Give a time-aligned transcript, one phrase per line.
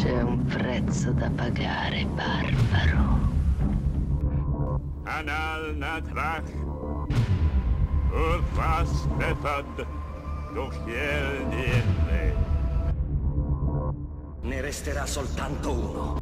[0.00, 3.18] C'è un prezzo da pagare, barbaro.
[5.02, 6.50] Anal natrach.
[8.10, 9.86] Urfas befad.
[10.54, 12.34] Dochiel niente.
[14.40, 16.20] Ne resterà soltanto uno.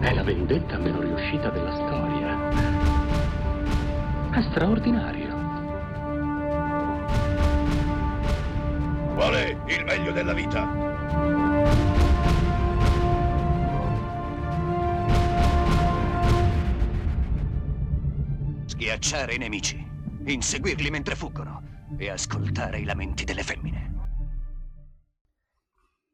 [0.00, 2.48] È la vendetta meno riuscita della storia.
[4.32, 5.28] È straordinario.
[9.14, 10.89] Qual è il meglio della vita?
[18.66, 19.86] Schiacciare i nemici,
[20.24, 21.62] inseguirli mentre fuggono
[21.98, 23.90] e ascoltare i lamenti delle femmine.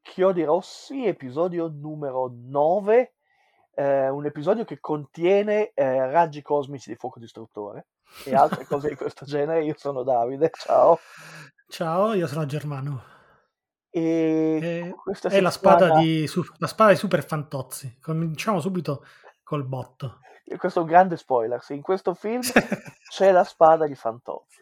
[0.02, 3.14] Chiodi Rossi, episodio numero 9,
[3.74, 7.88] eh, un episodio che contiene eh, raggi cosmici di fuoco distruttore
[8.24, 9.64] e altre cose di questo genere.
[9.64, 10.98] Io sono Davide, ciao.
[11.68, 13.15] Ciao, io sono Germano.
[13.98, 16.28] E è la spada, di,
[16.58, 17.96] la spada di Super Fantozzi.
[17.98, 19.06] Cominciamo subito
[19.42, 20.20] col botto.
[20.58, 22.42] Questo è un grande spoiler, sì, in questo film
[23.08, 24.60] c'è la spada di Fantozzi.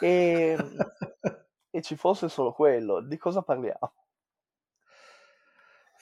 [0.00, 0.56] E,
[1.68, 3.92] e ci fosse solo quello, di cosa parliamo?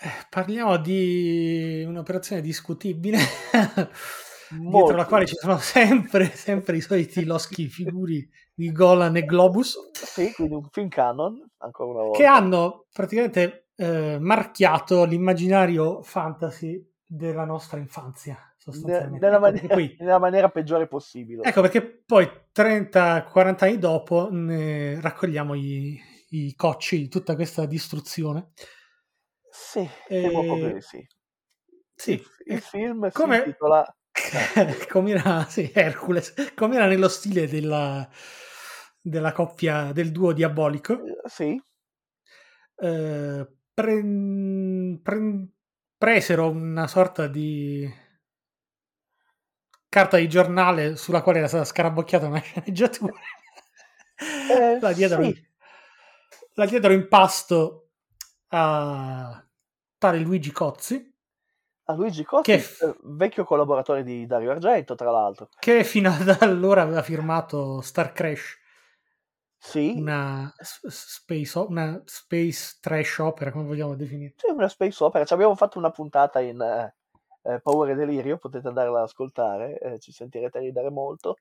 [0.02, 3.18] Eh, Parliamo di un'operazione discutibile,
[4.50, 4.76] Molto.
[4.78, 9.76] dietro la quale ci sono sempre, sempre i soliti loschi figuri di Golan e Globus,
[9.92, 12.18] Sì, quindi un film canon, ancora una volta.
[12.18, 19.24] che hanno praticamente eh, marchiato l'immaginario fantasy della nostra infanzia, sostanzialmente.
[19.24, 21.42] nella, maniera, poi- nella maniera peggiore possibile.
[21.44, 28.50] Ecco perché poi 30-40 anni dopo ne raccogliamo i, i cocci di tutta questa distruzione.
[29.50, 31.06] Sì, Eh, temo proprio di sì.
[31.94, 33.96] Sì, Il, il film come- si intitola
[34.88, 38.08] com'era, sì, Hercules, com'era nello stile della,
[39.00, 40.94] della coppia del duo diabolico.
[40.94, 41.60] eh, Sì,
[42.76, 45.48] eh, pre- pre-
[45.96, 47.88] presero una sorta di
[49.90, 53.12] carta di giornale sulla quale era stata scarabocchiata una sceneggiatura.
[54.48, 55.34] Eh, la, diedero, sì.
[56.54, 57.90] la diedero in pasto
[58.48, 59.44] a
[59.98, 61.09] tale Luigi Cozzi,
[61.90, 65.48] a Luigi Costi, f- eh, vecchio collaboratore di Dario Argento, tra l'altro.
[65.60, 68.58] che fino ad allora aveva firmato Star Crash,
[69.60, 74.34] Sì, una, space, una space trash opera, come vogliamo definire.
[74.34, 75.24] sì, una space opera.
[75.24, 76.94] Ci abbiamo fatto una puntata in eh,
[77.42, 81.36] eh, Paura e Delirio, potete andarla ad ascoltare, eh, ci sentirete ridere molto.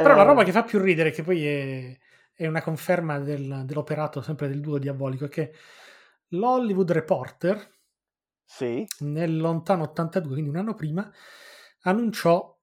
[0.00, 1.98] Però la Eh, roba che fa più ridere, che poi è,
[2.34, 5.52] è una conferma del- dell'operato sempre del duo diabolico, è che
[6.28, 7.80] l'Hollywood Reporter
[8.56, 11.10] Sì, nel lontano 82, quindi un anno prima,
[11.82, 12.56] annunciò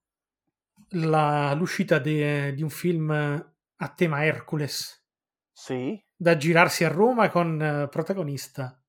[0.90, 5.04] la- l'uscita de- di un film a tema Hercules
[5.52, 8.80] sì, da girarsi a Roma con eh, protagonista.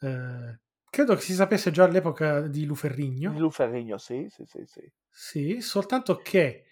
[0.00, 0.60] eh,
[0.90, 3.30] credo che si sapesse già all'epoca di Luferrigno.
[3.32, 4.92] di Lu Ferrigno, sì, sì, sì, sì.
[5.12, 6.64] Sì, soltanto che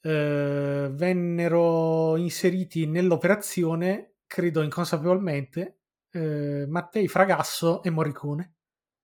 [0.00, 5.78] eh, vennero inseriti nell'operazione, credo inconsapevolmente,
[6.10, 8.54] eh, Mattei Fragasso e Morricone.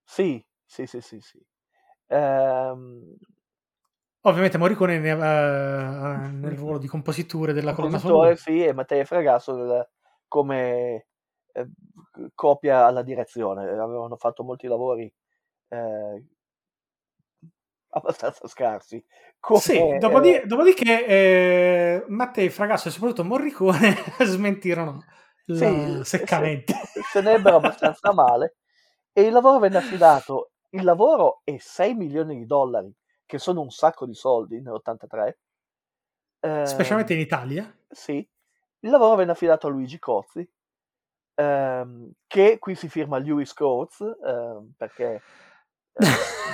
[0.04, 1.44] Sì, sì, sì, sì, sì.
[2.08, 3.16] Ehm,
[4.26, 5.14] Ovviamente Morricone ne eh,
[6.32, 8.34] nel ruolo di compositore della colonna sonora.
[8.36, 9.88] sì, e Matteo Fragasso
[10.28, 11.06] come
[11.52, 11.68] eh,
[12.34, 13.68] copia alla direzione.
[13.68, 15.12] Avevano fatto molti lavori
[15.68, 16.24] eh,
[17.90, 19.04] abbastanza scarsi.
[19.38, 23.94] Come, Sì, dopodi- eh, dopodiché eh, Mattei Fragasso e soprattutto Morricone
[24.24, 25.04] smentirono
[25.44, 26.72] sì, seccamente.
[26.72, 28.54] Se, se ne ebbero abbastanza male
[29.14, 30.50] e il lavoro venne affidato.
[30.70, 32.92] Il lavoro è 6 milioni di dollari,
[33.24, 35.32] che sono un sacco di soldi nell'83.
[36.40, 37.72] Eh, Specialmente in Italia.
[37.88, 40.46] Sì, il lavoro venne affidato a Luigi Cozzi,
[41.36, 45.22] ehm, che qui si firma Lewis Coates, ehm, perché
[45.92, 46.06] eh,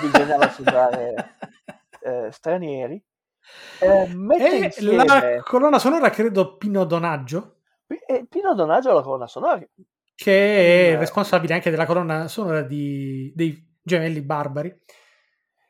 [0.03, 1.37] bisognava sembrare
[2.03, 3.03] eh, stranieri.
[3.81, 9.59] Eh, E insieme la colonna sonora, credo, Pino Donaggio, e Pino Donaggio alla colonna sonora.
[10.23, 14.79] Che è responsabile anche della colonna sonora di- dei Gemelli Barbari.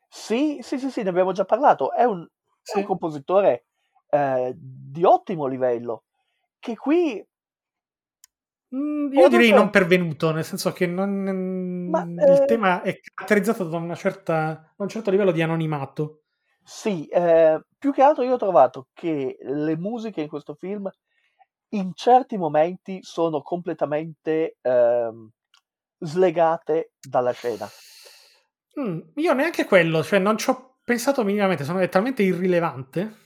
[0.09, 1.93] Sì, sì, sì, sì, ne abbiamo già parlato.
[1.93, 2.29] È un, è
[2.63, 2.79] Sì.
[2.79, 3.67] un compositore
[4.11, 6.05] eh, di ottimo livello,
[6.59, 7.25] che qui
[8.75, 9.63] Mm, Io direi non so.
[9.63, 11.27] non pervenuto, nel senso che non-
[11.91, 16.23] Ma, il eh, tema è caratterizzato da, una certa, da un certo livello di anonimato.
[16.63, 20.89] Sì, eh, più che altro io ho trovato che le musiche in questo film
[21.71, 25.31] in certi momenti sono completamente ehm,
[25.99, 27.69] slegate dalla scena.
[28.81, 33.17] Mm, io neanche quello, cioè non ci ho pensato minimamente, sono, è talmente irrilevante,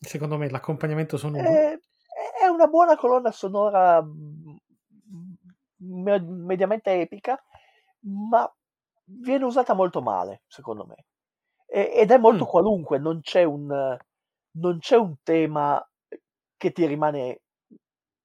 [0.00, 1.44] secondo me, l'accompagnamento sonoro.
[1.44, 1.80] Eh,
[2.40, 4.56] è una buona colonna sonora mm,
[5.78, 7.42] me- mediamente epica,
[8.00, 8.50] ma
[9.04, 11.06] viene usata molto male, secondo me.
[11.66, 12.48] E- ed è molto Mm.
[12.48, 13.96] qualunque, non c'è un,
[14.52, 15.84] non c'è un tema
[16.56, 17.40] che ti rimane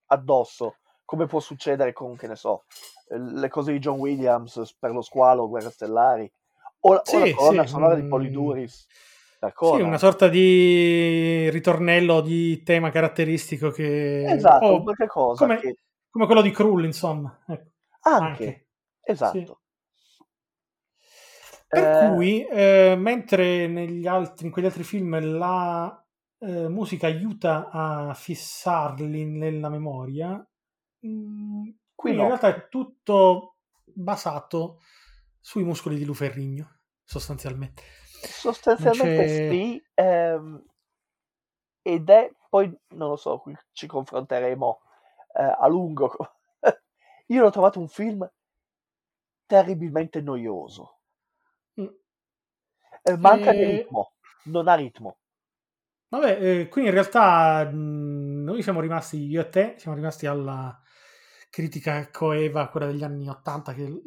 [0.08, 2.64] addosso, come può succedere con, che ne so,
[3.10, 6.32] eh, le cose di John Williams per lo squalo, Guerre Stellari,
[6.82, 8.10] o, o Sì, la colonna sì, sonora di mm.
[8.10, 8.88] Poliduris.
[9.40, 14.24] per Sì, una sorta di ritornello di tema caratteristico che...
[14.26, 15.78] Esatto, oh, qualche cosa come, che...
[16.10, 17.38] come quello di Krull, insomma.
[17.48, 17.70] Ecco,
[18.02, 18.68] Anche, anche.
[19.04, 19.60] esatto.
[21.68, 26.05] Per Eh, cui, eh, mentre negli altri, in quegli altri film la
[26.40, 30.46] eh, musica aiuta a fissarli nella memoria,
[31.02, 32.26] mh, qui in no.
[32.26, 34.82] realtà è tutto basato
[35.40, 37.84] sui muscoli di Luferrigno, sostanzialmente.
[38.44, 40.64] Sostanzialmente sì, ehm,
[41.82, 44.82] ed è poi non lo so, qui ci confronteremo
[45.34, 46.12] eh, a lungo.
[47.28, 48.28] Io l'ho trovato un film
[49.48, 51.00] terribilmente noioso.
[51.80, 51.88] Mm.
[53.04, 54.14] Eh, manca di E- ritmo,
[54.46, 55.18] non ha ritmo.
[56.10, 60.80] Vabbè, eh, qui in realtà mh, noi siamo rimasti, io e te, siamo rimasti alla
[61.50, 64.02] critica coeva, quella degli anni 80, che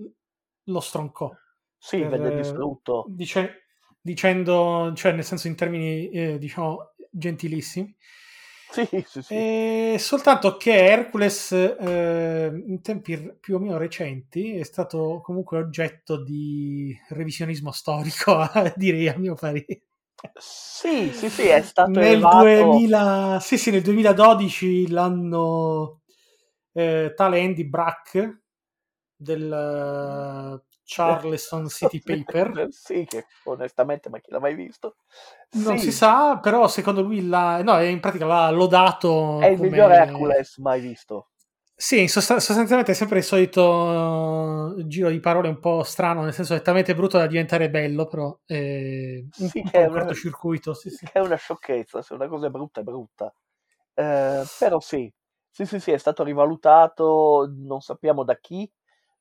[0.65, 1.31] lo stroncò.
[1.77, 3.05] Sì, per, venne eh, distrutto.
[3.09, 3.65] dice-
[4.01, 7.95] dicendo, cioè nel senso in termini, eh, diciamo, gentilissimi.
[8.71, 9.35] Sì, sì, sì.
[9.35, 16.23] E soltanto che Hercules, eh, in tempi più o meno recenti, è stato comunque oggetto
[16.23, 18.47] di revisionismo storico,
[18.77, 19.83] direi a mio parere.
[20.37, 22.87] Sì, sì, sì, è stato nel, elevato.
[22.89, 26.01] 2000, sì, sì, nel 2012 l'hanno
[26.73, 28.41] eh, tale Andy Brack
[29.17, 34.97] del eh, Charleston City Paper Sì, che onestamente, ma chi l'ha mai visto?
[35.51, 39.59] non Sì, si sa però secondo lui l'ha, no, in pratica l'ha lodato È il
[39.59, 41.31] come- miglior Hercules mai visto.
[41.81, 46.55] Sì, sostanzialmente è sempre il solito eh, giro di parole un po' strano nel senso
[46.55, 50.91] è talmente brutto da diventare bello però eh, un, Sì, un è una- cortocircuito sì,
[50.91, 51.07] sì.
[51.13, 53.33] È una sciocchezza, se una cosa è brutta è brutta.
[53.95, 55.13] Eh, però sì,
[55.51, 58.69] sì, sì, sì, è stato rivalutato, non sappiamo da chi,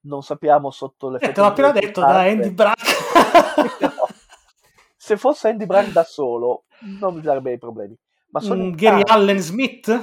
[0.01, 2.21] non sappiamo sotto Eh, l'effetto te l'ho appena detto da.
[2.21, 2.95] Andy Brack
[3.81, 4.07] No.
[4.97, 6.65] Se fosse Andy Brack da solo,
[6.99, 7.95] non mi darebbe dei problemi.
[8.31, 9.01] Ma sono Mm, Gary.
[9.05, 10.01] Allen Smith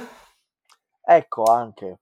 [1.07, 1.99] Ecco anche.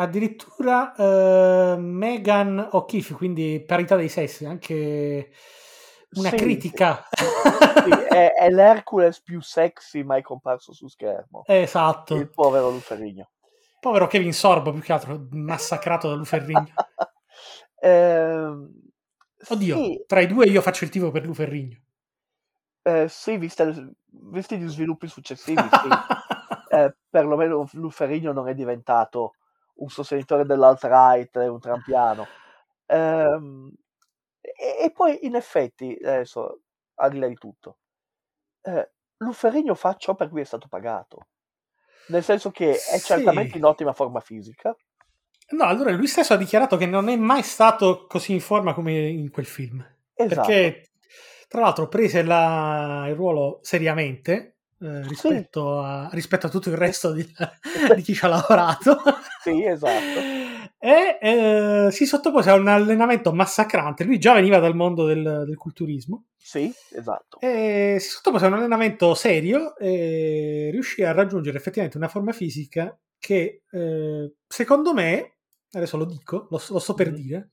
[0.00, 5.30] Addirittura eh, Megan O'Keefe, quindi parità dei sessi, anche
[6.12, 7.06] una Sì, critica.
[7.84, 11.42] Sì, è, è l'Hercules più sexy mai comparso su schermo.
[11.46, 12.14] esatto.
[12.16, 13.28] Il povero Luferigno.
[13.78, 16.72] Povero Kevin Sorbo, più che altro, massacrato da Luferrigno.
[17.82, 18.70] Ehm,
[19.48, 21.78] Oddio, Sì, tra i due io faccio il tifo per Luferrigno.
[22.82, 23.92] eh, sì, viste le-
[24.32, 25.88] visti gli sviluppi successivi, sì.
[26.72, 29.34] Eh, perlomeno Luferigno non è diventato
[29.80, 32.26] un sostenitore dell'alt-right un trampiano.
[32.86, 33.72] Ehm,
[34.40, 36.60] e, e poi, in effetti, adesso,
[36.94, 37.78] al di là di tutto,
[38.62, 41.26] eh, Luferigno fa ciò per cui è stato pagato.
[42.08, 43.04] Nel senso che è Sì.
[43.04, 44.74] certamente in ottima forma fisica.
[45.50, 49.08] No, allora lui stesso ha dichiarato che non è mai stato così in forma come
[49.08, 49.84] in quel film.
[50.14, 50.46] Esatto.
[50.48, 50.90] Perché,
[51.48, 57.12] tra l'altro, prese la- il ruolo seriamente eh, rispetto, a, rispetto a tutto il resto
[57.12, 57.22] di,
[57.96, 58.98] di chi ci ha lavorato.
[59.42, 60.20] Sì, esatto.
[60.78, 64.04] e eh, si sottopose a un allenamento massacrante.
[64.04, 66.24] Lui già veniva dal mondo del, del culturismo.
[66.36, 67.38] Sì, esatto.
[67.40, 72.96] E si sottopose a un allenamento serio e riuscì a raggiungere effettivamente una forma fisica
[73.18, 75.36] che, eh, secondo me,
[75.72, 77.14] adesso lo dico, lo, lo sto per Mhm.
[77.14, 77.50] dire,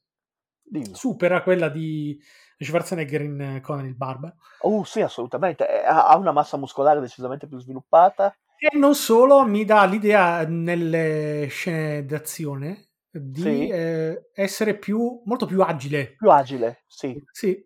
[0.69, 0.95] Dillo.
[0.95, 2.19] supera quella di
[2.57, 4.35] Schwarzenegger in eh, Conan il Barbaro.
[4.61, 5.67] Oh, sì, assolutamente.
[5.67, 8.35] Eh, Ha una massa muscolare decisamente più sviluppata.
[8.59, 13.67] E non solo, mi dà l'idea nelle scene d'azione di Sì.
[13.69, 16.15] eh, essere più, molto più agile.
[16.15, 17.19] più agile, sì.
[17.31, 17.63] Sì.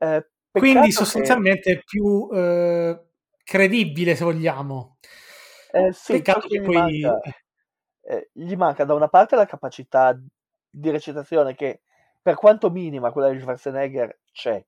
[0.00, 3.00] Eh, Quindi peccato che- sostanzialmente più eh,
[3.42, 4.98] credibile, se vogliamo.
[5.72, 6.74] eh, sì, Peccato che poi...
[6.74, 7.20] manca,
[8.02, 10.18] eh, gli manca da una parte la capacità
[10.72, 11.82] di recitazione che,
[12.20, 14.64] per quanto minima, quella di Schwarzenegger c'è.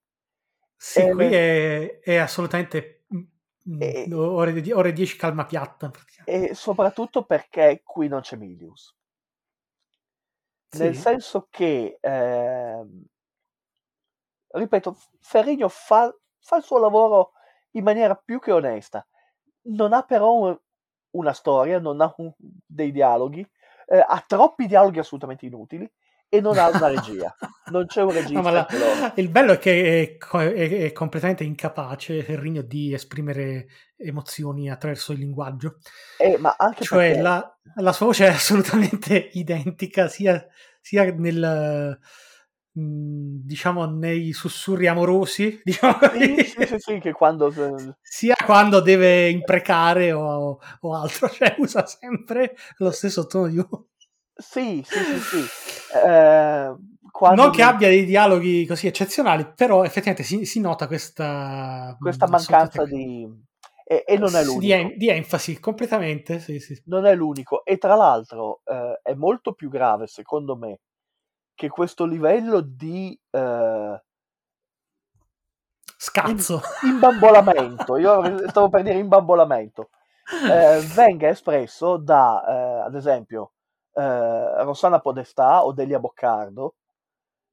[0.77, 3.23] Sì, Eh, qui le- è, è assolutamente mm,
[3.81, 5.91] Eh, ore, di- ore 10 calma piatta.
[6.27, 8.95] E soprattutto perché qui non c'è Milius.
[10.73, 10.95] Nel Sì.
[10.95, 13.03] senso che, ehm,
[14.49, 17.33] ripeto, Ferrigno fa, fa il suo lavoro
[17.73, 19.07] in maniera più che onesta.
[19.63, 20.59] Non ha però un-
[21.11, 23.47] una storia, non ha un- dei dialoghi,
[23.87, 25.91] eh, ha troppi dialoghi assolutamente inutili
[26.29, 27.35] e non ha una regia.
[27.67, 28.41] Non c'è un regista.
[28.43, 34.71] No, la- il bello è che è, è- è completamente incapace Ferrigno di esprimere emozioni
[34.71, 35.79] attraverso il linguaggio.
[36.19, 40.47] Eh, ma anche Cioè perché la, la sua voce è assolutamente identica sia,
[40.81, 41.99] sia nel
[42.77, 47.53] diciamo nei sussurri amorosi, diciamo sì, sì, sì, sì, che quando
[48.03, 53.87] sia quando deve imprecare o, o altro, cioè usa sempre lo stesso tono di voce.
[54.35, 55.45] sì, sì, sì, sì.
[55.95, 56.75] Eh,
[57.13, 62.27] quando Non che abbia dei dialoghi così eccezionali, però effettivamente si, si nota questa, questa
[62.27, 63.25] mh, mancanza di
[63.85, 64.89] e, e non è l'unico.
[64.89, 66.41] di, di enfasi completamente.
[66.41, 66.75] Sì, sì.
[66.85, 70.81] non è l'unico e tra l'altro eh, è molto più grave secondo me
[71.55, 74.03] che questo livello di eh,
[75.97, 76.61] Scazzo.
[76.85, 79.91] imbambolamento io stavo per dire imbambolamento
[80.51, 83.53] eh, venga espresso da eh, ad esempio
[83.95, 86.75] eh, Rossana Podestà o Delia Boccardo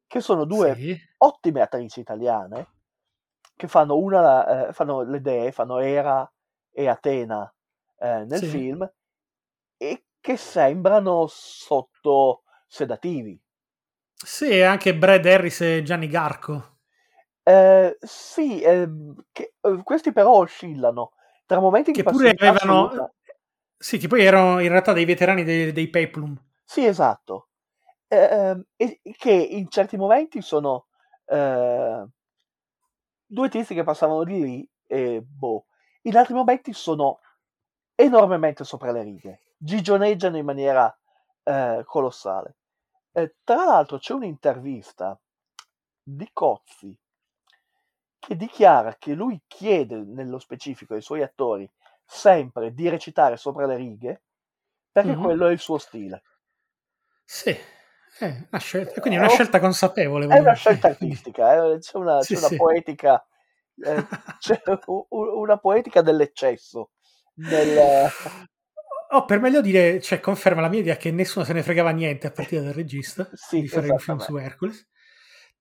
[0.08, 0.98] che sono due Sì.
[1.18, 2.68] ottime attrici italiane
[3.56, 6.30] che fanno una eh, fanno le dee fanno Era
[6.72, 7.54] e Atena
[8.00, 8.48] eh, nel Sì.
[8.48, 8.92] film
[9.78, 13.41] e che sembrano sotto sedativi
[14.24, 16.78] Sì, anche Brad Harris e Gianni Garco.
[17.44, 21.14] Eh, sì ehm, che- eh, questi però oscillano
[21.46, 22.86] tra momenti Che pure avevano...
[22.86, 23.14] assoluta
[23.78, 26.40] Sì, che poi erano in realtà dei veterani dei, dei Peplum.
[26.64, 27.50] Sì, esatto.
[28.08, 30.86] Ehm, e che in certi momenti sono
[31.26, 32.06] eh,
[33.26, 35.66] due tizi che passavano di lì e boh.
[36.04, 37.20] In altri momenti sono
[37.96, 40.96] enormemente sopra le righe, gigioneggiano in maniera
[41.44, 42.58] eh, colossale.
[43.16, 45.20] Eh, tra l'altro c'è un'intervista
[46.02, 46.98] di Cozzi
[48.20, 51.70] che dichiara che lui chiede nello specifico ai suoi attori
[52.06, 54.22] sempre di recitare sopra le righe
[54.92, 55.18] perché Mhm.
[55.18, 56.24] quello è il suo stile.
[57.26, 57.50] Sì,
[58.20, 60.26] è una scelta, quindi è una Oh, scelta consapevole.
[60.26, 62.56] È una scelta artistica, eh, c'è una, Sì, c'è una sì.
[62.56, 63.26] poetica,
[63.82, 64.62] eh, c'è
[65.20, 66.92] una poetica dell'eccesso.
[67.36, 67.76] nel-
[69.14, 72.28] Oh, per meglio dire, cioè, conferma la mia idea che nessuno se ne fregava niente
[72.28, 74.36] a partire dal regista Sì, di fare un film su.
[74.38, 74.88] Hercules,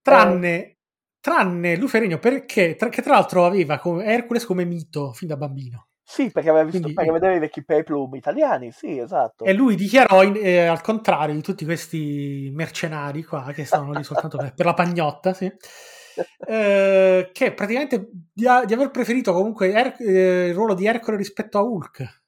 [0.01, 0.79] tranne,
[1.21, 5.89] tranne Luferigno, perché tra, che tra l'altro aveva come- Hercules come mito fin da bambino.
[6.03, 9.45] Sì, perché aveva visto, Quindi- perché vedeva i vecchi peplum italiani, sì, esatto.
[9.45, 14.03] E lui dichiarò, in- eh, al contrario di tutti questi mercenari qua, che stavano lì
[14.03, 15.47] soltanto per, per la pagnotta, sì,
[16.49, 21.59] eh, che praticamente di, di aver preferito comunque Er- eh, il ruolo di Ercole rispetto
[21.59, 22.20] a Hulk.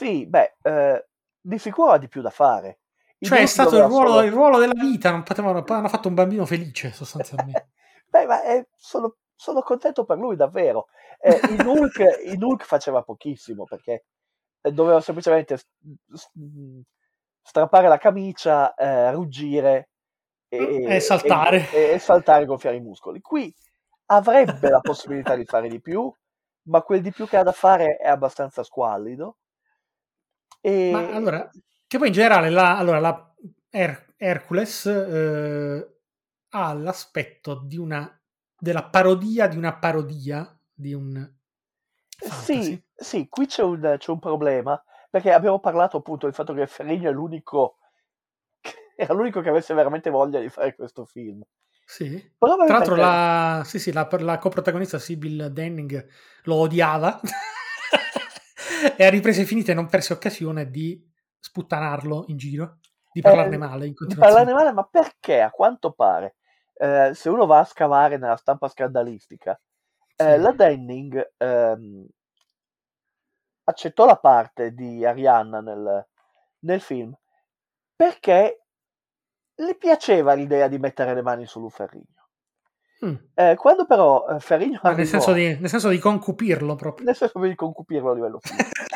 [0.00, 1.06] Sì, beh, eh,
[1.38, 2.78] di sicuro ha di più da fare.
[3.18, 6.08] In Cioè è stato il ruolo, solo- il ruolo della vita, non potevano, hanno fatto
[6.08, 7.68] un bambino felice sostanzialmente.
[8.08, 10.86] Beh, ma eh, sono, sono contento per lui, davvero.
[11.20, 11.98] Eh, in, Hulk,
[12.32, 14.06] in Hulk faceva pochissimo perché
[14.62, 15.58] eh, doveva semplicemente
[17.42, 19.90] strappare la camicia, eh, ruggire
[20.48, 21.68] e, E saltare.
[21.72, 23.20] e, e saltare e gonfiare i muscoli.
[23.20, 23.54] Qui
[24.06, 26.10] avrebbe la possibilità di fare di più,
[26.68, 29.36] ma quel di più che ha da fare è abbastanza squallido.
[30.60, 31.50] E, Ma allora,
[31.86, 33.34] che poi in generale la, allora, la
[33.70, 35.98] Her- Hercules eh,
[36.50, 38.20] ha l'aspetto di una,
[38.58, 41.32] della parodia di una parodia di un
[42.16, 42.62] fantasy.
[42.62, 46.66] Sì, sì, qui c'è un, c'è un problema, perché abbiamo parlato appunto del fatto che
[46.66, 47.78] Ferrigno è l'unico,
[48.96, 51.42] era l'unico che avesse veramente voglia di fare questo film.
[51.84, 52.34] Sì.
[52.38, 56.06] Tra l'altro la, sì, sì, la, la coprotagonista Sibyl Denning
[56.44, 57.20] lo odiava
[58.96, 61.02] e a riprese finite non perse occasione di
[61.38, 62.78] sputtanarlo in giro,
[63.12, 66.36] di parlarne Eh, male in di parlarne male, ma perché a quanto pare,
[66.74, 69.58] eh, se uno va a scavare nella stampa scandalistica,
[70.16, 70.40] eh, Sì.
[70.40, 72.06] la Denning ehm,
[73.64, 76.06] accettò la parte di Arianna nel,
[76.60, 77.16] nel film
[77.94, 78.64] perché
[79.54, 82.19] le piaceva l'idea di mettere le mani su Lu Ferrigno.
[83.04, 83.14] Mm.
[83.34, 87.06] Eh, quando però eh, Ferrigno Ma nel, arrivò, senso di, nel senso di concupirlo proprio.
[87.06, 88.68] nel senso di concupirlo a livello fisico,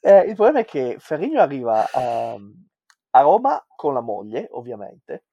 [0.00, 5.24] Eh, il problema è che Ferrigno arriva a, a Roma con la moglie, ovviamente,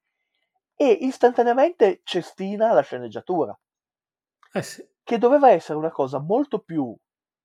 [0.75, 3.58] e istantaneamente cestina la sceneggiatura,
[4.51, 4.86] Eh sì.
[5.04, 6.94] che doveva essere una cosa molto più,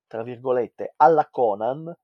[0.07, 1.95] tra virgolette, alla Conan,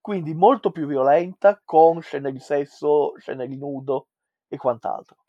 [0.00, 4.08] quindi molto più violenta, con scene di sesso, scene di nudo
[4.48, 5.23] e quant'altro.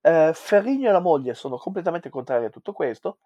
[0.00, 3.18] Eh, Ferrigno e la moglie sono completamente contrari a tutto questo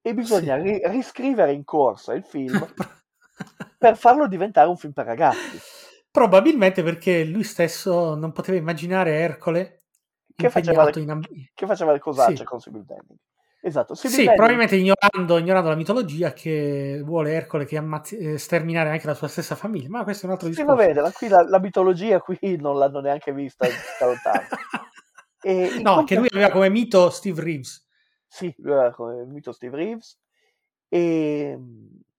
[0.00, 0.62] e bisogna Sì.
[0.62, 2.66] ri- riscrivere in corsa il film
[3.78, 5.58] per farlo diventare un film per ragazzi.
[6.10, 9.82] Probabilmente perché lui stesso non poteva immaginare Ercole
[10.34, 12.44] Che faceva le- in amb- che faceva le cosacce Sì.
[12.44, 13.18] con Sibyl Denning.
[13.62, 18.38] Esatto, Civil Sì, Bending- probabilmente ignorando, ignorando la mitologia che vuole Ercole che ammazzi, eh,
[18.38, 20.74] sterminare anche la sua stessa famiglia, ma questo è un altro Sì, discorso.
[20.74, 23.66] va bene, qui la, la mitologia qui non l'hanno neanche vista
[23.98, 24.46] da lontano.
[25.42, 27.86] E no, che lui aveva come mito Steve Reeves
[28.32, 30.18] Sì, lui era come mito Steve Reeves.
[30.88, 31.58] E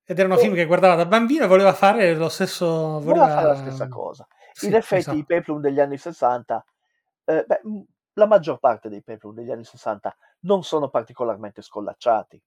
[0.03, 0.39] ed erano Eh.
[0.41, 3.87] film che guardava da bambino e voleva fare lo stesso voleva voleva fare la stessa
[3.87, 4.27] cosa.
[4.51, 5.17] Sì, in effetti esatto.
[5.17, 6.63] i Peplum degli anni 60,
[7.25, 7.61] eh, beh,
[8.13, 12.41] la maggior parte dei Peplum degli anni 60 non sono particolarmente scollacciati.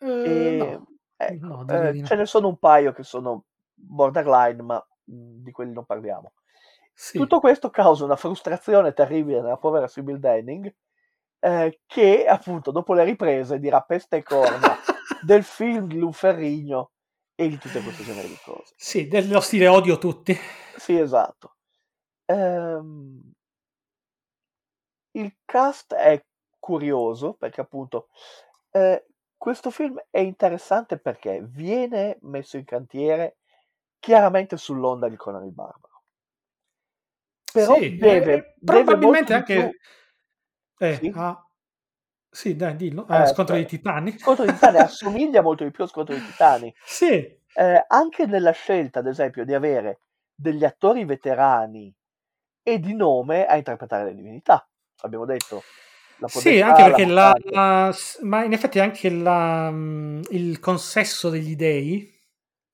[0.00, 0.86] Eh, E, no,
[1.16, 5.72] ecco, no, eh, ce ne sono un paio che sono borderline, ma mh, di quelli
[5.72, 6.32] non parliamo.
[6.94, 7.18] Sì.
[7.18, 10.72] Tutto questo causa una frustrazione terribile nella povera Sibyl Denning,
[11.40, 14.76] eh, che appunto dopo le riprese dirà peste e corna
[15.24, 16.90] del film di Lunferrigno
[17.34, 18.74] e di tutte queste genere di cose.
[18.76, 20.36] Sì, dello stile odio tutti.
[20.76, 21.56] Sì, esatto.
[22.26, 23.32] Ehm,
[25.12, 26.22] il cast è
[26.58, 28.08] curioso perché appunto
[28.70, 29.06] eh,
[29.36, 33.38] questo film è interessante perché viene messo in cantiere
[33.98, 35.91] chiaramente sull'onda di Conan il Barbaro.
[37.52, 39.76] Però Sì, deve, eh, deve probabilmente molto di anche
[40.78, 41.14] eh, Sì?
[41.14, 41.46] ah,
[42.30, 43.06] sì, dai, dillo.
[43.08, 44.14] Eh, Ah, scontro di titani.
[44.14, 46.74] Scontro di Titani assomiglia molto di più a Scontro di Titani.
[46.84, 50.00] Sì, Eh, anche nella scelta, ad esempio, di avere
[50.34, 51.92] degli attori veterani
[52.62, 54.66] e di nome a interpretare le divinità.
[55.00, 55.64] Abbiamo detto
[56.26, 62.10] Sì, anche perché la, la- ma in effetti anche la, mm, il consesso degli dei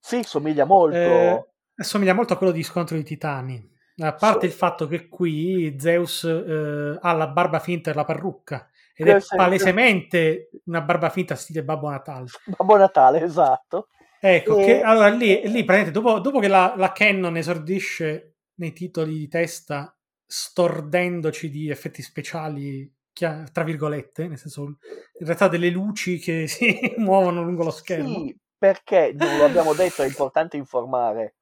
[0.01, 1.07] Sì, somiglia molto.
[1.07, 3.77] eh, assomiglia molto a quello di Scontro di Titani.
[4.01, 4.45] A parte Sì.
[4.47, 9.15] il fatto che qui Zeus eh, ha la barba finta e la parrucca ed Che
[9.15, 12.27] è se- palesemente una barba finta stile Babbo Natale.
[12.45, 13.87] Babbo Natale, esatto.
[14.19, 18.73] Ecco, E- che allora lì, lì praticamente dopo, dopo che la, la Canon esordisce nei
[18.73, 19.93] titoli di testa
[20.25, 27.41] stordendoci di effetti speciali, tra virgolette, nel senso in realtà delle luci che si muovono
[27.43, 28.19] lungo lo schermo.
[28.19, 31.35] Sì, perché non lo abbiamo detto, è importante informare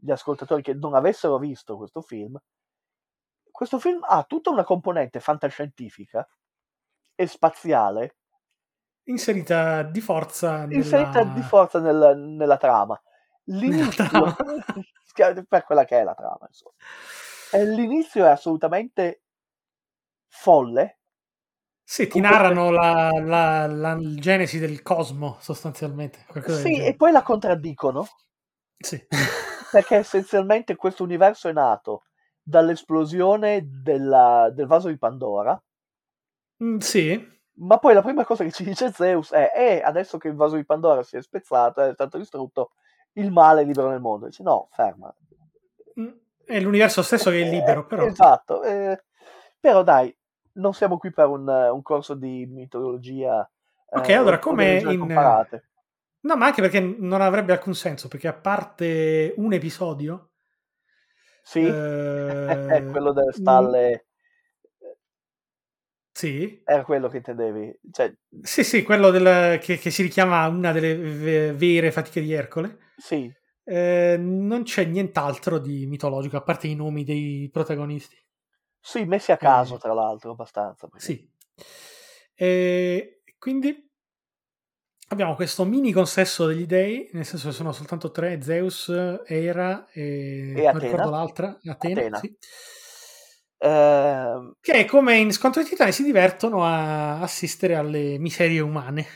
[0.00, 2.40] gli ascoltatori che non avessero visto questo film.
[3.50, 6.26] Questo film ha tutta una componente fantascientifica
[7.14, 8.16] e spaziale
[9.04, 10.74] Inserita di forza nella...
[10.74, 13.00] inserita di forza nel- nella trama.
[13.44, 14.36] L'inizio, trama.
[15.48, 16.74] per quella che è la trama, insomma.
[17.52, 19.22] E l'inizio è assolutamente
[20.28, 20.98] folle.
[21.82, 26.24] Sì, ti narrano la, la- la genesi del cosmo, sostanzialmente.
[26.46, 28.06] Sì, e poi la contraddicono
[28.78, 29.04] Sì.
[29.70, 32.04] perché essenzialmente questo universo è nato
[32.42, 35.60] dall'esplosione della- del vaso di Pandora,
[36.62, 40.28] Mm, sì, ma poi la prima cosa che ci dice Zeus è eh, adesso che
[40.28, 42.72] il vaso di Pandora si è spezzato, è stato distrutto,
[43.14, 44.26] il male è libero nel mondo.
[44.26, 45.10] Dice no, ferma.
[45.98, 46.08] Mm,
[46.44, 48.04] è l'universo stesso che è libero, Eh, però.
[48.04, 49.02] Esatto, eh,
[49.58, 50.14] però dai,
[50.54, 53.48] non siamo qui per un, un corso di mitologia.
[53.92, 55.69] Ok, eh, allora, come in- comparate.
[56.22, 60.30] No, ma anche perché non avrebbe alcun senso, perché a parte un episodio,
[61.42, 61.76] Sì, eh,
[62.90, 64.06] quello delle stalle,
[66.14, 67.80] sì, era quello che intendevi.
[67.90, 72.32] Cioè, sì, sì, quello del- che, che si richiama una delle ve- vere fatiche di
[72.32, 78.16] Ercole, sì, eh, non c'è nient'altro di mitologico, a parte i nomi dei protagonisti.
[78.78, 80.86] sì, messi a caso, Eh, tra l'altro, abbastanza.
[80.88, 81.28] perché- Sì.
[82.34, 83.89] E quindi
[85.12, 88.88] abbiamo questo mini consesso degli dei, nel senso che sono soltanto tre, Zeus,
[89.26, 92.18] Era e, E non ricordo l'altra, Atena, Atena.
[92.20, 92.36] sì.
[93.62, 99.06] Ehm, che come in Scontro dei Titani si divertono a assistere alle miserie umane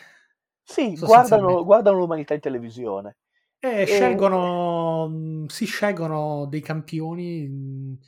[0.63, 3.17] sì, guardano, guardano l'umanità in televisione.
[3.59, 7.99] e E- scelgono, mh, si scelgono dei campioni, mh,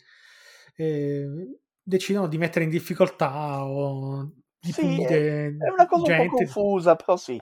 [0.76, 1.26] e
[1.82, 6.44] decidono di mettere in difficoltà o di Sì, punire È una cosa un po' gente.
[6.44, 7.40] confusa, però sì.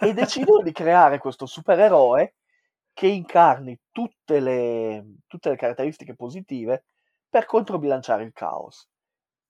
[0.00, 2.34] E decidono di creare questo supereroe
[2.92, 6.84] che incarni tutte le, tutte le caratteristiche positive
[7.28, 8.86] per controbilanciare il caos.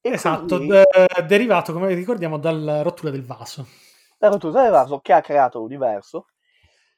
[0.01, 0.85] E Esatto, così de-
[1.27, 3.67] derivato, come ricordiamo, dalla rottura del vaso.
[4.19, 6.27] la rottura del vaso che ha creato l'universo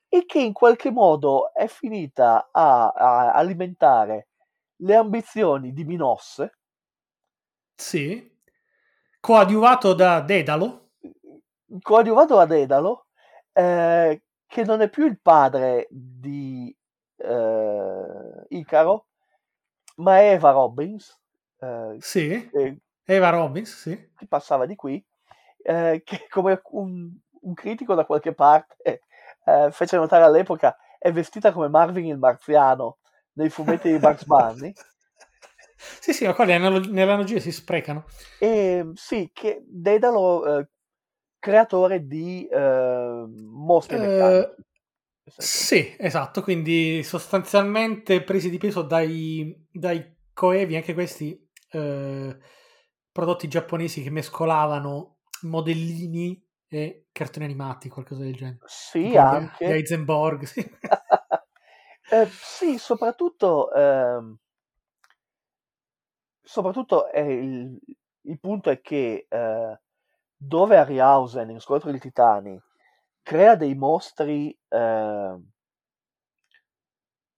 [0.09, 4.29] e che in qualche modo è finita a, a alimentare
[4.77, 6.59] le ambizioni di Minosse,
[7.77, 8.33] Sì.
[9.21, 10.84] Coadiuvato da Dedalo.
[11.81, 13.07] Coadiuvato da Dedalo,
[13.53, 16.75] eh, che non è più il padre di
[17.17, 19.07] eh, Icaro,
[19.97, 21.21] ma è Eva Robbins,
[21.61, 22.49] eh, Sì.
[22.51, 24.11] che, Eva Robbins, sì.
[24.17, 25.05] che passava di qui,
[25.63, 27.11] eh, che come un,
[27.41, 29.01] un critico da qualche parte
[29.45, 32.99] eh, fece notare all'epoca è vestita come Marvin il marziano
[33.35, 34.73] nei fumetti di Bugs Bunny.
[35.77, 38.07] Sì, sì, ma qua le, analog- le analogie si sprecano.
[38.39, 40.69] E sì, che Dedalo, eh,
[41.45, 44.63] creatore di eh, mostri Eh, meccanici.
[45.37, 51.39] Sì, esatto, quindi sostanzialmente presi di peso dai, dai coevi, anche questi
[51.71, 52.37] eh,
[53.13, 58.59] prodotti giapponesi che mescolavano modellini e cartoni animati, qualcosa del genere.
[58.67, 59.67] Sì, gli- anche.
[59.67, 60.65] Gli Heisenberg, sì.
[62.11, 64.37] Eh, sì, soprattutto, ehm,
[66.43, 67.79] soprattutto è il,
[68.23, 69.81] il punto è che eh,
[70.37, 72.61] dove Harryhausen in Scontro dei Titani
[73.23, 75.45] crea dei mostri, ehm,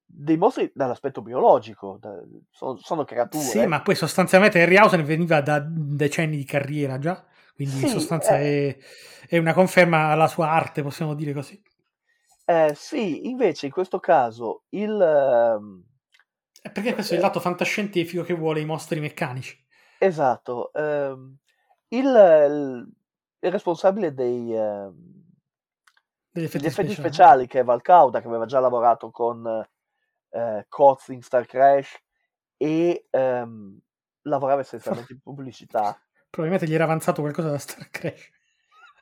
[0.09, 3.65] dei mostri dall'aspetto biologico, da- sono, sono creature.
[3.65, 8.37] Sì, ma poi sostanzialmente Harryhausen veniva da decenni di carriera già, quindi in Sì, sostanza
[8.37, 8.41] eh.
[8.41, 8.77] è,
[9.29, 11.61] è una conferma alla sua arte, possiamo dire così.
[12.49, 15.85] Eh, sì, invece in questo caso il, ehm,
[16.61, 19.59] Eh, Perché questo è il lato fantascientifico che vuole i mostri meccanici.
[19.99, 21.37] esatto, ehm,
[21.89, 22.89] il, il-
[23.41, 24.53] il responsabile dei,
[26.31, 26.95] Degli effetti, degli effetti speciali.
[26.95, 29.47] speciali, che è Val Cauda, che aveva già lavorato con
[30.31, 31.97] eh, Coz in Star Crash
[32.57, 33.79] e ehm,
[34.23, 36.01] lavorava essenzialmente in pubblicità.
[36.31, 38.31] Probabilmente gli era avanzato qualcosa da Star Crash.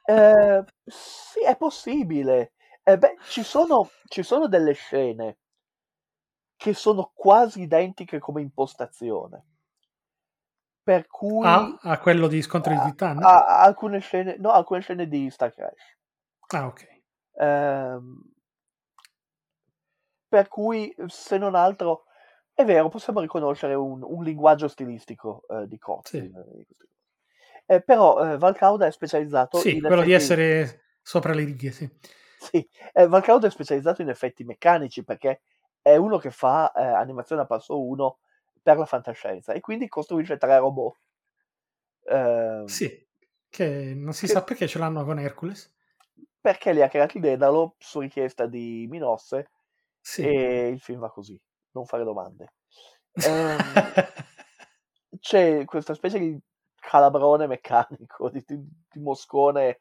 [0.06, 2.52] Eh, sì, è possibile.
[2.82, 5.38] Eh, beh, ci sono, ci sono delle scene
[6.56, 9.44] che sono quasi identiche come impostazione.
[10.84, 13.22] Per cui Ah, a quello di Scontro di Titani?
[13.22, 15.96] a- a alcune scene, no, alcune scene di Star Crash.
[16.48, 17.00] Ah, ok.
[17.40, 18.22] Ehm,
[20.28, 22.04] per cui, se non altro,
[22.52, 26.10] è vero, possiamo riconoscere un, un linguaggio stilistico eh, di Coz.
[26.10, 26.30] Sì.
[27.66, 31.44] Eh, però eh, Val Cauda è specializzato Sì, in quello di effetti- essere sopra le
[31.44, 31.90] righe, sì.
[32.36, 35.40] Sì, eh, Val Cauda è specializzato in effetti meccanici perché
[35.80, 38.18] è uno che fa eh, animazione a passo 1
[38.64, 40.96] per la fantascienza e quindi costruisce tre robot.
[42.08, 43.06] Ehm, Sì,
[43.48, 45.70] che non si Che- sa perché ce l'hanno con Hercules.
[46.40, 49.50] Perché li ha creati Dedalo su richiesta di Minosse
[50.00, 50.22] Sì.
[50.22, 51.38] e il film va così,
[51.72, 52.54] non fare domande.
[53.12, 53.58] Ehm,
[55.20, 56.38] c'è questa specie di
[56.76, 59.80] calabrone meccanico, di, di- di moscone.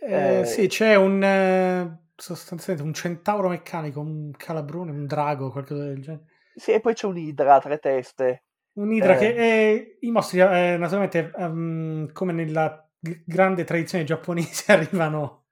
[0.00, 5.84] Eh, eh, sì, c'è un eh, sostanzialmente un centauro meccanico, un calabrone, un drago, qualcosa
[5.84, 6.24] del genere.
[6.60, 8.44] Sì, e poi c'è un'idra a tre teste.
[8.74, 9.18] Un'idra Eh.
[9.18, 15.46] che è, i mostri, eh, naturalmente, ehm, come nella g- grande tradizione giapponese, arrivano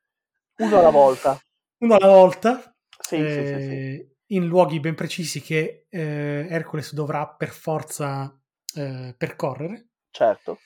[0.59, 1.39] Uno alla volta.
[1.79, 3.75] uno alla volta, Sì, sì, sì, sì.
[3.75, 8.39] eh, in luoghi ben precisi che eh, Hercules dovrà per forza
[8.75, 9.89] eh, percorrere.
[10.11, 10.59] Certo.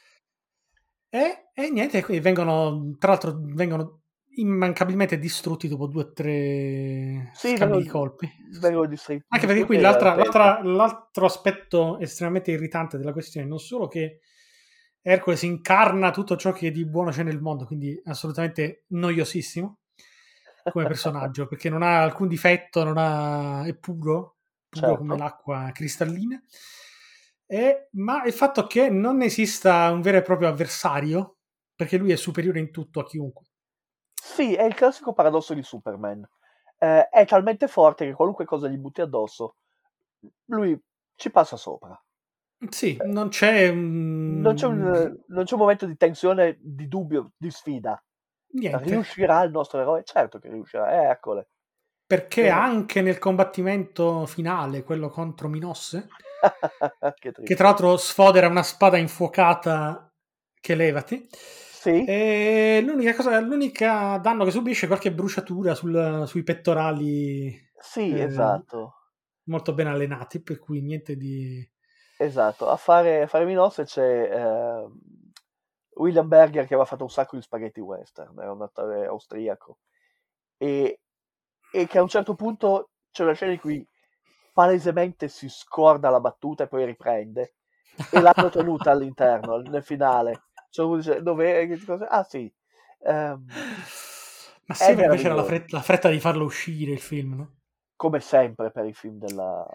[1.10, 4.01] E, e niente, vengono, tra l'altro, vengono
[4.36, 8.30] immancabilmente distrutti dopo due o tre Sì, scambi di colpi.
[9.28, 14.20] Anche perché qui l'altra- l'altra- l'altro aspetto estremamente irritante della questione non solo che
[15.00, 19.78] Hercules incarna tutto ciò che di buono c'è nel mondo, quindi assolutamente noiosissimo
[20.70, 24.36] come personaggio, perché non ha alcun difetto, non ha- è puro,
[24.68, 24.96] puro Certo.
[24.96, 26.40] come l'acqua cristallina.
[27.46, 31.38] E- ma il fatto che non esista un vero e proprio avversario,
[31.74, 33.46] perché lui è superiore in tutto a chiunque.
[34.24, 36.24] Sì, è il classico paradosso di Superman.
[36.78, 39.56] Eh, è talmente forte che qualunque cosa gli butti addosso,
[40.44, 40.80] lui
[41.16, 42.00] ci passa sopra.
[42.68, 44.40] Sì, non c'è un...
[44.40, 48.00] Non c'è un, non c'è un momento di tensione, di dubbio, di sfida.
[48.52, 48.84] niente.
[48.84, 50.04] Riuscirà il nostro eroe?
[50.04, 51.48] Certo che riuscirà, eh, eccole.
[52.06, 52.48] Perché Sì.
[52.48, 56.06] anche nel combattimento finale, quello contro Minosse,
[57.18, 60.08] che che tra l'altro sfodera una spada infuocata
[60.60, 61.28] che levati,
[61.82, 68.14] Sì, e l'unica cosa, l'unica danno che subisce è qualche bruciatura sul- sui pettorali sì,
[68.14, 69.08] eh, esatto.
[69.46, 71.68] molto ben allenati, per cui niente di...
[72.18, 75.00] Esatto, a fare, a fare Minosse c'è ehm,
[75.96, 79.78] William Berger che aveva fatto un sacco di spaghetti western, era un attore austriaco,
[80.56, 81.00] e,
[81.72, 83.84] e che a un certo punto c'è una scena in cui
[84.52, 87.54] palesemente si scorda la battuta e poi riprende,
[88.08, 90.44] e l'hanno tenuta all'interno, nel finale.
[90.72, 91.78] Cioè, dove...
[91.84, 92.52] cosa- Ah sì,
[93.04, 93.44] ehm,
[94.66, 97.52] Ma sembra invece era la fretta, la fretta di farlo uscire il film, no?
[97.96, 99.66] come sempre per i film della...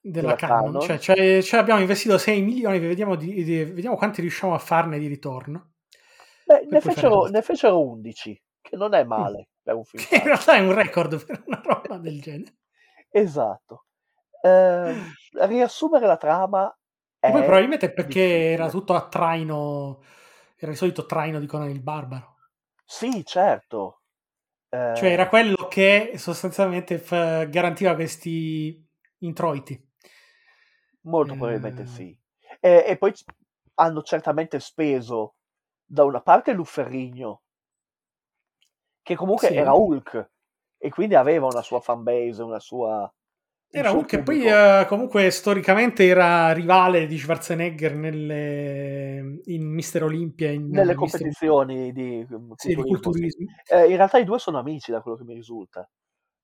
[0.00, 0.64] Della Della Canon.
[0.64, 0.80] Canon.
[0.80, 4.98] Cioè, cioè, cioè abbiamo investito 6 milioni, vediamo, di- di- vediamo quanti riusciamo a farne
[4.98, 5.72] di ritorno.
[6.44, 10.04] Beh, ne fecero, ne fecero 11, che non è male per un film.
[10.06, 12.54] Che in realtà è un record per una roba del genere.
[13.10, 13.86] Esatto.
[14.42, 16.72] Ehm, riassumere la trama
[17.18, 18.52] E poi probabilmente perché difficile.
[18.52, 20.02] era tutto a traino,
[20.56, 22.34] era il solito traino di Conan il Barbaro.
[22.84, 24.00] Sì, certo.
[24.96, 28.84] Cioè Ehm, era quello che sostanzialmente fa- garantiva questi
[29.18, 29.74] introiti.
[31.02, 32.16] molto Eh, probabilmente sì.
[32.60, 33.12] E, e poi
[33.74, 35.36] hanno certamente speso
[35.84, 37.42] da una parte Lufferrigno,
[39.02, 39.54] che comunque Sì.
[39.54, 40.30] era Hulk,
[40.78, 43.10] e quindi aveva una sua fanbase, una sua...
[43.68, 50.50] Era Hulk che poi eh, comunque storicamente era rivale di Schwarzenegger nelle- in Mister Olympia
[50.50, 53.46] in nelle Mister- competizioni di um, sì, di culturismo.
[53.68, 55.86] Eh, in realtà i due sono amici, da quello che mi risulta.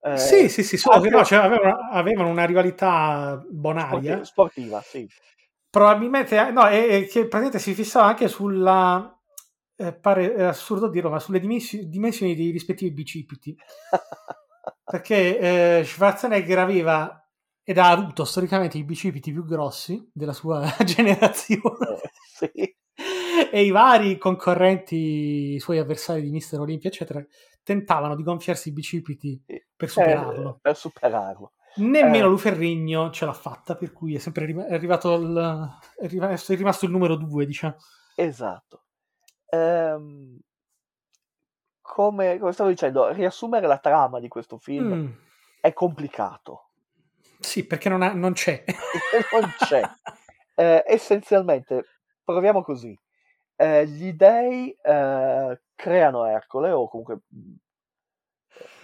[0.05, 4.25] Eh, sì, sì, sì, solo che no, cioè, avevano, avevano una rivalità bonaria.
[4.25, 5.09] sportiva, sì.
[5.71, 9.17] Probabilmente, eh, no, e, e che praticamente si fissava anche sulla,
[9.77, 13.57] eh, pare assurdo dirlo, ma sulle dimensi- dimensioni dei rispettivi bicipiti.
[14.85, 17.17] Perché eh, Schwarzenegger aveva
[17.65, 21.95] ed ha avuto storicamente i bicipiti più grossi della sua generazione.
[21.95, 22.77] Eh, sì.
[23.53, 27.25] e i vari concorrenti, i suoi avversari di Mister Olympia, eccetera,
[27.63, 29.43] tentavano di gonfiarsi i bicipiti
[29.75, 30.57] per superarlo.
[30.57, 31.53] Eh, per superarlo.
[31.77, 32.29] Nemmeno Eh.
[32.29, 36.57] Luferrigno ce l'ha fatta, per cui è sempre arri- è arrivato il, è rimasto, è
[36.57, 37.77] rimasto il numero due, diciamo.
[38.17, 38.85] Esatto.
[39.49, 40.39] Ehm,
[41.93, 45.13] come, come stavo dicendo, riassumere la trama di questo film Mm,
[45.61, 46.71] è complicato.
[47.39, 48.65] Sì, perché non, ha- non c'è.
[49.31, 49.83] non c'è.
[50.55, 51.85] Eh, essenzialmente,
[52.25, 52.99] proviamo così.
[53.57, 57.53] Eh, gli dei eh, creano Ercole, o comunque mh,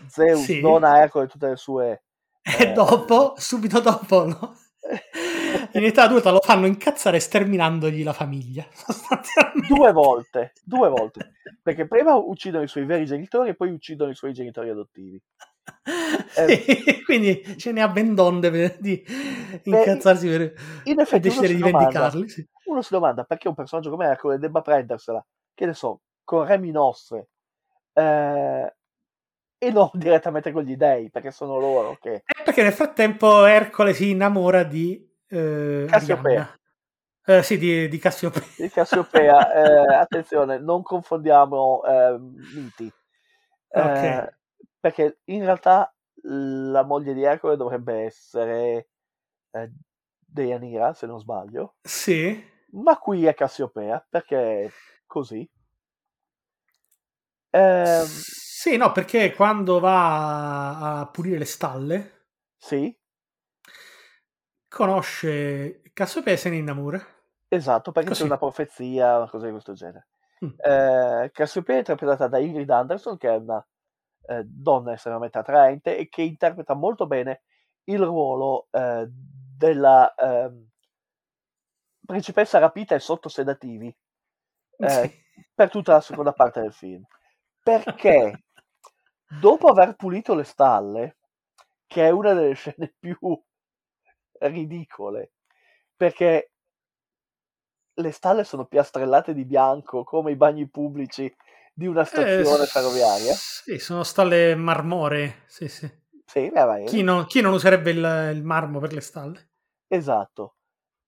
[0.07, 0.61] Zeus Sì.
[0.61, 2.03] dona a Ercole tutte le sue...
[2.43, 4.55] E eh, dopo, subito dopo, no?
[5.73, 8.67] in età adulta lo fanno incazzare sterminandogli la famiglia.
[9.69, 11.33] due volte, due volte.
[11.63, 15.21] Perché prima uccidono i suoi veri genitori e poi uccidono i suoi genitori adottivi.
[16.29, 19.03] Sì, quindi ce ne ha ben donde per- di
[19.65, 20.53] incazzarsi per
[20.85, 22.29] In effetti uno decidere si, di domanda, vendicarli.
[22.29, 22.49] sì.
[22.65, 26.59] uno si domanda perché un personaggio come Ercole debba prendersela, che ne so, con re
[26.59, 27.29] Minosse
[27.93, 28.75] eh,
[29.59, 32.15] e non direttamente con gli dei, perché sono loro che...
[32.15, 36.59] Eh, perché nel frattempo Ercole si innamora di eh, Cassiopea.
[37.25, 38.43] Eh, sì, di, di Cassiopea.
[38.57, 42.91] Di Cassiopea, eh, attenzione, non confondiamo eh, miti.
[43.71, 44.37] Eh, Ok.
[44.81, 48.89] Perché in realtà la moglie di Ercole dovrebbe essere
[49.51, 49.71] eh,
[50.19, 52.43] Deianira, se non sbaglio, Sì.
[52.73, 54.71] ma qui è Cassiopea, perché è
[55.07, 55.49] così.
[57.51, 62.13] Ehm, Sì, no, perché quando va a pulire le stalle
[62.57, 62.95] sì,
[64.69, 67.01] conosce Cassiopea e se ne innamora.
[67.49, 68.21] esatto, perché Così.
[68.21, 70.09] c'è una profezia, una cosa di questo genere.
[70.45, 70.51] Mm.
[70.57, 73.65] Eh, Cassiopea è interpretata da Ingrid Anderson, che è una
[74.27, 77.43] eh, donna estremamente attraente e che interpreta molto bene
[77.85, 80.69] il ruolo eh, della ehm,
[82.05, 83.95] principessa rapita e sotto sedativi
[84.79, 85.11] eh, Sì.
[85.55, 87.05] per tutta la seconda parte del film.
[87.63, 88.45] Perché
[89.41, 91.19] dopo aver pulito le stalle,
[91.87, 93.17] che è una delle scene più
[94.41, 95.33] ridicole,
[95.97, 96.51] perché
[98.01, 101.31] le stalle sono piastrellate di bianco come i bagni pubblici
[101.75, 103.39] di una stazione Eh, ferroviaria.
[103.65, 105.43] Sì, sono stalle marmoree.
[105.47, 105.87] Sì, sì.
[106.27, 109.51] Sì, eh, vai, Chi non, chi non userebbe il, il marmo per le stalle?
[109.89, 110.55] esatto.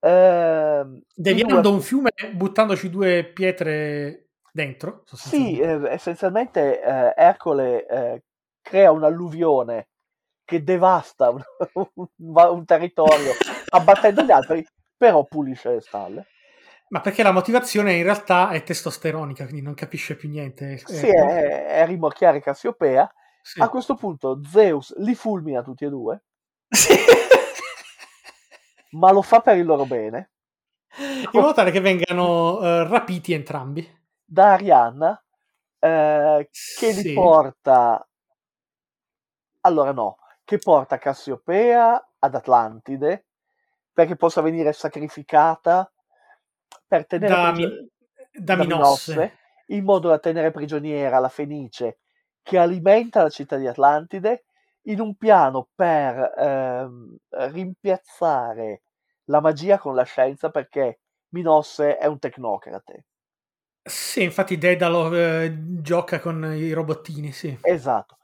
[0.00, 5.02] Ehm, i Deviando due- un fiume buttandoci due pietre dentro?
[5.22, 5.60] Sì, sostanzialmente.
[5.60, 8.22] eh, essenzialmente eh, Ercole eh,
[8.62, 9.88] crea un'alluvione
[10.50, 11.40] che devasta un,
[11.74, 13.30] un- un territorio
[13.68, 16.26] abbattendo gli altri, però pulisce le stalle.
[16.88, 20.76] Ma perché la motivazione in realtà è testosteronica, quindi non capisce più niente.
[20.78, 23.08] Sì, è, è rimorchiare Cassiopea.
[23.40, 23.60] Sì.
[23.60, 26.24] A questo punto Zeus li fulmina tutti e due,
[26.68, 26.94] Sì.
[28.90, 30.32] ma lo fa per il loro bene.
[30.98, 33.88] In modo tale che vengano eh, rapiti entrambi.
[34.24, 35.24] Da Arianna,
[35.78, 37.12] eh, che li Sì.
[37.12, 38.04] porta...
[39.62, 40.16] Allora no,
[40.50, 43.26] che porta Cassiopea ad Atlantide
[43.92, 45.88] perché possa venire sacrificata
[46.88, 47.86] per tenere Da, prigio-
[48.32, 49.38] da Minosse.
[49.66, 51.98] in modo da tenere prigioniera la Fenice
[52.42, 54.42] che alimenta la città di Atlantide
[54.86, 58.82] in un piano per ehm, rimpiazzare
[59.26, 63.04] la magia con la scienza perché Minosse è un tecnocrate.
[63.88, 67.56] Sì, infatti Dedalo eh, gioca con i robottini, sì.
[67.62, 68.18] Esatto.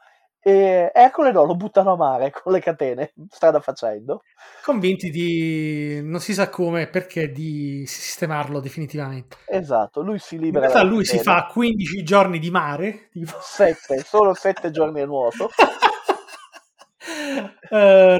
[0.47, 4.23] E Ercole no, lo buttano a mare con le catene, strada facendo.
[4.63, 9.39] Convinti di, non si sa come, perché, di sistemarlo definitivamente.
[9.47, 11.37] Esatto, lui si In libera realtà dalle lui si catene.
[11.37, 13.37] fa 15 giorni di mare, tipo.
[13.41, 15.51] sette, solo sette giorni a nuoto.
[17.69, 18.19] Eh,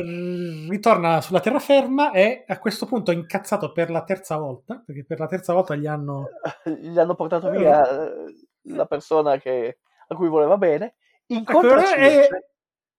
[0.69, 5.27] ritorna sulla terraferma e a questo punto incazzato per la terza volta, perché per la
[5.27, 6.29] terza volta gli hanno...
[6.81, 8.35] Gli hanno portato via eh,
[8.75, 10.95] la persona che- a cui voleva bene.
[11.29, 12.51] Incontra e, Circe.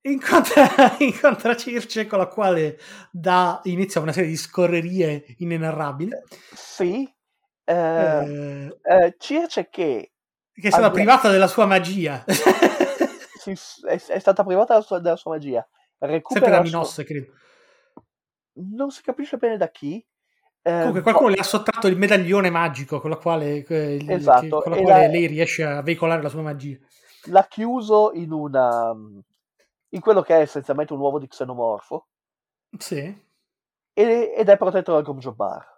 [0.01, 2.77] incontra, incontra Circe con la quale
[3.11, 6.11] dà, inizia una serie di scorrerie inenarrabili.
[6.53, 7.09] Sì,
[7.63, 10.11] eh, eh, eh, Circe che
[10.57, 12.23] che è stata Abbia- privata della sua magia.
[13.37, 13.51] si-
[13.87, 15.67] è, è stata privata della sua, della sua magia,
[15.99, 17.33] recupera Sempre da suo- Minosse, credo.
[18.53, 20.03] non si capisce bene da chi.
[20.67, 24.71] Comunque qualcuno le ha sottratto il medaglione magico con, la quale, eh, Esatto, che- con
[24.73, 26.77] la quale la- lei riesce a veicolare la sua magia.
[27.29, 28.93] L'ha chiuso in una
[29.91, 32.07] in quello che è essenzialmente un uovo di xenomorfo
[32.77, 32.97] Sì.
[33.93, 35.75] e- ed è protetto dal Gomjobar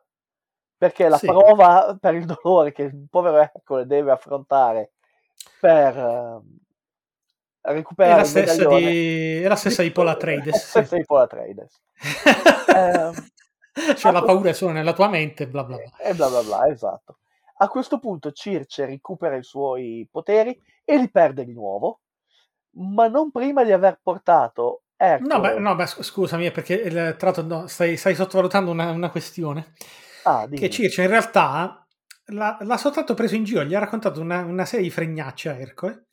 [0.77, 1.27] perché la Sì.
[1.27, 4.93] prova per il dolore che il povero Ercole deve affrontare
[5.59, 6.57] per ehm,
[7.61, 10.55] È recuperare la stessa di, è la stessa di Paul Atreides.
[10.55, 10.67] è sì.
[10.69, 11.81] stessa di Paul Atreides
[12.75, 13.13] Ehm,
[13.95, 15.97] cioè la paura è solo nella tua mente, bla bla bla.
[15.97, 17.17] e bla bla bla esatto
[17.61, 20.57] a questo punto Circe recupera i suoi poteri
[20.89, 21.99] e li perde di nuovo
[22.77, 26.89] ma non prima di aver portato Ercole No, beh, no, beh, sc- scusami, è perché
[26.89, 29.73] tra l'altro no, stai, stai sottovalutando una, una questione.
[30.25, 30.47] ah.
[30.51, 31.85] Che Circe in realtà
[32.27, 35.57] l'ha, l'ha soltanto preso in giro, gli ha raccontato una, una serie di fregnacce a
[35.57, 36.05] Ercole.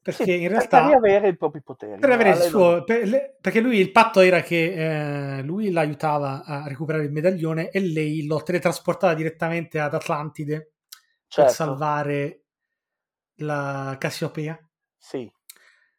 [0.00, 3.06] Perché Sì, in per realtà riavere i propri poteri per avere il suo non- per-
[3.06, 7.80] le- perché lui il patto era che eh, lui l'aiutava a recuperare il medaglione e
[7.80, 10.72] lei lo teletrasportava direttamente ad Atlantide
[11.28, 12.44] per certo, salvare
[13.38, 14.58] la Cassiopea
[14.96, 15.30] sì.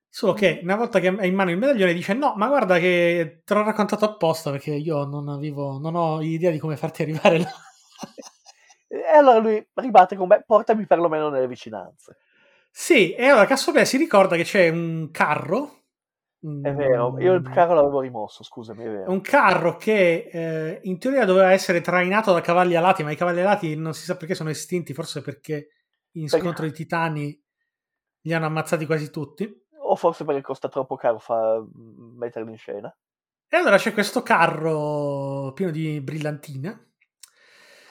[0.08, 3.41] solo che una volta che ha in mano il medaglione dice no ma guarda che
[3.45, 7.38] te l'ho raccontato apposta perché io non avevo non ho idea di come farti arrivare
[7.39, 7.52] là
[8.91, 12.17] E allora lui ribatte con me, portami perlomeno nelle vicinanze.
[12.71, 15.84] sì e allora Cassiopea si ricorda che c'è un carro
[16.62, 19.12] È vero, io il carro l'avevo rimosso, scusami, è vero.
[19.12, 23.41] un carro che eh, in teoria doveva essere trainato da cavalli alati, ma i cavalli
[23.41, 25.67] alati non si sa perché sono estinti, forse perché
[26.13, 27.43] in Perché- scontro di titani
[28.22, 29.67] li hanno ammazzati quasi tutti.
[29.82, 31.63] O forse perché costa troppo caro fa...
[31.74, 32.95] metterli in scena.
[33.48, 36.91] E allora c'è questo carro pieno di brillantine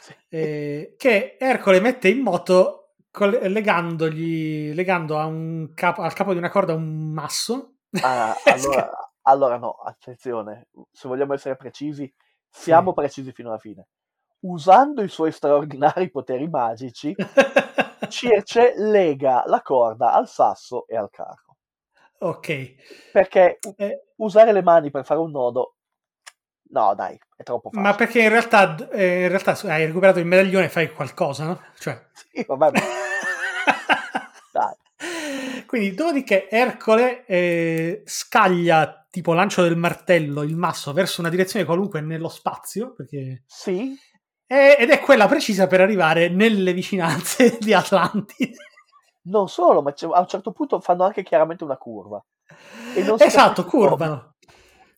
[0.00, 0.14] Sì.
[0.28, 6.38] eh, che Ercole mette in moto col- legandogli, legando a un capo- al capo di
[6.38, 7.78] una corda un masso.
[8.02, 8.90] Ah, allora,
[9.22, 12.12] allora no, attenzione, se vogliamo essere precisi,
[12.48, 13.88] siamo precisi fino alla fine.
[14.40, 17.12] Usando i suoi straordinari poteri magici,
[18.08, 21.56] Circe lega la corda al sasso e al carro.
[22.18, 22.74] ok.
[23.12, 25.76] Perché Eh, usare le mani per fare un nodo,
[26.70, 27.88] no dai, è troppo facile.
[27.88, 31.60] ma perché in realtà, eh, in realtà hai recuperato il medaglione e fai qualcosa, no?
[31.78, 32.06] Cioè...
[32.32, 32.70] Sì, vabbè,
[34.52, 34.74] dai.
[35.66, 42.00] Quindi, dopodiché, Ercole eh, scaglia tipo lancio del martello il masso verso una direzione qualunque
[42.00, 43.42] nello spazio, perché...
[43.46, 43.96] Sì,
[44.48, 48.56] ed è quella precisa per arrivare nelle vicinanze di Atlantide.
[49.24, 52.22] non solo, ma a un certo punto fanno anche chiaramente una curva.
[53.18, 53.88] Esatto, come.
[53.88, 54.34] curvano.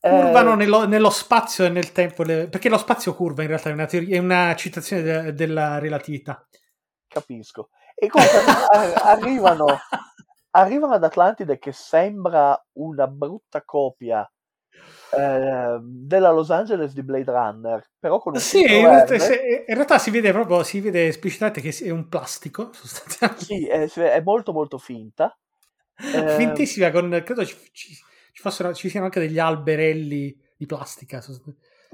[0.03, 3.69] Eh, Curvano nello, nello spazio e nel tempo, le- perché lo spazio curva in realtà
[3.69, 6.43] è una, teoria- è una citazione de- della relatività.
[7.07, 7.69] Capisco.
[7.95, 9.67] E comunque ar- arrivano,
[10.53, 14.27] arrivano ad Atlantide che sembra una brutta copia
[15.17, 19.75] eh, della Los Angeles di Blade Runner, però con un Sì, in realtà, se- in
[19.75, 23.45] realtà si vede proprio, si vede esplicitamente che è un plastico, sostanzialmente.
[23.45, 25.37] Sì, è, è molto molto finta.
[25.97, 31.23] Eh, Fintissima, con, credo ci, ci- ci fossero, ci siano anche degli alberelli di plastica.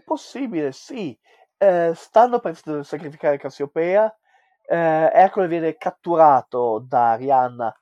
[0.04, 1.18] Possibile, sì.
[1.58, 4.14] Eh, stanno per sacrificare Cassiopea.
[4.68, 7.74] Eh, Ercole viene catturato da Arianna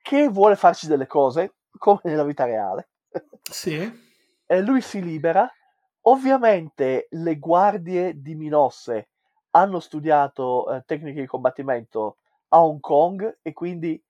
[0.00, 2.88] che vuole farci delle cose, come nella vita reale.
[3.50, 4.04] Sì.
[4.48, 5.50] Eh, lui si libera.
[6.02, 9.08] Ovviamente le guardie di Minosse
[9.50, 12.18] hanno studiato eh, tecniche di combattimento
[12.50, 14.00] a Hong Kong e quindi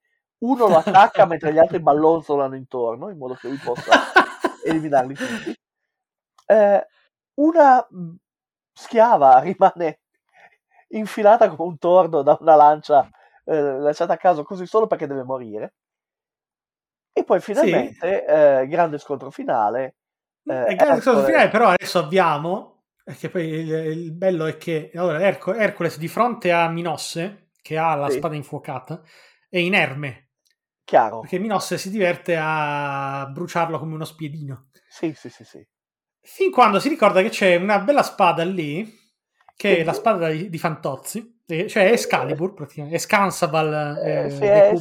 [0.40, 3.92] uno lo attacca mentre gli altri ballonzolano intorno in modo che lui possa
[4.62, 5.56] eliminarli tutti.
[6.46, 6.86] Eh,
[7.36, 8.14] una mh,
[8.74, 10.00] schiava rimane
[10.88, 13.08] infilata come un tordo da una lancia
[13.44, 15.74] eh, lanciata a caso così solo perché deve morire.
[17.18, 19.94] E poi finalmente, eh, grande scontro finale.
[20.44, 24.90] eh, È grande Ercole- finale, però adesso abbiamo, perché poi il, il bello è che
[24.94, 28.18] allora, Erco- Hercules di fronte a Minosse, che ha la Sì.
[28.18, 29.00] spada infuocata,
[29.48, 30.32] è inerme,
[30.84, 31.20] Chiaro.
[31.20, 34.68] perché Minosse si diverte a bruciarlo come uno spiedino.
[34.86, 35.66] Sì, sì, sì, sì.
[36.20, 38.86] Fin quando si ricorda che c'è una bella spada lì,
[39.56, 44.44] che è la spada di, di Fantozzi, eh, cioè Excalibur, praticamente, Escansabal Eh, eh, sì,
[44.44, 44.74] è-.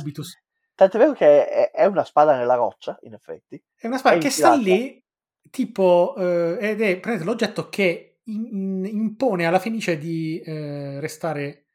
[0.76, 3.62] Tant'è vero che è, è una spada nella roccia, in effetti.
[3.76, 5.02] È una spada È che sta lì,
[5.49, 11.68] tipo, eh, ed è praticamente l'oggetto che in- in- impone alla Fenice di eh, restare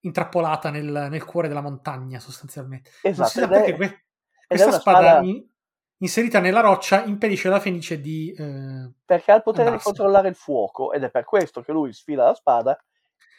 [0.00, 2.90] intrappolata nel, nel cuore della montagna, sostanzialmente.
[3.02, 3.40] Esatto.
[3.44, 4.04] è- perché que-
[4.48, 5.46] questa spada, spada- in-
[5.98, 8.32] inserita nella roccia impedisce alla Fenice di...
[8.36, 9.82] eh, perché ha il potere di Andarsene.
[9.94, 12.84] controllare il fuoco ed è per questo che lui sfila la spada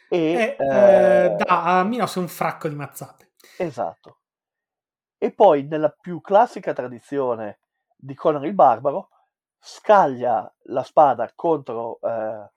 [0.08, 3.32] e, e eh, eh, dà a Minos un fracco di mazzate.
[3.58, 4.20] esatto.
[5.24, 7.60] E poi nella più classica tradizione
[7.96, 9.08] di Conan il Barbaro
[9.58, 12.50] scaglia la spada contro eh,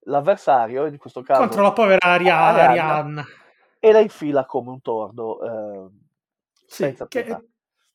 [0.00, 3.24] l'avversario, in questo caso Contro la povera Aria- Arianna, Arianna.
[3.78, 5.90] e la infila come un tordo eh,
[6.66, 7.20] Sì, senza che-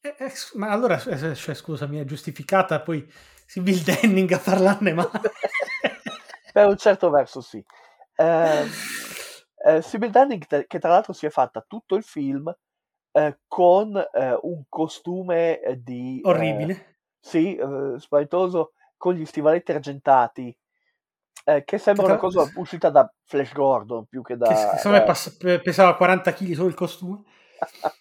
[0.02, 3.08] eh, eh, ma allora, eh, cioè, scusami, è giustificata poi
[3.46, 5.22] Sibyl Denning a parlarne male.
[6.52, 7.64] Per un certo verso sì.
[8.16, 8.66] Eh,
[9.68, 12.52] eh, Sybil Danning, te- che tra l'altro si è fatta tutto il film
[13.16, 16.22] eh, con eh, un costume eh, di...
[16.22, 16.98] eh, Orribile.
[17.20, 20.56] sì, eh, spaventoso, con gli stivaletti argentati,
[21.46, 24.50] eh, che sembra una Tra- cosa uscita da Flash Gordon più che da...
[24.50, 27.24] che secondo me da- pass- pe- pesava 40 kg solo il costume.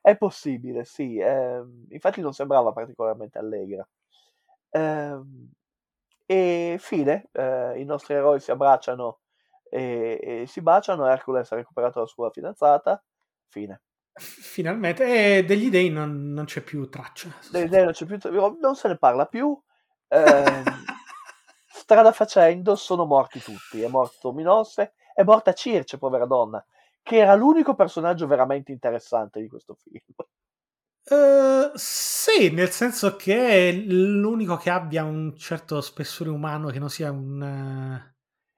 [0.00, 1.18] È possibile, sì.
[1.18, 3.86] ehm, infatti non sembrava particolarmente allegra.
[4.70, 5.50] Ehm,
[6.26, 9.20] e fine, eh, i nostri eroi si abbracciano
[9.70, 11.06] e, e si baciano.
[11.06, 13.02] Hercules ha recuperato la sua fidanzata.
[13.48, 13.80] Fine.
[14.14, 17.30] Finalmente, e degli dei non, non c'è più traccia.
[17.50, 18.18] Dei- dei non, c'è più-
[18.60, 19.58] non se ne parla più.
[20.08, 20.64] ehm,
[21.66, 23.80] strada facendo, sono morti tutti.
[23.80, 26.64] È morto Minosse, è morta Circe, povera donna,
[27.02, 30.00] che era l'unico personaggio veramente interessante di questo film.
[31.04, 36.90] Eh, sì, nel senso che è l'unico che abbia un certo spessore umano, che non
[36.90, 38.11] sia un, eh,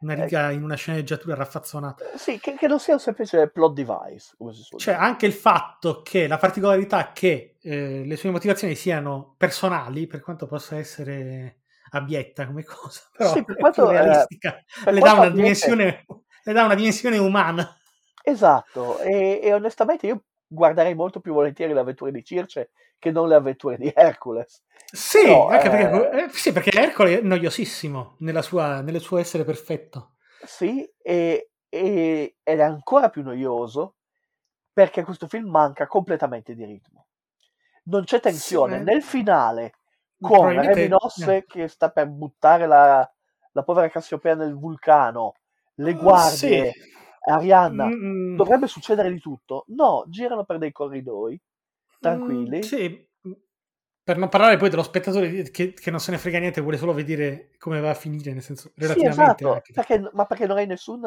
[0.05, 2.05] una riga in una sceneggiatura raffazzonata.
[2.17, 5.07] Sì, che, che non sia un semplice plot device, come si suol Cioè, dire.
[5.07, 10.47] anche il fatto che la particolarità che eh, le sue motivazioni siano personali, per quanto
[10.47, 15.31] possa essere abietta come cosa, però Sì, per quanto, eh, realistica, per le dà una
[15.31, 16.05] dimensione,
[16.43, 17.77] le dà una dimensione umana.
[18.23, 23.29] Esatto, e, e onestamente io guarderei molto più volentieri le avventure di Circe che non
[23.29, 24.63] le avventure di Hercules.
[24.91, 29.19] Sì, Però, anche eh, perché, eh, sì, perché Ercole è noiosissimo nella sua, nel suo
[29.19, 30.17] essere perfetto.
[30.45, 33.97] Sì, e, e- ed è ancora più noioso
[34.73, 37.07] perché questo film manca completamente di ritmo.
[37.85, 38.79] Non c'è tensione.
[38.79, 38.85] Sì.
[38.85, 39.75] Nel finale,
[40.21, 41.45] con Reminosse eh.
[41.47, 43.09] che sta per buttare la,
[43.53, 45.35] la povera Cassiopea nel vulcano,
[45.77, 46.81] le guardie, Sì.
[47.27, 49.65] Arianna, Mm, dovrebbe succedere di tutto.
[49.69, 51.41] No, girano per dei corridoi,
[52.09, 52.59] tranquilli.
[52.59, 53.09] mm, sì.
[54.05, 56.93] Per non parlare poi dello spettatore che, che non se ne frega niente, vuole solo
[56.93, 59.73] vedere come va a finire, nel senso, Sì, relativamente esatto, anche.
[59.73, 61.01] perché- ma perché non hai nessun,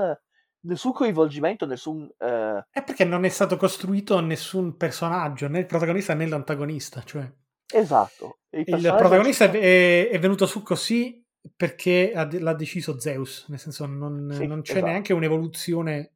[0.62, 2.10] nessun coinvolgimento, nessun...
[2.18, 7.04] eh, È perché non è stato costruito nessun personaggio, né il protagonista né l'antagonista.
[7.04, 7.32] Cioè,
[7.74, 8.39] esatto.
[8.50, 11.24] Il personaggi- protagonista è, è venuto su così
[11.56, 14.86] perché ha l'ha deciso Zeus, nel senso non, Sì, non c'è esatto.
[14.86, 16.14] neanche un'evoluzione,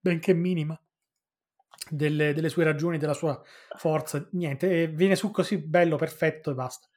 [0.00, 0.80] benché minima,
[1.90, 3.40] delle, delle sue ragioni, della sua
[3.76, 6.88] forza, niente, viene su così bello, perfetto e basta.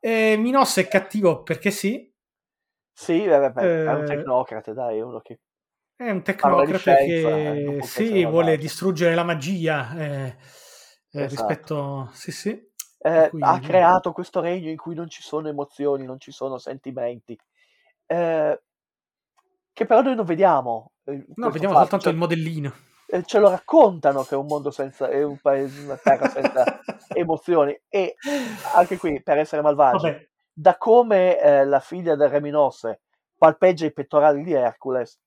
[0.00, 2.12] E Minos è cattivo perché sì,
[2.94, 5.40] Sì, vabbè, beh, è un Eh, tecnocrate, dai, è uno che...
[5.96, 10.36] È un non che sì, vuole distruggere la magia eh,
[11.12, 11.28] eh, Esatto.
[11.28, 12.10] rispetto...
[12.12, 12.70] Sì, sì.
[12.98, 16.58] eh, cui- ha creato questo regno in cui non ci sono emozioni, non ci sono
[16.58, 17.38] sentimenti,
[18.06, 18.62] eh,
[19.72, 20.92] che però noi non vediamo.
[21.04, 22.74] eh, No, vediamo fatto, soltanto cioè, il modellino.
[23.12, 26.80] Eh, ce lo raccontano che è un mondo senza, è un paese, una terra senza
[27.12, 28.14] emozioni e
[28.74, 33.00] anche qui, per essere malvagi, Vabbè, da come eh, la figlia del Re Minosse
[33.36, 35.20] palpeggia i pettorali di Hercules,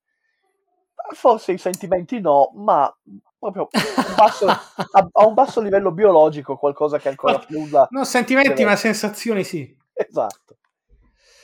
[1.14, 2.92] forse i sentimenti no, ma
[3.38, 7.88] proprio un basso- a, a un basso livello biologico qualcosa che ancora nulla.
[7.92, 9.78] non sentimenti, ma sensazioni sì.
[9.94, 10.58] Esatto.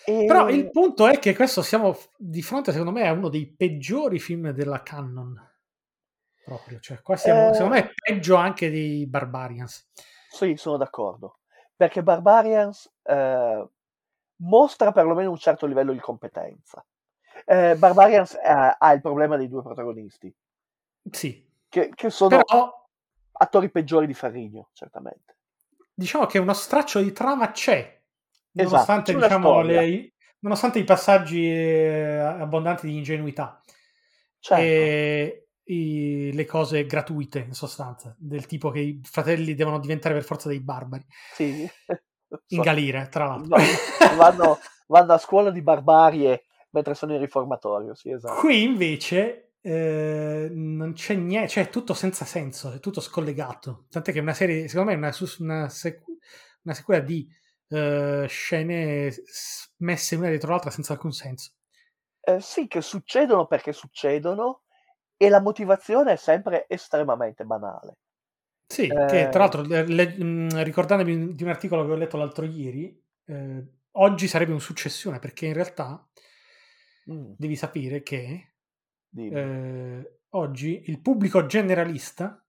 [0.06, 3.46] E- Però il punto è che questo siamo di fronte, secondo me, a uno dei
[3.46, 5.50] peggiori film della canon.
[6.44, 7.54] Proprio, cioè, qua siamo, Eh.
[7.54, 9.90] secondo me, è peggio anche di Barbarians.
[10.30, 11.40] Sì, sono d'accordo.
[11.76, 13.68] Perché Barbarians eh,
[14.38, 16.84] mostra perlomeno un certo livello di competenza.
[17.46, 20.34] Eh, Barbarians eh, ha il problema dei due protagonisti,
[21.10, 22.88] Sì, che, che sono però
[23.34, 25.38] attori peggiori di Ferrigno, certamente.
[25.94, 28.00] diciamo che uno straccio di trama c'è,
[28.54, 33.62] Esatto, nonostante, diciamo, le- nonostante i passaggi eh, abbondanti di ingenuità
[34.40, 34.64] Certo.
[34.64, 40.24] e i- le cose gratuite, in sostanza, del tipo che i fratelli devono diventare per
[40.24, 41.68] forza dei barbari, Sì.
[42.48, 43.58] in galera, tra l'altro.
[43.58, 44.58] va- vanno,
[44.88, 48.40] vanno a scuola di barbarie mentre sono in riformatorio, sì, esatto.
[48.42, 53.86] Qui invece eh, non c'è niente, cioè è tutto senza senso, è tutto scollegato.
[53.90, 56.18] Tant'è che è una serie, secondo me, è una, una, sequ-
[56.64, 57.28] una sequela di
[57.70, 59.14] eh, scene
[59.78, 61.52] messe una dietro l'altra senza alcun senso.
[62.22, 64.61] Eh, sì, che succedono perché succedono
[65.24, 67.98] e la motivazione è sempre estremamente banale.
[68.66, 72.46] Sì, Eh, che tra l'altro, le- mh, ricordandomi di un articolo che ho letto l'altro
[72.46, 73.66] ieri, eh,
[73.98, 76.08] oggi sarebbe un successione perché in realtà
[77.10, 78.54] mm, devi sapere che
[79.28, 82.44] eh, oggi il pubblico generalista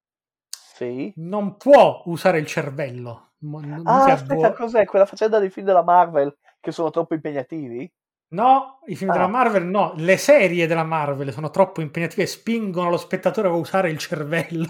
[0.76, 1.14] Sì.
[1.14, 3.32] non può usare il cervello.
[3.38, 7.14] mo- n- Ah, aspetta, vuo- cos'è quella faccenda dei film della Marvel che sono troppo
[7.14, 7.90] impegnativi?
[8.32, 9.14] No, i film Ah.
[9.14, 13.90] della Marvel no, le serie della Marvel sono troppo impegnative spingono lo spettatore a usare
[13.90, 14.66] il cervello.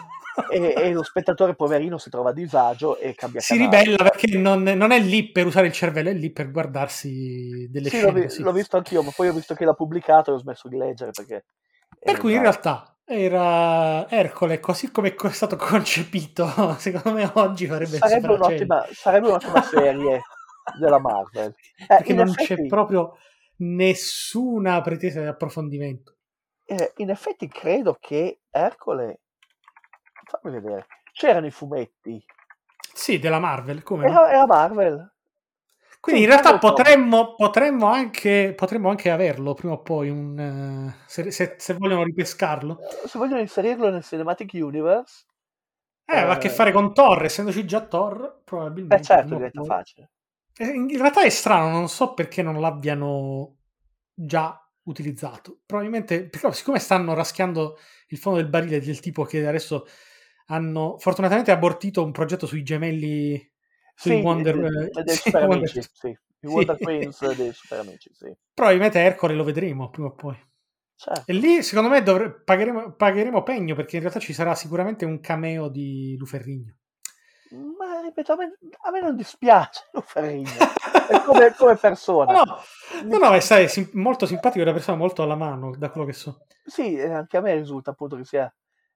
[0.51, 3.83] E, e lo spettatore poverino si trova a disagio e cambia si canale.
[3.83, 7.89] ribella perché non, non è lì per usare il cervello, è lì per guardarsi delle
[7.89, 8.21] Sì, l'ho, scene.
[8.21, 8.43] vi- così.
[8.43, 11.11] l'ho visto anch'io, ma poi ho visto che l'ha pubblicato e ho smesso di leggere
[11.11, 11.45] perché...
[12.01, 16.47] Per cui in realtà era Ercole, così come è stato concepito,
[16.79, 20.23] secondo me oggi farebbe sarebbe un'ottima, sarebbe un'ottima serie
[20.81, 21.55] della Marvel.
[21.77, 23.19] Eh, perché non effetti, c'è proprio
[23.57, 26.17] nessuna pretesa di approfondimento.
[26.65, 29.21] eh, in effetti credo che Ercole...
[30.25, 30.87] Fammi vedere.
[31.13, 32.25] C'erano i fumetti.
[32.95, 34.07] Sì, della Marvel, come?
[34.07, 35.11] Era, era Marvel.
[36.01, 41.05] Quindi sì, in realtà potremmo, potremmo, anche, potremmo anche averlo prima o poi, un, eh,
[41.07, 42.79] se, se- se vogliono ripescarlo.
[43.07, 45.27] Se vogliono inserirlo nel Cinematic Universe,
[46.05, 48.97] Eh, aveva a che fare con Thor, essendoci già Thor, probabilmente.
[48.97, 50.11] beh certo, diventa poi- facile.
[50.63, 53.57] Eh, In realtà è strano, non so perché non l'abbiano
[54.15, 55.61] già utilizzato.
[55.67, 59.87] Probabilmente, perché siccome stanno raschiando il fondo del barile del tipo che adesso
[60.47, 63.37] hanno fortunatamente abortito un progetto sui gemelli,
[63.95, 66.09] sui Sì, Wonder, de- eh, dei sì, Super Wonder- Amici, sì.
[66.09, 66.53] I Sì.
[66.53, 68.33] Wonder Queens dei Super Amici, sì.
[68.55, 70.37] Probabilmente Ercole lo vedremo prima o poi.
[70.95, 71.23] Certo.
[71.27, 75.19] E lì, secondo me, dovre- pagheremo, pagheremo pegno perché in realtà ci sarà sicuramente un
[75.21, 76.77] cameo di Luferrigno.
[78.03, 78.53] Ripeto, a me,
[78.87, 80.51] a me non dispiace Luferrigno,
[81.09, 82.33] è come, come persona.
[82.35, 82.59] No,
[83.05, 86.07] no, no, è sai, sim- molto simpatico, è una persona molto alla mano, da quello
[86.07, 86.47] che so.
[86.65, 88.53] Sì, eh, anche a me risulta appunto che sia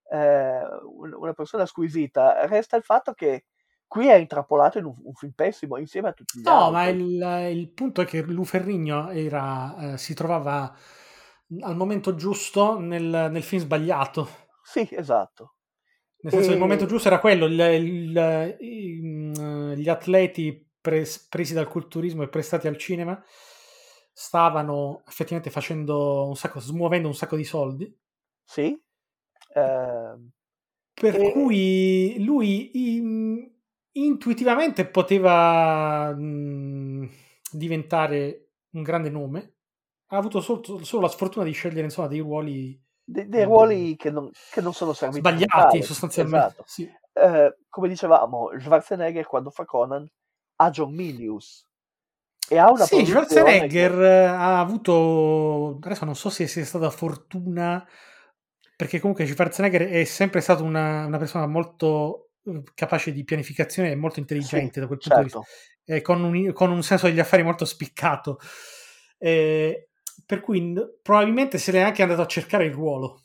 [0.08, 2.46] eh, un- una persona squisita.
[2.46, 3.46] Resta il fatto che
[3.86, 6.70] qui è intrappolato in un, un film pessimo insieme a tutti gli No, altri.
[6.70, 10.74] ma il, il punto è che Luferrigno era, eh, si trovava
[11.60, 14.28] al momento giusto nel, nel film sbagliato.
[14.62, 15.55] Sì, esatto.
[16.20, 21.26] Nel senso, E- il momento giusto era quello, il- il- i- mm, gli atleti pres-
[21.28, 23.22] presi dal culturismo e prestati al cinema
[24.12, 27.94] stavano effettivamente facendo un sacco, smuovendo un sacco di soldi,
[28.44, 28.78] Sì.
[29.54, 30.30] Ehm,
[30.94, 33.50] per E- cui lui in-
[33.92, 37.04] intuitivamente poteva mm,
[37.52, 39.54] diventare un grande nome.
[40.08, 43.48] Ha avuto sol- solo la sfortuna di scegliere insomma, dei ruoli de- dei Mm.
[43.48, 46.46] ruoli che non, che non sono serviti sbagliati sostanzialmente.
[46.46, 46.64] Esatto.
[46.66, 46.90] Sì.
[47.12, 50.06] Eh, come dicevamo, Schwarzenegger quando fa Conan
[50.56, 51.64] ha John Milius
[52.48, 56.90] e ha una Sì, Schwarzenegger che- eh, ha avuto, adesso non so se sia stata
[56.90, 57.86] fortuna,
[58.76, 63.94] perché comunque Schwarzenegger è sempre stato una, una persona molto eh, capace di pianificazione e
[63.96, 65.44] molto intelligente Sì, da quel punto di certo.
[65.46, 68.38] vista, e con un, con un senso degli affari molto spiccato.
[69.18, 69.85] Eh,
[70.26, 73.22] per cui probabilmente se l'è anche andato a cercare il ruolo.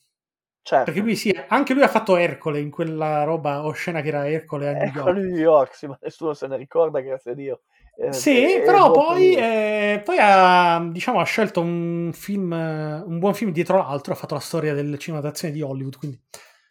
[0.63, 0.91] certo.
[0.91, 4.69] Perché lui sì, anche lui ha fatto Ercole in quella roba oscena che era Ercole
[4.69, 5.13] a New Ecco York.
[5.13, 7.61] New York, sì, ma nessuno se ne ricorda, grazie a Dio.
[7.95, 13.19] Eh, Sì, è però molto poi, eh, poi ha, diciamo, ha scelto un film, un
[13.19, 16.23] buon film dietro l'altro, ha fatto la storia del cinema d'azione di Hollywood, quindi in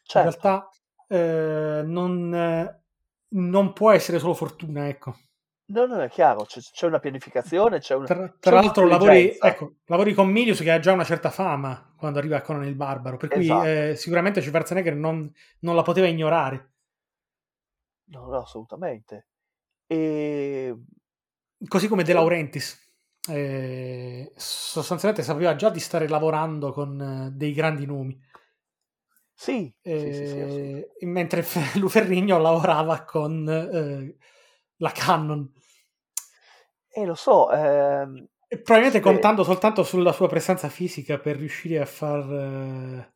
[0.04, 0.20] Certo.
[0.22, 0.68] realtà
[1.08, 2.28] eh, non,
[3.28, 5.16] non può essere solo fortuna, ecco.
[5.70, 8.06] No, no, è chiaro, c'è, c'è una pianificazione, c'è una...
[8.06, 12.18] Tra, tra l'altro lavori, ecco, lavori con Milius che ha già una certa fama quando
[12.18, 13.66] arriva a Conan il Barbaro, per cui Esatto.
[13.66, 16.72] eh, sicuramente Schwarzenegger non, non la poteva ignorare.
[18.06, 19.28] No, no, assolutamente.
[19.86, 20.76] E...
[21.68, 22.88] Così come De Laurentiis.
[23.28, 28.18] Eh, sostanzialmente sapeva già di stare lavorando con eh, dei grandi nomi.
[29.32, 30.38] Sì, sì, sì, sì.
[30.38, 31.44] Eh, mentre
[31.76, 34.16] Luferrigno lavorava con eh,
[34.76, 35.52] la Canon.
[36.98, 38.26] E lo so, ehm,
[38.62, 39.00] probabilmente Sì.
[39.00, 42.30] contando soltanto sulla sua presenza fisica per riuscire a far...
[42.30, 43.12] eh,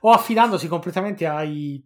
[0.00, 1.84] o affidandosi completamente ai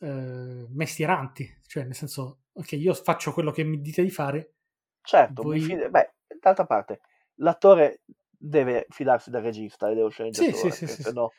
[0.00, 1.58] eh, mestieranti.
[1.66, 4.54] Cioè, nel senso, ok, io faccio quello che mi dite di fare.
[5.02, 7.00] certo, Voi- fide- beh, d'altra parte,
[7.36, 8.00] l'attore
[8.36, 11.34] deve fidarsi del regista e dello sceneggiatore, Sì, sì, sì, sì, no...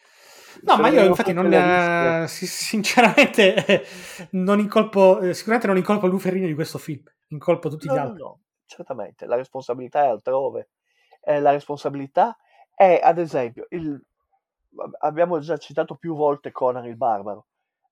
[0.63, 3.85] No, ma io infatti non, eh, si- sinceramente eh,
[4.31, 8.21] non incolpo, eh, sicuramente non incolpo Luferrigno di questo film, incolpo tutti No, gli altri.
[8.21, 8.39] no,
[8.71, 10.69] certamente, la responsabilità è altrove.
[11.21, 12.37] Eh, la responsabilità
[12.73, 14.01] è, ad esempio, il,
[14.99, 17.47] abbiamo già citato più volte Conan il Barbaro.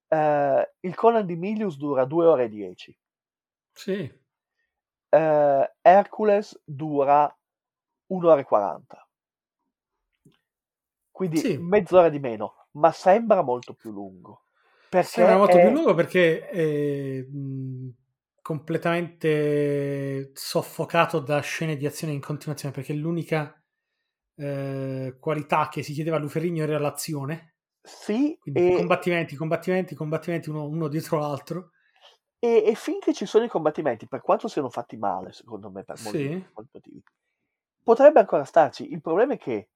[0.08, 2.98] Eh, il Conan di Milius dura 2 ore e 10.
[3.74, 4.12] Sì,
[5.12, 7.36] Eh, Hercules dura
[8.08, 9.08] 1 ora e 40.
[11.12, 11.58] Quindi Sì.
[11.58, 14.44] mezz'ora di meno, ma sembra molto più lungo.
[14.90, 17.90] perché Sembra molto è- più lungo perché mh,
[18.50, 23.64] completamente soffocato da scene di azione in continuazione, perché l'unica
[24.36, 30.50] eh, qualità che si chiedeva a Luferigno era l'azione, sì, quindi e, combattimenti, combattimenti, combattimenti
[30.50, 31.72] uno, uno dietro l'altro.
[32.40, 36.00] e- e finché ci sono i combattimenti, per quanto siano fatti male, secondo me, per
[36.00, 36.44] molti, Sì.
[36.54, 37.04] molti motivi,
[37.84, 38.92] potrebbe ancora starci.
[38.92, 39.70] Il problema è che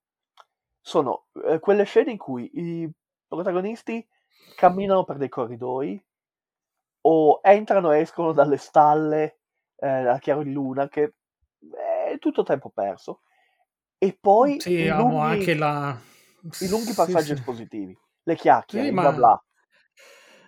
[0.82, 2.90] sono eh, quelle scene in cui i
[3.28, 4.08] protagonisti
[4.54, 6.04] camminano per dei corridoi
[7.06, 9.40] o entrano e escono dalle stalle
[9.78, 11.14] eh, a chiaro di luna, che
[12.10, 13.22] è tutto tempo perso.
[13.98, 16.00] E poi Sì, i lunghi, anche la...
[16.60, 17.34] i lunghi sì, passaggi sì.
[17.34, 19.44] espositivi, le chiacchiere, Sì, ma- bla bla.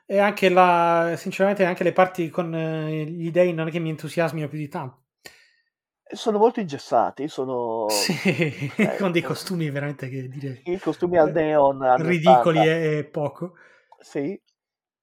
[0.07, 3.89] E anche la, sinceramente, anche le parti con eh, gli dei non è che mi
[3.89, 5.03] entusiasmino più di tanto.
[6.13, 8.13] Sono molto ingessati, sono Sì,
[8.79, 12.67] eh, con dei eh, costumi veramente che dire i costumi al neon anni ridicoli 80,
[12.67, 13.55] e, e poco.
[13.99, 14.39] sì.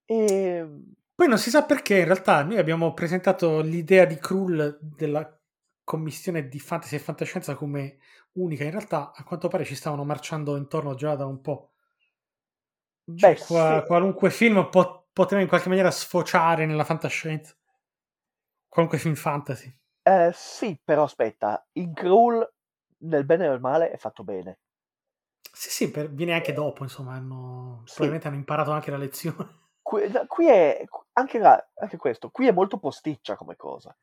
[0.06, 0.66] E
[1.14, 5.38] Poi non si sa perché in realtà noi abbiamo presentato l'idea di Krull della
[5.84, 7.98] commissione di fantasy e fantascienza come
[8.32, 11.72] unica, in realtà a quanto pare ci stavano marciando intorno già da un po'.
[13.14, 17.54] Cioè, beh, qua- sì, qualunque film po- poteva in qualche maniera sfociare nella fantascienza.
[18.68, 19.72] Qualunque film fantasy.
[20.04, 22.48] eh, sì, però aspetta, in Krull
[22.98, 24.58] nel bene e nel male è fatto bene.
[25.52, 27.94] Sì, sì, per- viene anche dopo, insomma, hanno, Sì.
[27.94, 29.60] probabilmente hanno imparato anche la lezione.
[29.92, 33.94] Qui, qui è anche, là- anche questo, qui è molto posticcia come cosa.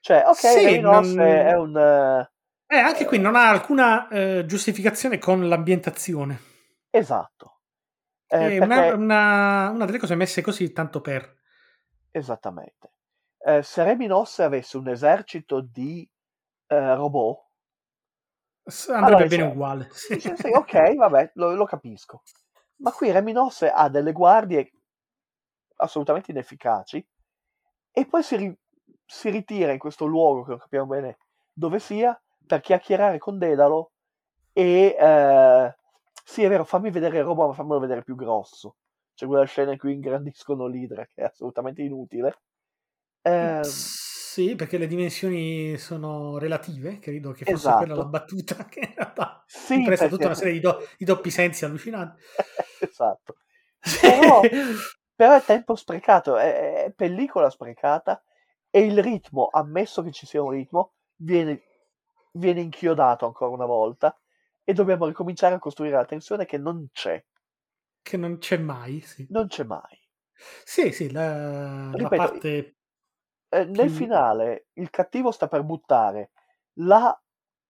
[0.00, 1.74] Cioè, ok, Sì, non- è, un...
[1.78, 2.30] eh,
[2.66, 6.38] Eh, anche qui non ha alcuna eh, giustificazione con l'ambientazione.
[6.90, 7.60] esatto.
[8.26, 11.36] Eh, È una, perché- una- una delle cose messe così tanto per.
[12.10, 12.92] Esattamente.
[13.38, 16.06] Eh, se Reminos avesse un esercito di
[16.66, 17.46] eh, robot,
[18.88, 19.88] Andrebbe Allora, bene dice- uguale.
[19.92, 20.14] sì.
[20.16, 22.22] dice, sì, ok, vabbè, lo, lo capisco.
[22.82, 24.70] Ma qui Reminos ha delle guardie
[25.78, 27.06] assolutamente inefficaci
[27.92, 28.58] e poi si, ri-
[29.04, 31.18] si ritira in questo luogo che non capiamo bene
[31.52, 33.92] dove sia per chiacchierare con Dedalo
[34.52, 35.74] e eh,
[36.24, 38.76] sì è vero fammi vedere robot ma fammelo vedere più grosso
[39.14, 42.40] c'è quella scena in cui ingrandiscono l'idra che è assolutamente inutile
[43.22, 47.78] Ehm, Sì, perché le dimensioni sono relative, credo che fosse Esatto.
[47.78, 51.04] quella la battuta che in realtà sì impressa perché- tutta una serie di, do- di
[51.04, 52.22] doppi sensi allucinanti.
[52.80, 53.36] esatto
[54.00, 54.40] Però-
[55.18, 58.22] però è tempo sprecato è, è pellicola sprecata
[58.70, 61.62] e il ritmo ammesso che ci sia un ritmo viene,
[62.34, 64.16] viene inchiodato ancora una volta
[64.62, 67.20] e dobbiamo ricominciare a costruire la tensione che non c'è
[68.00, 69.00] che non c'è mai.
[69.00, 69.98] Sì, non c'è mai
[70.64, 72.76] sì, sì, la, la Ripeto, parte...
[73.50, 76.30] Eh, nel finale il cattivo sta per buttare
[76.74, 77.18] la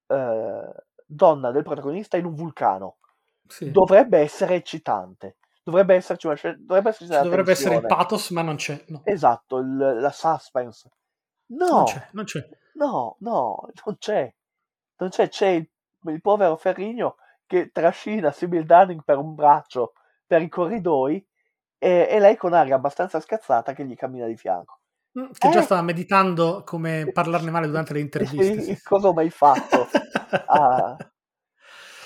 [0.07, 0.72] eh,
[1.07, 2.99] donna del protagonista in un vulcano.
[3.46, 3.70] Sì.
[3.70, 5.38] Dovrebbe essere eccitante.
[5.69, 8.85] Dovrebbe esserci una scena, dovrebbe esserci Ci una dovrebbe essere il pathos, ma non c'è.
[8.89, 10.89] No, Esatto, il- la suspense.
[11.51, 12.49] No, non c'è, non c'è.
[12.75, 14.35] no, no, non c'è.
[15.01, 15.69] Non c'è, c'è il,
[16.07, 17.16] il povero Ferrigno
[17.47, 19.93] che trascina Sibyl Dunning per un braccio
[20.27, 21.25] per i corridoi
[21.79, 24.81] e, e lei con aria abbastanza scazzata che gli cammina di fianco.
[25.19, 25.62] Mm, Che già Eh.
[25.62, 28.62] stava meditando come parlarne male durante le interviste.
[28.62, 28.79] sì.
[28.83, 29.87] Cosa ho mai fatto?
[30.51, 30.97] Ah,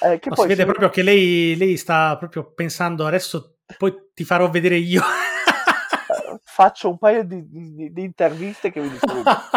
[0.03, 4.25] eh, No, si vede si- proprio che lei, lei sta proprio pensando adesso poi ti
[4.25, 5.01] farò vedere io.
[5.03, 9.37] eh, faccio un paio di, di- di interviste che mi distruggono.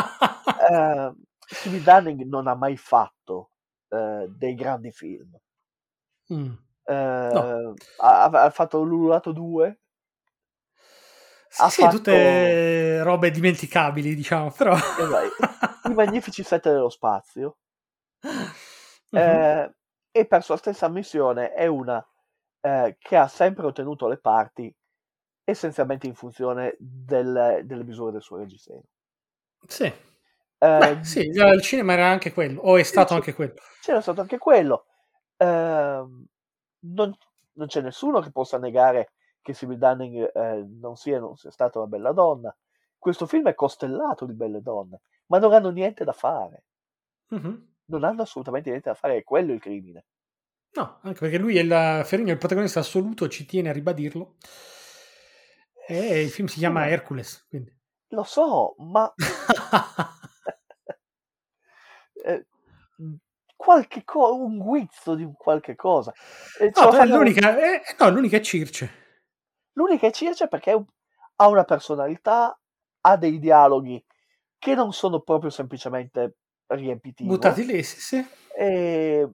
[0.67, 1.13] Eh,
[1.47, 3.51] Stevie Dunning non ha mai fatto
[3.89, 5.37] eh, dei grandi film.
[6.33, 6.53] Mm.
[6.83, 7.73] Eh, No.
[7.97, 9.79] ha, ha fatto l'Ululato 2,
[11.47, 14.75] Sì, Ha sì, fatto- tutte robe dimenticabili, diciamo, però...
[15.83, 17.57] i Magnifici Sette dello Spazio,
[19.11, 19.19] Mhm.
[19.19, 19.75] eh,
[20.11, 22.03] e per sua stessa ammissione è una
[22.65, 24.73] eh, che ha sempre ottenuto le parti
[25.43, 28.81] essenzialmente in funzione del- delle misure del suo reggiseno.
[29.67, 29.93] Sì.
[30.57, 33.53] Eh, sì, il cinema era anche quello, o è stato anche quello.
[33.81, 34.85] C'era stato anche quello.
[35.37, 36.25] Ehm,
[36.87, 37.15] non,
[37.53, 39.11] non c'è nessuno che possa negare
[39.43, 42.55] che Sibyl Dunning eh, non, sia, non sia stata una bella donna.
[42.97, 46.63] Questo film è costellato di belle donne, ma non hanno niente da fare.
[47.27, 47.73] Mhm.
[47.85, 50.05] Non hanno assolutamente niente da fare, è quello il crimine.
[50.75, 54.35] No, anche perché lui è il Ferrigno, il protagonista assoluto, ci tiene a ribadirlo.
[55.87, 57.73] E il film si chiama ma- Hercules, quindi.
[58.09, 59.11] Lo so, ma
[62.25, 62.45] eh,
[63.55, 66.11] qualche co- un guizzo di un qualche cosa.
[66.59, 69.03] Eh, No, fanno- l'unica, eh, no, l'unica è Circe.
[69.73, 70.71] L'unica è Circe perché
[71.35, 72.57] ha una personalità,
[73.01, 74.03] ha dei dialoghi
[74.57, 77.29] che non sono proprio semplicemente riempitivi.
[77.29, 78.27] Buttati lì, sì, sì.
[78.57, 79.29] E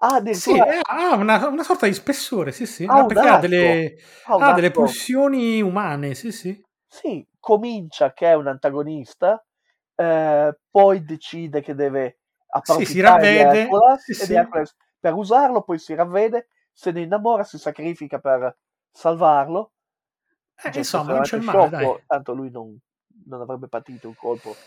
[0.00, 3.26] Ah, Sì, addirittura eh, ha una, una sorta di spessore, sì, sì, ha ah, perché
[3.28, 6.62] ha delle, ha un ha delle pulsioni umane, sì, sì.
[6.86, 9.44] Sì, comincia che è un antagonista,
[9.94, 12.18] eh, poi decide che deve
[12.62, 14.34] Sì, si approfittare ravvede, Hercules sì, sì.
[14.34, 18.56] Hercules per usarlo, poi si ravvede, se ne innamora, si sacrifica per
[18.90, 19.72] salvarlo.
[20.64, 22.76] Eh, insomma, non c'è estremamente male, sciocco, tanto lui non,
[23.26, 24.60] non avrebbe patito un colpo.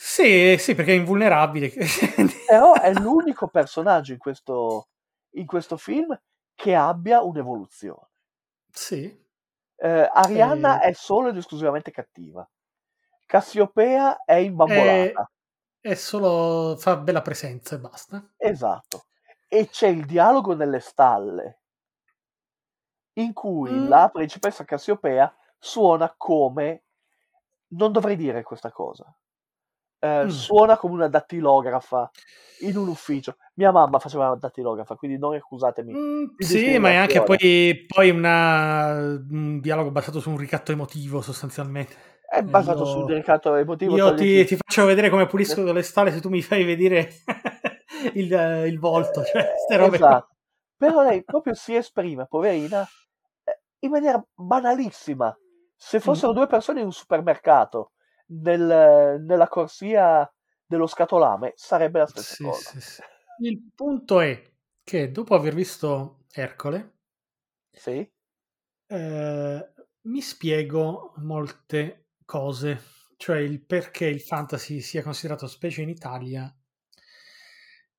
[0.00, 1.72] Sì, sì, perché è invulnerabile.
[2.46, 4.88] Però è l'unico personaggio in questo,
[5.34, 6.18] in questo film
[6.54, 8.08] che abbia un'evoluzione.
[8.72, 9.26] Sì.
[9.76, 12.48] Eh, Arianna Eh, è solo ed esclusivamente cattiva.
[13.26, 15.30] Cassiopea è è, imbambolata.
[15.80, 18.32] è solo fa bella presenza e basta.
[18.36, 19.04] Esatto.
[19.48, 21.60] E c'è il dialogo nelle stalle
[23.14, 26.84] in cui Mm, la principessa Cassiopea suona come
[27.68, 29.04] non dovrei dire questa cosa.
[30.00, 30.28] Eh, mm.
[30.28, 32.10] suona come una dattilografa
[32.60, 33.36] in un ufficio.
[33.54, 38.10] Mia mamma faceva la dattilografa, quindi non accusatemi Mm, sì, ma è anche poi, poi
[38.10, 38.94] una-
[39.30, 41.94] un dialogo basato su un ricatto emotivo, sostanzialmente.
[42.28, 46.12] È Eh, basato Io, delicato emotivo, io ti, ti faccio vedere come pulisco le stalle
[46.12, 47.10] se tu mi fai vedere
[48.14, 48.30] il,
[48.66, 50.34] il volto, cioè, ste Eh, esatto.
[50.76, 52.86] Però lei proprio si esprime, poverina,
[53.44, 55.36] eh, in maniera banalissima.
[55.74, 56.00] Se Mm.
[56.00, 57.92] fossero due persone in un supermercato,
[58.28, 60.30] nel- nella corsia
[60.66, 62.72] dello scatolame, sarebbe la stessa Sì, cosa.
[62.72, 63.02] sì, sì.
[63.40, 64.42] Il punto è
[64.82, 66.98] che dopo aver visto Ercole,
[67.72, 68.10] Sì?
[68.86, 69.72] eh,
[70.02, 72.82] mi spiego molte cose,
[73.16, 76.52] cioè il perché il fantasy sia considerato specie in Italia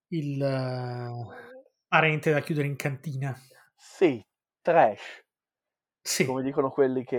[0.09, 1.55] il eh,
[1.87, 3.35] parente da chiudere in cantina.
[3.77, 4.23] Sì,
[4.61, 5.23] trash,
[6.01, 7.17] Sì, come dicono quelli che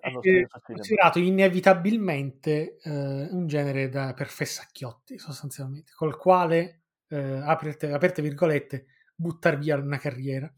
[0.00, 0.86] hanno è studiato cinema.
[0.88, 2.90] considerato inevitabilmente eh,
[3.30, 9.98] un genere da, per fessacchiotti, sostanzialmente, col quale, eh, aperte, aperte virgolette, buttar via una
[9.98, 10.52] carriera,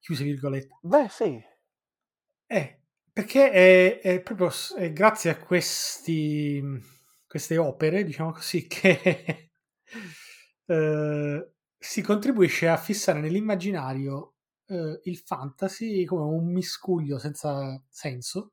[0.00, 0.76] chiuse virgolette.
[0.80, 1.42] Beh, sì,
[2.48, 2.80] Eh,
[3.12, 6.62] perché è, è proprio è grazie a questi,
[7.26, 9.50] queste opere, diciamo così, che
[10.66, 14.35] eh, si contribuisce a fissare nell'immaginario
[14.68, 18.52] eh, il fantasy come un miscuglio senza senso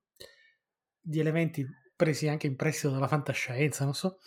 [0.99, 4.20] di elementi presi anche in prestito dalla fantascienza, non so,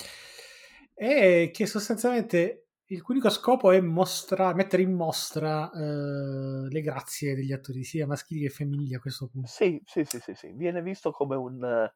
[0.94, 7.34] e che sostanzialmente il cui unico scopo è mostra- mettere in mostra eh, le grazie
[7.34, 9.50] degli attori sia maschili che femminili a questo punto.
[9.50, 10.52] sì, sì, sì, sì, sì.
[10.52, 11.90] Viene visto come un,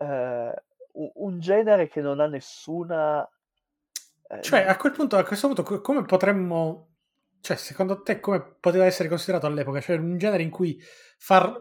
[0.00, 0.54] eh,
[0.92, 3.28] un- genere che non ha nessuna...
[4.30, 6.93] eh, Cioè, a quel punto, a questo punto, co- come potremmo,
[7.44, 9.78] cioè, secondo te, come poteva essere considerato all'epoca?
[9.78, 10.82] Cioè, un genere in cui
[11.18, 11.54] far,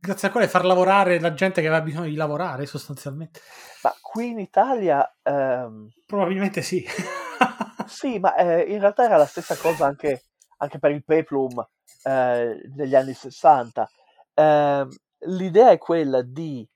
[0.00, 3.38] grazie al quale far lavorare la gente che aveva bisogno di lavorare, sostanzialmente.
[3.84, 6.84] Ma qui in Italia, ehm, Probabilmente sì.
[7.86, 10.24] sì, ma eh, in realtà era la stessa cosa anche,
[10.56, 11.64] anche per il Peplum
[12.02, 13.88] eh, negli anni 60.
[14.34, 14.88] Ehm,
[15.26, 16.68] l'idea è quella di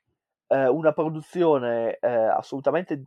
[0.46, 3.02] eh, una produzione eh, assolutamente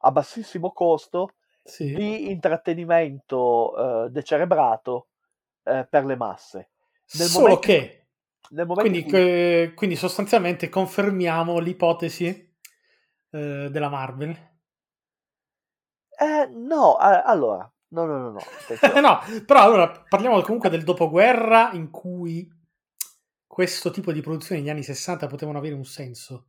[0.00, 1.30] a bassissimo costo
[1.66, 1.94] Sì.
[1.94, 5.08] di intrattenimento eh, decerebrato
[5.64, 6.70] eh, per le masse.
[7.12, 8.06] Nel Solo momento, che,
[8.50, 12.26] nel momento in quindi, cui quindi sostanzialmente confermiamo l'ipotesi
[13.30, 14.54] eh, della Marvel.
[16.18, 18.40] Eh, no, allora, no, no, no, no,
[19.00, 22.48] no, però allora parliamo comunque del dopoguerra in cui
[23.46, 26.46] questo tipo di produzioni negli anni 60 potevano avere un senso.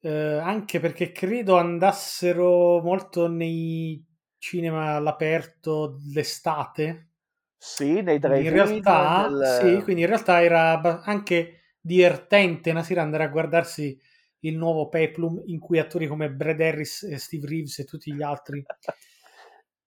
[0.00, 4.04] Eh, anche perché credo andassero molto nei
[4.38, 7.10] cinema all'aperto l'estate.
[7.56, 9.58] Sì, nei Quindi in realtà, nel...
[9.60, 13.98] sì, quindi in realtà era anche divertente una sera andare a guardarsi
[14.40, 18.22] il nuovo Peplum in cui attori come Brad Harris e Steve Reeves e tutti gli
[18.22, 18.64] altri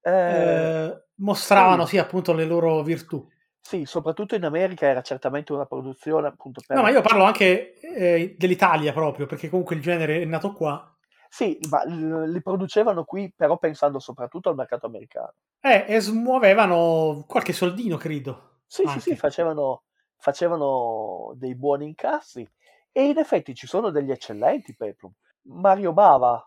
[0.02, 3.28] Eh, eh, mostravano sì, sì appunto le loro virtù.
[3.70, 6.92] Sì, soprattutto in America era certamente una produzione appunto No, ma per...
[6.92, 10.96] io parlo anche eh, dell'Italia proprio, perché comunque il genere è nato qua.
[11.30, 15.34] Sì, ma li producevano qui però pensando soprattutto al mercato americano.
[15.62, 18.64] Eh, e smuovevano qualche soldino, credo.
[18.66, 19.18] Sì, sì, sì, Anche.
[19.18, 19.84] facevano,
[20.18, 22.48] facevano dei buoni incassi
[22.92, 25.12] e in effetti ci sono degli eccellenti peplum.
[25.44, 26.42] Mario Bava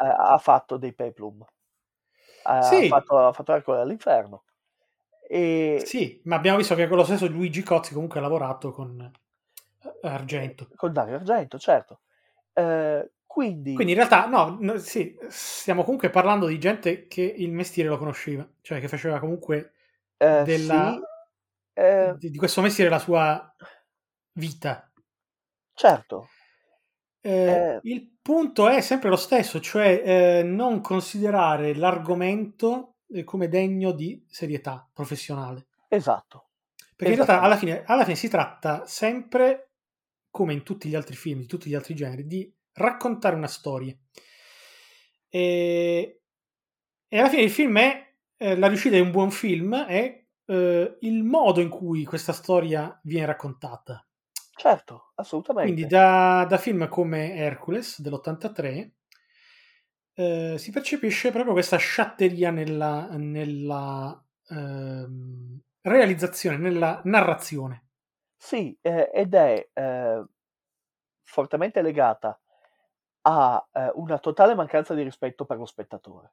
[0.00, 1.44] eh, ha fatto dei peplum,
[2.42, 4.44] ha Sì, fatto, ha fatto Ercole all'inferno.
[5.30, 8.98] E sì, ma abbiamo visto che con lo stesso Luigi Cozzi comunque ha lavorato con
[9.00, 10.70] eh, Argento.
[10.74, 12.00] con Dario Argento, certo.
[12.52, 17.52] Eh, quindi, Quindi in realtà, no, no, sì, stiamo comunque parlando di gente che il
[17.52, 19.74] mestiere lo conosceva, cioè che faceva comunque
[20.16, 23.54] eh, della, sì, eh, di, di questo mestiere la sua
[24.32, 24.90] vita.
[25.74, 26.28] certo.
[27.20, 27.78] Eh, Eh.
[27.82, 34.88] Il punto è sempre lo stesso, cioè eh, non considerare l'argomento come degno di serietà
[34.92, 35.68] professionale.
[35.88, 36.48] Esatto.
[36.94, 37.80] Perché in realtà alla Esattamente.
[37.80, 39.70] fine, alla fine si tratta sempre,
[40.30, 43.96] come in tutti gli altri film, di tutti gli altri generi, di raccontare una storia.
[45.28, 46.22] E,
[47.06, 50.96] e alla fine il film è, eh, la riuscita di un buon film è eh,
[51.00, 54.04] il modo in cui questa storia viene raccontata.
[54.56, 55.72] Certo, assolutamente.
[55.72, 58.90] Quindi da, da film come Hercules dell'83
[60.18, 67.86] eh, si percepisce proprio questa sciatteria nella, nella ehm, realizzazione, nella narrazione.
[68.36, 70.24] Sì, eh, ed è eh,
[71.22, 72.36] fortemente legata
[73.22, 76.32] a eh, una totale mancanza di rispetto per lo spettatore.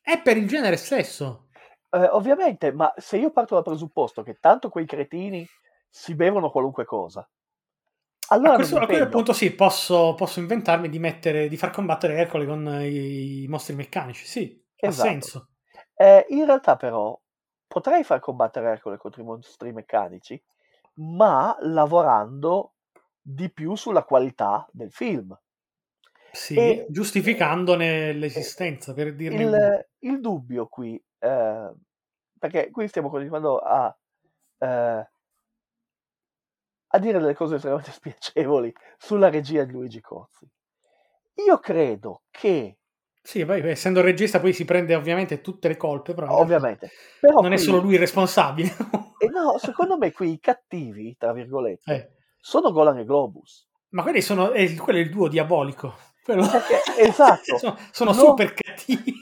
[0.00, 1.48] È per il genere stesso.
[1.90, 5.46] Eh, ovviamente, ma se io parto dal presupposto che tanto quei cretini
[5.90, 7.28] si bevono qualunque cosa,
[8.32, 12.16] allora a, questo, a quel punto sì, posso, posso inventarmi di mettere, di far combattere
[12.16, 14.26] Ercole con i, i mostri meccanici.
[14.26, 15.10] Sì, ha Esatto.
[15.10, 15.48] senso.
[15.94, 17.18] Eh, in realtà, però,
[17.66, 20.42] potrei far combattere Ercole contro i mostri meccanici,
[20.94, 22.74] ma lavorando
[23.20, 25.38] di più sulla qualità del film.
[26.32, 29.86] Sì, E- giustificandone l'esistenza, per dirne.
[29.98, 31.72] Il, il dubbio qui, eh,
[32.38, 33.94] perché qui stiamo continuando a,
[34.58, 35.10] eh,
[36.94, 40.48] a dire delle cose estremamente spiacevoli sulla regia di Luigi Cozzi.
[41.46, 42.76] Io credo che,
[43.22, 46.90] Sì, poi essendo regista poi si prende ovviamente tutte le colpe, però ovviamente,
[47.20, 48.68] però non è qui- solo lui il responsabile.
[49.18, 53.66] e no, secondo me qui i cattivi, tra virgolette, Eh, sono Golan e Globus.
[53.90, 55.94] Ma quelli sono, è, quello è il duo diabolico.
[56.22, 58.16] Quello- Perché, esatto, sono, sono No.
[58.18, 59.14] super cattivi.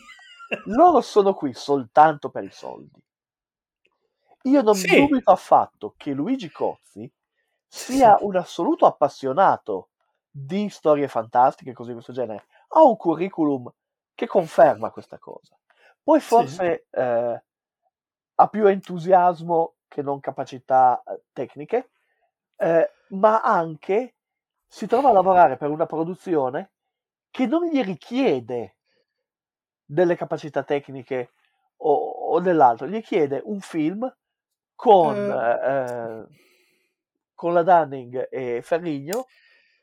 [0.67, 3.01] loro sono qui soltanto per i soldi.
[4.45, 4.97] Io non Sì.
[4.97, 7.09] dubito affatto che Luigi Cozzi
[7.71, 9.91] sia un assoluto appassionato
[10.29, 12.47] di storie fantastiche cose di questo genere.
[12.69, 13.73] Ha un curriculum
[14.15, 15.57] che conferma questa cosa.
[16.03, 17.43] Poi forse eh,
[18.35, 21.91] ha più entusiasmo che non capacità eh, tecniche,
[22.57, 24.17] eh, ma anche
[24.67, 26.73] si trova a lavorare per una produzione
[27.31, 28.77] che non gli richiede
[29.85, 31.33] delle capacità tecniche
[31.79, 34.13] o, o dell'altro, gli chiede un film
[34.75, 36.50] con, Eh.
[37.41, 39.25] Con la Dunning e Ferrigno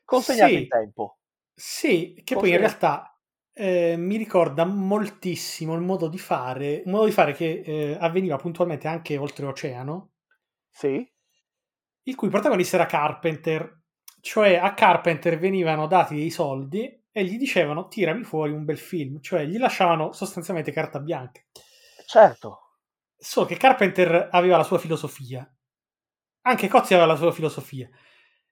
[0.04, 0.58] consegnati Sì.
[0.58, 1.18] in tempo.
[1.54, 3.18] Sì, che Forse- poi in realtà
[3.52, 8.36] eh, mi ricorda moltissimo il modo di fare, un modo di fare che eh, avveniva
[8.36, 10.12] puntualmente anche oltreoceano,
[10.70, 11.06] Sì,
[12.08, 13.82] il cui protagonista era Carpenter.
[14.20, 19.20] Cioè a Carpenter venivano dati dei soldi e gli dicevano tirami fuori un bel film,
[19.20, 21.40] cioè gli lasciavano sostanzialmente carta bianca.
[22.06, 22.58] certo.
[23.16, 25.48] Solo che Carpenter aveva la sua filosofia.
[26.42, 27.88] Anche Cozzi aveva la sua filosofia.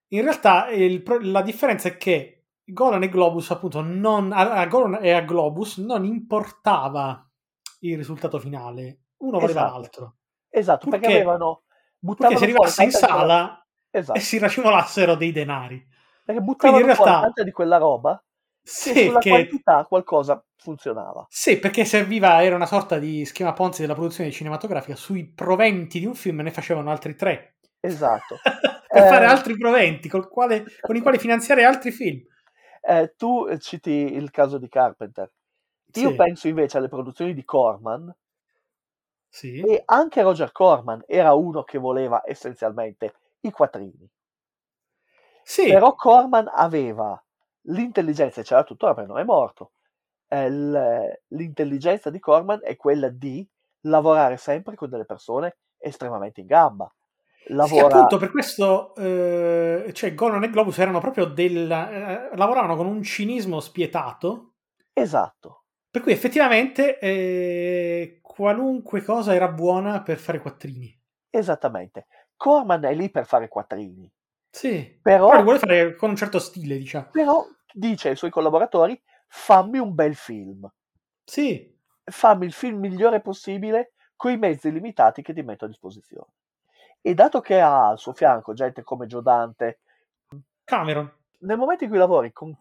[0.09, 2.33] In realtà il la differenza è che
[2.65, 7.29] Golan e Globus, appunto, non, a, a Golan e a Globus non importava
[7.81, 9.01] il risultato finale.
[9.19, 9.79] Uno valeva Esatto.
[9.79, 10.17] l'altro.
[10.49, 14.39] Esatto, perché Purché- avevano Perché buttavano si arrivasse in di quella- sala esatto, e si
[14.39, 15.87] racimolassero dei denari.
[16.25, 18.17] perché buttavano in realtà- tanta di quella roba
[18.63, 21.25] che Sì, sulla che- quantità qualcosa funzionava.
[21.29, 24.97] sì, perché serviva, era una sorta di schema Ponzi della produzione cinematografica.
[24.97, 27.56] Sui proventi di un film ne facevano altri tre.
[27.87, 28.43] Esatto.
[28.91, 32.23] per Eh, fare altri proventi quale- con i quali finanziare altri film.
[32.83, 35.31] Eh, tu eh, citi il caso di Carpenter.
[35.95, 38.15] Io Sì, penso invece alle produzioni di Corman
[39.31, 39.69] sì.
[39.69, 44.09] e anche Roger Corman era uno che voleva essenzialmente i quattrini.
[45.45, 47.23] Sì, Però Corman aveva
[47.69, 49.73] l'intelligenza, e ce l'ha tuttora perché non è morto.
[50.29, 53.47] eh, l'intelligenza di Corman è quella di
[53.83, 56.93] lavorare sempre con delle persone estremamente in gamba.
[57.47, 62.75] Sì, Lavora, appunto per questo eh, cioè Golan e Globus erano proprio del eh, lavoravano
[62.75, 64.55] con un cinismo spietato.
[64.93, 71.01] Esatto, per cui effettivamente eh, qualunque cosa era buona per fare quattrini.
[71.31, 72.07] Esattamente.
[72.37, 74.13] Corman è lì per fare quattrini,
[74.51, 74.99] sì.
[75.01, 79.79] Però, però vuole fare con un certo stile diciamo però dice ai suoi collaboratori: fammi
[79.79, 80.69] un bel film,
[81.25, 81.75] sì.
[82.09, 86.33] Fammi il film migliore possibile con i mezzi limitati che ti metto a disposizione.
[87.07, 89.79] E dato che ha al suo fianco gente come Joe Dante,
[90.65, 92.53] Cameron nel momento in cui lavori con,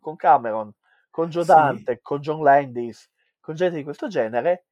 [0.00, 0.72] con Cameron,
[1.10, 1.48] con Joe Sì.
[1.48, 4.68] Dante, con John Landis, con gente di questo genere,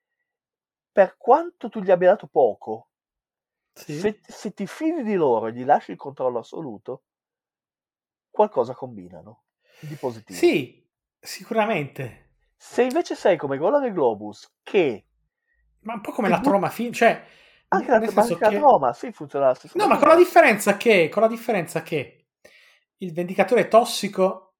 [0.90, 2.88] per quanto tu gli abbia dato poco,
[3.74, 3.98] sì.
[4.00, 7.02] se, se ti fidi di loro e gli lasci il controllo assoluto,
[8.30, 9.42] qualcosa combinano
[9.80, 10.38] di positivo.
[10.38, 10.88] Sì,
[11.20, 15.04] sicuramente Se invece sei come Golan e Globus, che
[15.80, 17.24] ma un po' come la bu- troma film cioè
[17.68, 20.76] anche la, anche la che- Roma, sì, funziona la stessa No, ma con la differenza
[20.76, 22.26] che, con la differenza che
[22.98, 24.54] Il Vendicatore Tossico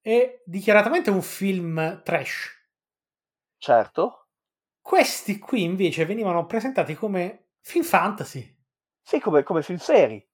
[0.00, 2.56] è dichiaratamente un film trash.
[3.58, 4.26] Certo.
[4.80, 8.56] Questi qui invece venivano presentati come film fantasy.
[9.02, 10.26] Sì, come, come film seri.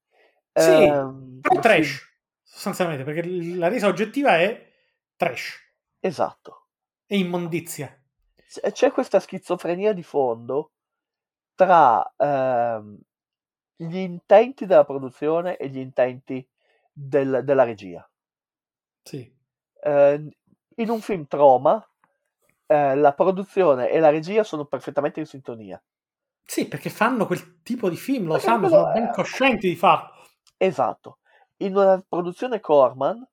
[0.53, 2.11] Sì, Ehm, però trash, film-
[2.43, 4.72] sostanzialmente, perché la resa oggettiva è
[5.16, 5.59] trash,
[6.01, 6.68] Esatto.
[7.07, 7.97] è immondizia.
[8.72, 10.74] C'è questa schizofrenia di fondo
[11.55, 12.99] tra ehm,
[13.77, 16.47] gli intenti della produzione e gli intenti
[16.93, 18.09] del- della regia.
[19.03, 19.33] Sì.
[19.83, 20.37] Eh,
[20.77, 21.87] in un film trauma,
[22.67, 25.83] eh, la produzione e la regia sono perfettamente in sintonia.
[26.47, 30.27] Sì, perché fanno quel tipo di film, lo Perché sanno, sono ben coscienti di farlo.
[30.57, 31.19] Esatto.
[31.59, 33.27] In una produzione Corman,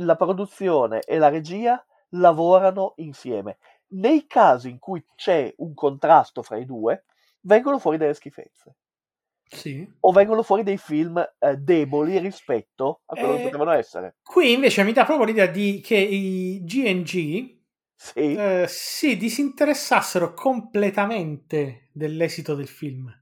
[0.00, 3.58] la produzione e la regia lavorano insieme.
[3.90, 7.04] Nei casi in cui c'è un contrasto fra i due,
[7.40, 8.76] vengono fuori delle schifezze
[9.48, 9.86] Sì.
[10.00, 14.16] o vengono fuori dei film eh, deboli rispetto a quello che Eh, potevano essere.
[14.22, 17.56] Qui invece mi dà proprio l'idea di che i GNG
[17.94, 23.12] Sì, eh, si disinteressassero completamente dell'esito del film,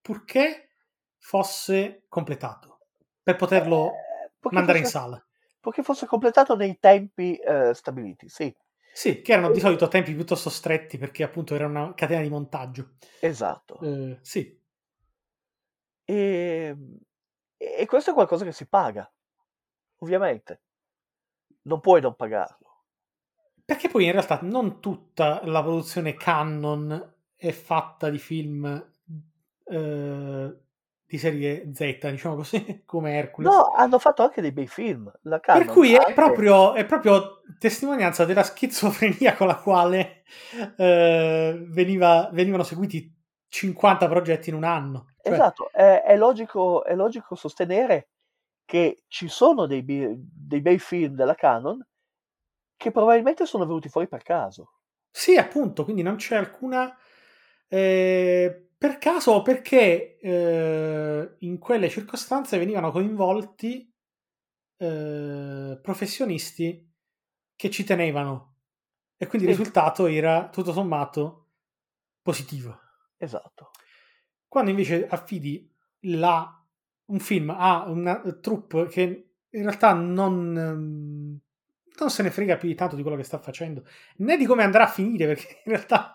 [0.00, 0.70] purché
[1.18, 2.78] fosse completato,
[3.22, 5.26] per poterlo Eh, mandare in fosse- sala.
[5.60, 8.52] Perché fosse completato nei tempi eh, stabiliti, sì,
[8.96, 12.94] Sì, che erano di solito tempi piuttosto stretti perché appunto era una catena di montaggio.
[13.20, 13.78] esatto.
[13.82, 14.58] Eh, sì,
[16.08, 16.74] E,
[17.58, 19.12] e questo è qualcosa che si paga,
[19.98, 20.62] ovviamente.
[21.64, 22.84] Non puoi non pagarlo.
[23.64, 28.92] perché poi in realtà non tutta la produzione canon è fatta di film
[29.64, 30.56] eh,
[31.08, 33.52] di serie Z, diciamo così, come Hercules.
[33.52, 35.10] No, hanno fatto anche dei bei film.
[35.22, 40.24] La Per cui è proprio, è proprio testimonianza della schizofrenia con la quale
[40.76, 43.14] eh, veniva- venivano seguiti
[43.48, 45.12] 50 progetti in un anno.
[45.22, 48.08] Cioè, Esatto, è, è logico, è logico sostenere
[48.64, 51.84] che ci sono dei, dei bei film della Canon
[52.76, 54.72] che probabilmente sono venuti fuori per caso.
[55.10, 56.94] Sì, appunto, quindi non c'è alcuna...
[57.68, 63.90] eh, per caso o perché eh, in quelle circostanze venivano coinvolti
[64.78, 66.92] eh, professionisti
[67.54, 68.54] che ci tenevano
[69.16, 71.48] e quindi il risultato era tutto sommato
[72.20, 72.78] positivo.
[73.16, 73.70] Esatto.
[74.46, 76.52] Quando invece affidi la-
[77.06, 80.52] un film a una troupe che in realtà non,
[81.98, 83.84] non se ne frega più di tanto di quello che sta facendo,
[84.18, 86.14] né di come andrà a finire, perché in realtà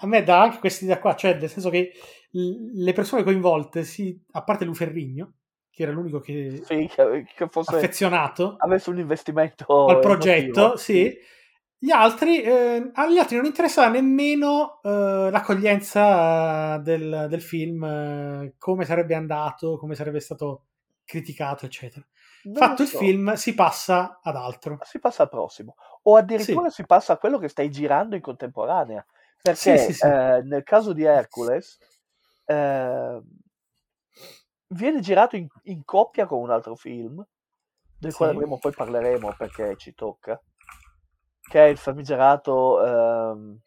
[0.00, 1.92] a me dà anche questa idea qua, cioè nel senso che
[2.32, 5.34] l- le persone coinvolte, si, a parte Luferrigno,
[5.70, 10.76] che era l'unico che Sì, che, che fosse affezionato avesse un investimento al progetto, emotivo,
[10.76, 11.18] sì.
[11.78, 18.84] Gli altri, eh, agli altri non interessava nemmeno eh, l'accoglienza del, del film, eh, come
[18.86, 20.64] sarebbe andato, come sarebbe stato
[21.04, 22.04] criticato, eccetera.
[22.44, 22.98] Non Fatto lo il so.
[22.98, 24.78] film, si passa ad altro.
[24.82, 29.04] si passa al prossimo o addirittura si passa a quello che stai girando in contemporanea
[29.42, 30.06] perché Sì, sì, sì.
[30.06, 31.78] eh, nel caso di Hercules
[32.44, 33.22] eh,
[34.68, 37.24] viene girato in, in coppia con un altro film
[37.98, 40.40] del quale prima poi parleremo perché ci tocca
[41.48, 43.60] che è il famigerato ehm,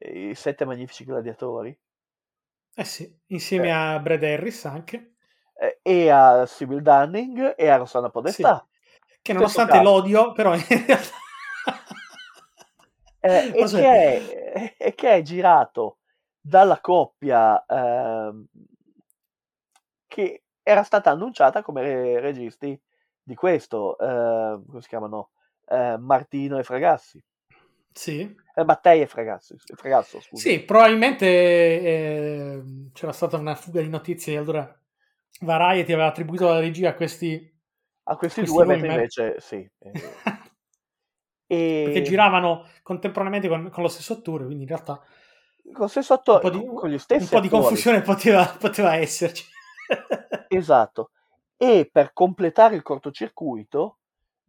[0.00, 1.76] I sette magnifici gladiatori.
[2.74, 3.70] Eh sì, insieme Eh.
[3.70, 5.14] a Brad Harris anche,
[5.82, 8.66] e a Sybil Dunning e a Rossana Podestà.
[9.20, 11.14] che nonostante l'odio, però in realtà...
[13.24, 15.98] Eh, e, che è, e che è girato
[16.40, 18.44] dalla coppia ehm,
[20.08, 22.78] che era stata annunciata come re- registi
[23.22, 25.30] di questo, ehm, come si chiamano?
[25.68, 27.22] Eh, Martino e Fragassi,
[27.92, 28.36] Sì.
[28.54, 30.48] eh, Mattei e Fragassi, Fragasso, scusa.
[30.48, 32.62] Sì, probabilmente eh,
[32.92, 34.80] c'era stata una fuga di notizie e allora
[35.40, 37.50] Variety aveva attribuito la regia a questi...
[38.04, 39.70] A questi, questi due, invece sì.
[39.78, 39.92] eh,
[41.82, 44.94] perché e giravano contemporaneamente con, con lo stesso attore, quindi in realtà
[45.62, 47.62] con, lo stesso un attore, po' di, con, gli un stessi po' di attori.
[47.62, 49.44] confusione poteva, poteva esserci.
[50.48, 51.10] Esatto.
[51.56, 53.98] E per completare il cortocircuito,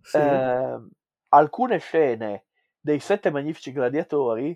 [0.02, 0.18] Sì.
[0.18, 0.90] ehm,
[1.30, 2.46] alcune scene
[2.80, 4.50] dei sette magnifici gladiatori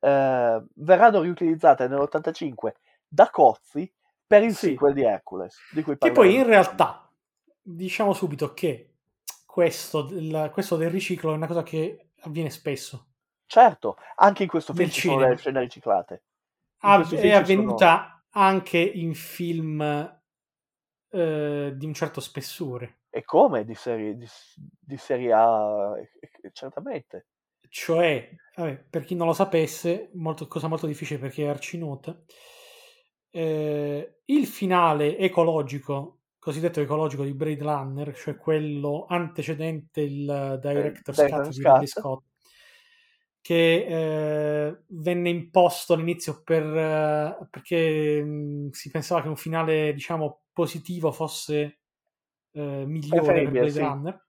[0.00, 2.72] eh, verranno riutilizzate nell'85
[3.08, 3.90] da Cozzi
[4.26, 4.70] per il Sì.
[4.70, 5.56] sequel di Hercules.
[5.72, 7.10] Di cui Che poi in realtà
[7.62, 8.95] diciamo subito che
[9.56, 13.12] questo del, questo del riciclo è una cosa che avviene spesso.
[13.46, 16.24] Certo, anche in questo film ci sono delle scene riciclate.
[16.80, 19.80] Ah, è avvenuta anche in film
[21.08, 23.04] eh, di un certo spessore.
[23.08, 24.26] E come di serie, di,
[24.78, 25.94] di serie A,
[26.52, 27.28] certamente.
[27.70, 32.14] Cioè, vabbè, per chi non lo sapesse, molto- cosa molto difficile perché è arcinota,
[33.30, 36.15] eh, il finale ecologico
[36.46, 41.86] cosiddetto ecologico di Blade Runner, cioè quello antecedente il Director's Eh, Cut Director's di Ridley.
[41.88, 42.24] Scott,
[43.40, 43.86] che
[44.68, 51.10] eh, venne imposto all'inizio per, eh, perché mh, si pensava che un finale, diciamo, positivo
[51.10, 51.80] fosse
[52.52, 53.78] eh, migliore per Blade sì.
[53.80, 54.24] Runner.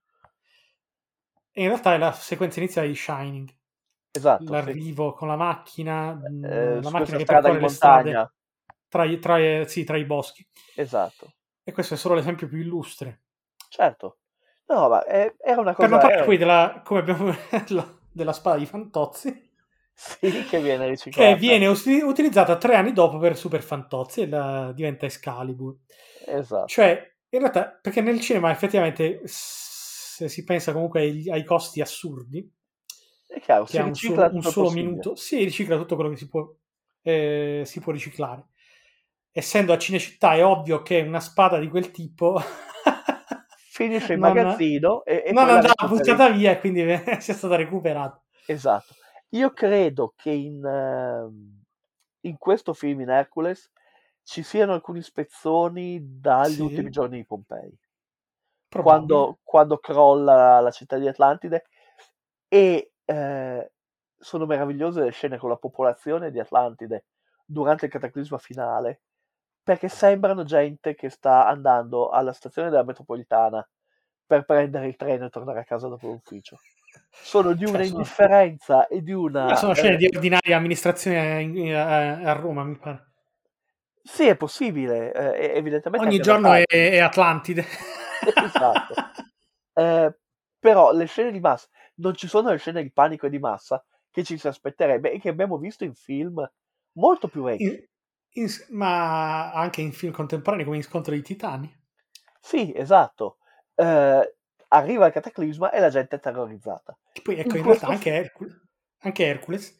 [1.52, 3.48] E in realtà è la sequenza iniziale di Shining,
[4.10, 4.50] Esatto, sì.
[4.50, 8.32] l'arrivo con la macchina, Eh, la su macchina che percorre le strade
[8.88, 10.44] tra tra sì, tra i boschi.
[10.74, 11.34] Esatto,
[11.68, 13.24] E questo è solo l'esempio più illustre.
[13.68, 14.18] certo.
[14.68, 15.88] No, ma è- era una Per cosa...
[15.88, 17.26] non parlare poi della, come abbiamo
[17.68, 19.50] la- della spada di Fantozzi,
[19.92, 21.28] Sì, che viene riciclata.
[21.32, 25.76] che viene usi- utilizzata tre anni dopo per Super Fantozzi e la- diventa Excalibur.
[26.26, 26.66] Esatto.
[26.68, 32.50] Cioè, in realtà, perché nel cinema effettivamente, se si pensa comunque ai, ai costi assurdi,
[33.26, 36.16] È chiaro, si ha un ricicla solo, un solo minuto, si ricicla tutto quello che
[36.16, 36.50] si può,
[37.02, 38.46] eh, si può riciclare.
[39.38, 42.40] Essendo a Cinecittà è ovvio che una spada di quel tipo
[43.70, 46.82] Finisce in non- magazzino e, e non andava buttata via e quindi
[47.22, 48.20] sia stata recuperata.
[48.48, 48.94] Esatto.
[49.28, 51.62] Io credo che in, ehm,
[52.22, 53.70] in questo film, in Hercules,
[54.24, 56.62] ci siano alcuni spezzoni dagli Sì.
[56.62, 57.78] ultimi giorni di Pompei.
[58.68, 61.66] Quando, quando crolla la città di Atlantide
[62.48, 63.72] e eh,
[64.18, 67.04] sono meravigliose le scene con la popolazione di Atlantide
[67.44, 69.02] durante il cataclisma finale
[69.68, 73.68] perché sembrano gente che sta andando alla stazione della metropolitana
[74.24, 76.58] per prendere il treno e tornare a casa dopo l'ufficio.
[77.10, 79.54] Sono di una Cioè, sono- indifferenza e di una...
[79.56, 83.10] sono scene eh, di ordinaria amministrazione in- a, Roma, mi pare.
[84.02, 86.06] Sì, è possibile, eh, evidentemente.
[86.06, 87.66] Ogni giorno è, è Atlantide.
[88.34, 88.94] Esatto.
[89.78, 90.12] Eh,
[90.58, 93.80] però le scene di massa, non ci sono le scene di panico e di massa
[94.10, 96.44] che ci si aspetterebbe e che abbiamo visto in film
[96.94, 97.62] molto più vecchi.
[97.62, 97.87] In-
[98.34, 101.70] in- ma anche in film contemporanei come in Scontro dei Titani.
[102.40, 103.38] Sì, esatto.
[103.74, 104.36] Eh,
[104.68, 106.96] arriva il cataclisma e la gente è terrorizzata.
[107.12, 108.62] Che poi, ecco, In in realtà anche, Hercule-
[109.00, 109.76] anche Hercules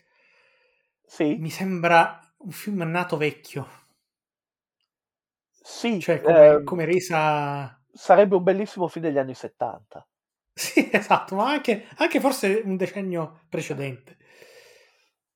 [1.06, 3.66] Sì, mi sembra un film nato vecchio.
[5.62, 7.78] sì, Cioè, come, ehm, come resa...
[7.92, 10.08] sarebbe un bellissimo film degli anni 70.
[10.52, 14.17] Sì, esatto, ma anche, anche forse un decennio precedente.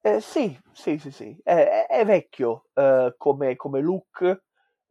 [0.05, 1.41] Eh, sì, sì, sì, sì.
[1.43, 4.43] È, è- è vecchio eh, come, come look.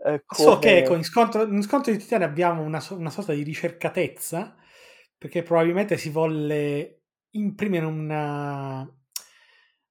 [0.05, 3.34] eh, So che come- ecco, in scontro, in scontro di Titani abbiamo una, una sorta
[3.34, 4.55] di ricercatezza,
[5.18, 7.01] perché probabilmente si volle
[7.32, 8.89] imprimere una,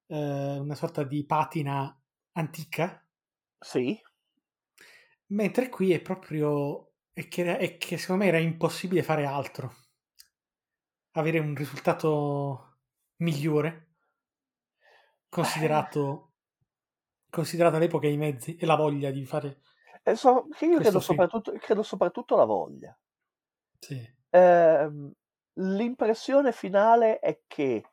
[0.07, 1.95] eh, una sorta di patina
[2.33, 3.03] antica,
[3.63, 4.01] Sì,
[5.29, 6.91] mentre qui è proprio...
[7.11, 9.73] è che, è che secondo me era impossibile fare altro.
[11.13, 12.79] Avere un risultato
[13.17, 13.90] migliore,
[15.31, 16.33] considerato,
[17.29, 19.61] considerata l'epoca e i mezzi e la voglia di fare...
[20.03, 22.97] Eh, so- io credo soprattutto, credo soprattutto la voglia.
[23.79, 24.15] Sì.
[24.29, 25.11] Ehm,
[25.53, 27.83] l'impressione finale è che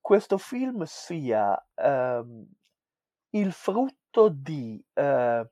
[0.00, 2.46] questo film sia ehm,
[3.30, 5.50] il frutto di eh,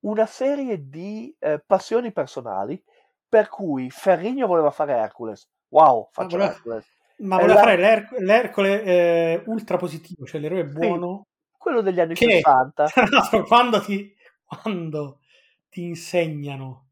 [0.00, 2.82] una serie di eh, passioni personali
[3.28, 5.48] per cui Ferrigno voleva fare Hercules.
[5.68, 6.94] Wow, faccio voleva- Hercules.
[7.18, 11.26] Ma voleva la- fare l'Er- l'Ercole eh, ultra positivo, cioè l'eroe buono.
[11.56, 12.84] Quello degli anni Che 60.
[12.86, 14.14] tra l'altro, quando ti,
[14.44, 15.20] quando
[15.68, 16.88] ti insegnano,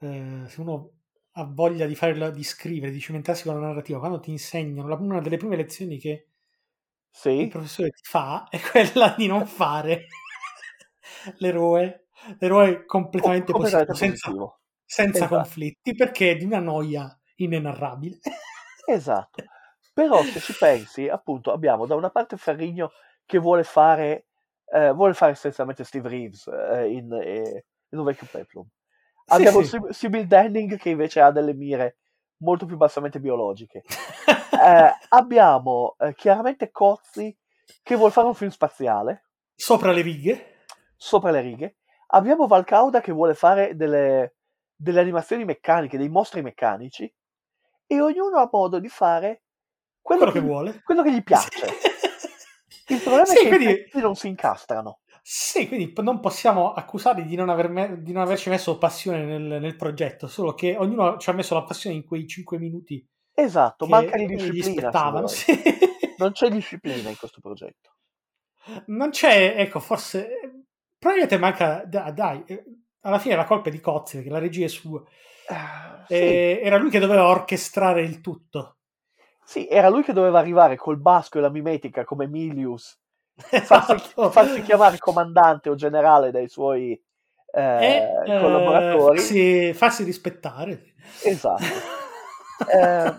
[0.00, 0.90] eh, se uno
[1.36, 4.94] ha voglia di, fare di scrivere, di cimentarsi con la narrativa, quando ti insegnano, la-
[4.96, 6.28] una delle prime lezioni che
[7.38, 10.06] il Sì, professore ti fa è quella di non fare
[11.38, 12.06] l'eroe,
[12.38, 14.60] l'eroe completamente com- positivo, completamente senza, positivo.
[14.84, 15.36] senza Esatto.
[15.36, 18.18] conflitti, perché è di una noia inenarrabile.
[18.86, 19.42] Esatto.
[19.92, 22.90] Però se ci pensi, appunto, abbiamo da una parte Ferrigno
[23.24, 24.26] che vuole fare,
[24.72, 28.66] eh, vuole fare essenzialmente Steve Reeves eh, in, eh, in Un vecchio peplum.
[29.26, 29.78] Sì, Abbiamo sì.
[29.88, 31.96] Sybil Danning che invece ha delle mire
[32.42, 33.82] molto più bassamente biologiche.
[34.54, 37.36] Eh, abbiamo eh, chiaramente Cozzi
[37.82, 39.24] che vuole fare un film spaziale
[39.54, 40.64] Sopra le righe.
[40.96, 41.76] sopra le righe.
[42.08, 44.36] Abbiamo Valcauda che vuole fare delle,
[44.74, 47.12] delle animazioni meccaniche, dei mostri meccanici
[47.86, 49.42] e ognuno ha modo di fare
[50.00, 50.82] quello, quello che gli- vuole.
[50.84, 51.66] quello che gli piace.
[52.88, 55.00] Il problema Sì, è che quindi- i pezzi non si incastrano.
[55.22, 59.58] Sì, quindi non possiamo accusarli di non, aver me- di non averci messo passione nel,
[59.60, 63.86] nel progetto, solo che ognuno ci ha messo la passione in quei 5 minuti Esatto,
[63.86, 65.26] che manca di disciplina.
[65.26, 65.52] sì.
[66.18, 67.96] Non c'è disciplina in questo progetto.
[68.86, 70.28] Non c'è, ecco, forse...
[70.98, 71.84] Probabilmente manca...
[71.86, 72.64] da- Dai, eh,
[73.00, 75.02] alla fine la colpa è di Cozzi, perché la regia è sua.
[75.48, 76.14] Ah, sì.
[76.14, 78.76] Era lui che doveva orchestrare il tutto.
[79.44, 82.98] Sì, era lui che doveva arrivare col basco e la mimetica come Milius,
[83.34, 84.30] farsi, Esatto.
[84.30, 86.92] farsi chiamare comandante o generale dai suoi,
[87.52, 87.86] eh,
[88.24, 89.18] E, collaboratori.
[89.18, 90.94] eh, farsi, farsi rispettare.
[91.24, 91.62] Esatto.
[92.70, 93.12] Eh,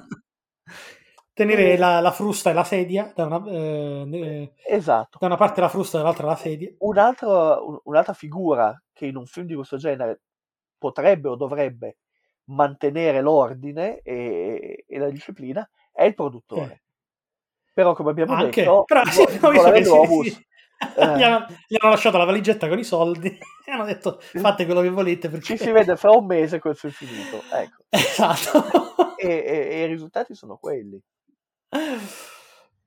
[1.33, 5.17] Tenere la, la frusta e la sedia, da una, eh, eh, esatto.
[5.19, 6.73] da una parte la frusta e dall'altra la sedia.
[6.79, 10.21] Un altro- un- un'altra figura che in un film di questo genere
[10.77, 11.97] potrebbe o dovrebbe
[12.45, 16.83] mantenere l'ordine e, e la disciplina è il produttore.
[17.73, 20.45] Però, come abbiamo Anche, detto, però sì, sì, Globus, sì.
[20.97, 23.27] eh, Gli, hanno, gli hanno lasciato la valigetta con i soldi
[23.65, 25.45] e hanno detto fate quello che volete perché...
[25.45, 27.41] ci si vede fra un mese questo è finito.
[27.51, 27.83] Ecco.
[27.89, 29.17] Esatto.
[29.17, 31.01] E, e- e i risultati sono quelli.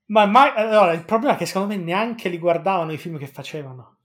[0.06, 3.26] Ma mai, allora, il problema è che secondo me neanche li guardavano i film che
[3.26, 3.96] facevano.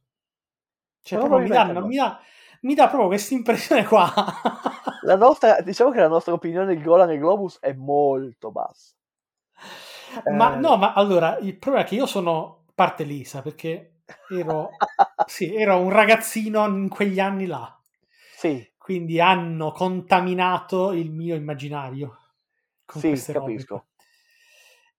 [1.02, 1.86] Cioè, proprio mi, no.
[1.86, 2.20] mi, dà,
[2.64, 4.12] mi dà proprio questa impressione qua.
[5.02, 8.96] La nostra, diciamo che la nostra opinione del Golan e Globus è molto bassa.
[10.30, 14.80] ma Eh, no, ma allora, il problema è che io sono parte lisa perché ero,
[15.24, 17.78] sì, ero un ragazzino in quegli anni là.
[18.30, 22.18] sì, Quindi hanno contaminato il mio immaginario
[22.86, 23.66] con sì, robe capisco.
[23.66, 23.86] qua.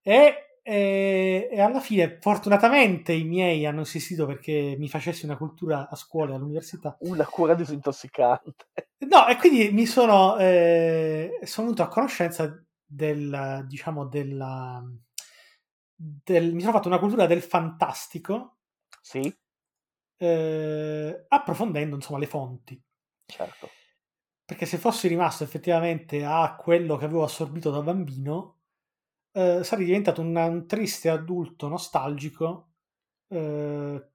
[0.05, 5.89] E, e- e alla fine, fortunatamente, i miei hanno insistito perché mi facessi una cultura
[5.89, 6.97] a scuola e all'università.
[7.05, 8.67] Una cura disintossicante.
[9.07, 14.83] No, e quindi mi sono, eh, sono venuto a conoscenza del, diciamo, della,
[15.97, 18.59] del, mi sono fatto una cultura del fantastico,
[19.03, 19.33] Sì,
[20.17, 22.83] eh, approfondendo, insomma, le fonti.
[23.29, 23.77] certo.
[24.47, 28.61] Perché se fossi rimasto effettivamente a quello che avevo assorbito da bambino,
[29.35, 32.71] eh, sarei diventato un, un triste adulto nostalgico,
[33.29, 34.09] eh,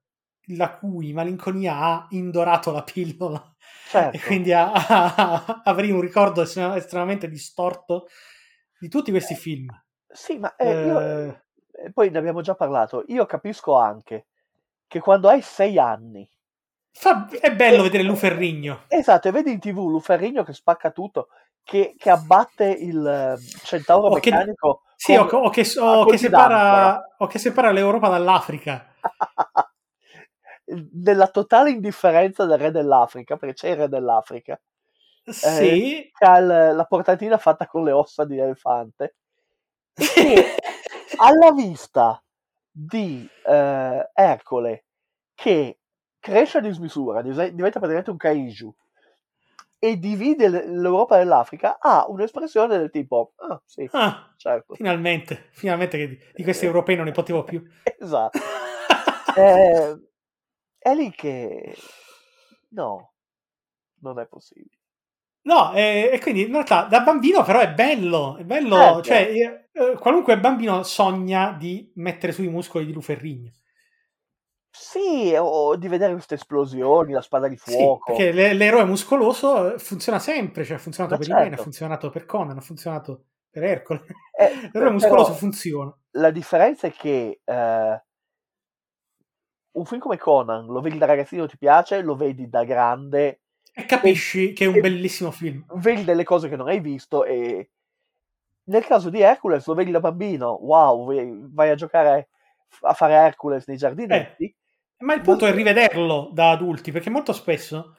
[0.56, 3.54] la cui malinconia ha indorato la pillola
[3.88, 4.16] Certo.
[4.16, 8.06] e quindi ha- ha- avrei un ricordo estrem- estremamente distorto
[8.78, 9.68] di tutti questi film.
[10.08, 11.42] Sì, ma eh, io, Eh,
[11.84, 13.04] eh, poi ne abbiamo già parlato.
[13.08, 14.26] Io capisco anche
[14.86, 16.28] che quando hai sei anni,
[16.92, 18.84] fa- è bello vedere Luferrigno.
[18.88, 21.28] esatto, e vedi in tv Luferrigno che spacca tutto,
[21.62, 24.82] che, che abbatte il eh, centauro O meccanico.
[25.02, 28.94] Sì, o, come- o che, o che separa, o che separa l'Europa dall'Africa.
[30.92, 34.60] nella totale indifferenza del re dell'Africa, perché c'è il re dell'Africa,
[35.24, 39.16] Sì, che ha il- la portatina fatta con le ossa di elefante,
[39.94, 39.96] e
[40.34, 40.56] che
[41.16, 42.22] alla vista
[42.70, 44.84] di eh, Ercole
[45.34, 45.78] che
[46.18, 48.74] cresce a dismisura, div- diventa praticamente un kaiju
[49.82, 56.18] e divide l'Europa dall'Africa, ha un'espressione del tipo, ah sì, Ah, certo, finalmente, finalmente che
[56.34, 57.62] di, questi europei non ne potevo più.
[57.98, 58.38] esatto.
[59.36, 59.96] Eh,
[60.76, 61.76] è lì che
[62.70, 63.12] no,
[64.00, 64.76] non è possibile.
[65.42, 69.02] No, e, e quindi in realtà da bambino però è bello, è bello, Certo.
[69.04, 73.52] cioè eh, eh, qualunque bambino sogna di mettere sui muscoli di Luferrigno.
[74.72, 78.12] Sì, o di vedere queste esplosioni, la spada di Sì, fuoco.
[78.12, 81.60] perché l'e- l'eroe muscoloso eh, funziona sempre, cioè ha funzionato Ma per Irene, certo.
[81.60, 84.04] ha funzionato per Conan, ha funzionato per Ercole.
[84.38, 85.92] Eh, L'eroe muscoloso funziona.
[86.12, 88.02] la differenza è che eh,
[89.72, 93.40] un film come Conan lo vedi da ragazzino ti piace, lo vedi da grande,
[93.72, 95.64] E capisci che è un e- bellissimo film.
[95.76, 97.70] vedi delle cose che non hai visto e
[98.64, 102.28] nel caso di Hercules lo vedi da bambino, wow, vai a giocare
[102.82, 104.54] a fare Hercules nei giardinetti.
[105.00, 107.96] Ma il punto è rivederlo da adulti, perché molto spesso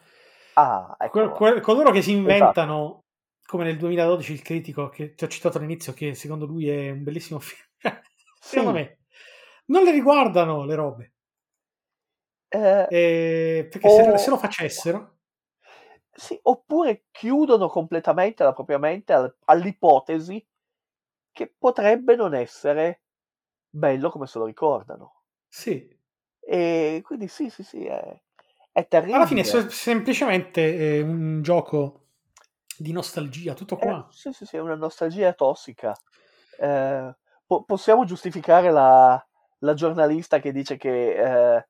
[0.56, 1.46] Ah, ecco.
[1.46, 2.72] que- coloro che si Esatto.
[2.92, 3.06] inventano,
[3.46, 7.04] come nel 2012 il critico che ti ho citato all'inizio, che secondo lui è un
[7.04, 7.62] bellissimo film,
[8.40, 8.80] secondo Sì.
[8.80, 9.00] me
[9.66, 11.14] non le riguardano le robe,
[12.54, 15.20] Eh, Eh, perché se, o- se lo facessero,
[16.14, 20.46] Sì, oppure chiudono completamente la propria mente al- all'ipotesi
[21.32, 23.04] che potrebbe non essere
[23.70, 25.24] bello come se lo ricordano.
[25.50, 25.88] sì,
[26.42, 28.22] E quindi sì, sì, sì, è,
[28.72, 29.16] è terribile.
[29.16, 32.08] alla fine è semplicemente eh, un gioco
[32.78, 34.10] di nostalgia, tutto Eh, qua.
[34.10, 35.96] sì, sì, sì, è una nostalgia tossica.
[36.58, 37.16] Eh,
[37.46, 39.24] po- possiamo giustificare la,
[39.60, 41.68] la giornalista che dice che eh,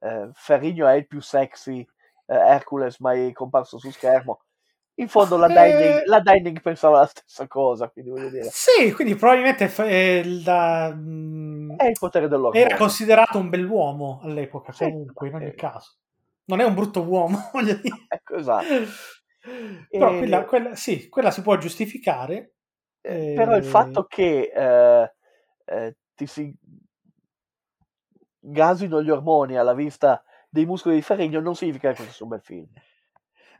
[0.00, 1.80] eh, Ferrigno è il più sexy
[2.26, 4.42] eh, Hercules mai comparso su schermo.
[4.96, 5.50] In fondo la Eh.
[5.50, 10.92] Dining, la Dining pensava la stessa cosa, quindi voglio dire, Sì, quindi probabilmente eh, la-
[10.94, 12.66] mm, è il potere dell'orgoglio.
[12.66, 15.54] era considerato un bell'uomo all'epoca, Sì, comunque, in ogni eh.
[15.54, 15.96] caso.
[16.46, 18.06] Non è un brutto uomo, voglio dire.
[18.08, 18.66] Ecco, esatto.
[19.90, 22.54] Però E- quella, quella- sì, quella si può giustificare.
[23.00, 25.14] Eh, Però il Eh, fatto che eh,
[25.64, 26.54] eh, ti si
[28.40, 32.30] gasino gli ormoni alla vista dei muscoli di Ferrigno non significa che questo sia un
[32.30, 32.66] bel film.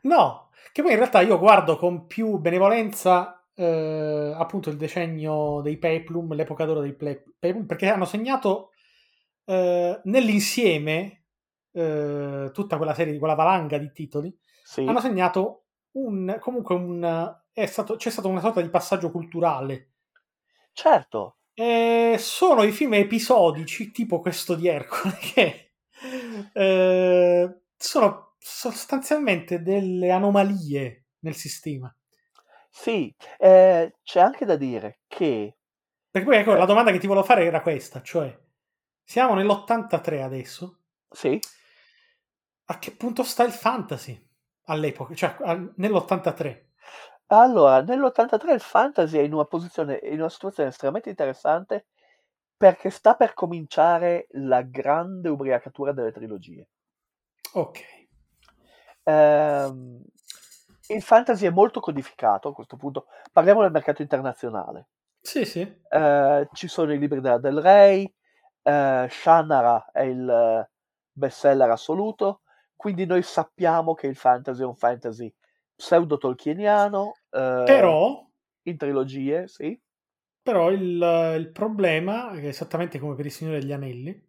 [0.01, 5.77] No, che poi in realtà io guardo con più benevolenza eh, appunto il decennio dei
[5.77, 8.71] Peplum, l'epoca d'oro dei Peplum, perché hanno segnato
[9.43, 11.25] eh, nell'insieme
[11.73, 14.33] eh, tutta quella serie, quella valanga di titoli,
[14.63, 19.91] Sì, hanno segnato un, comunque un, è stato, c'è stato una sorta di passaggio culturale.
[20.71, 21.35] certo.
[21.53, 25.73] E sono i film episodici, tipo questo di Ercole, che
[26.53, 31.93] eh, sono sostanzialmente delle anomalie nel sistema.
[32.71, 35.55] Sì, eh, c'è anche da dire che
[36.11, 36.57] Perché poi ecco, Eh.
[36.59, 38.37] la domanda che ti volevo fare era questa, cioè,
[39.03, 40.81] siamo nell'83 adesso,
[41.13, 41.39] sì,
[42.67, 44.17] a che punto sta il fantasy
[44.67, 46.69] all'epoca, cioè al- nell'83?
[47.27, 51.85] allora nell'83 il fantasy è in una posizione, in una situazione estremamente interessante
[52.57, 56.67] perché sta per cominciare la grande ubriacatura delle trilogie.
[57.53, 57.77] Ok,
[59.05, 60.03] Ehm,
[60.89, 63.07] il fantasy è molto codificato a questo punto.
[63.31, 64.87] Parliamo del mercato internazionale.
[65.21, 68.11] sì, sì, Eh, ci sono i libri della Del Rey,
[68.63, 70.69] eh, Shannara è il eh,
[71.11, 72.41] bestseller assoluto,
[72.75, 75.33] quindi noi sappiamo che il fantasy è un fantasy
[75.75, 78.25] pseudo-tolkieniano, eh, però,
[78.63, 79.79] in trilogie, sì,
[80.41, 84.27] però il, il problema, è esattamente come per il Signore degli Anelli,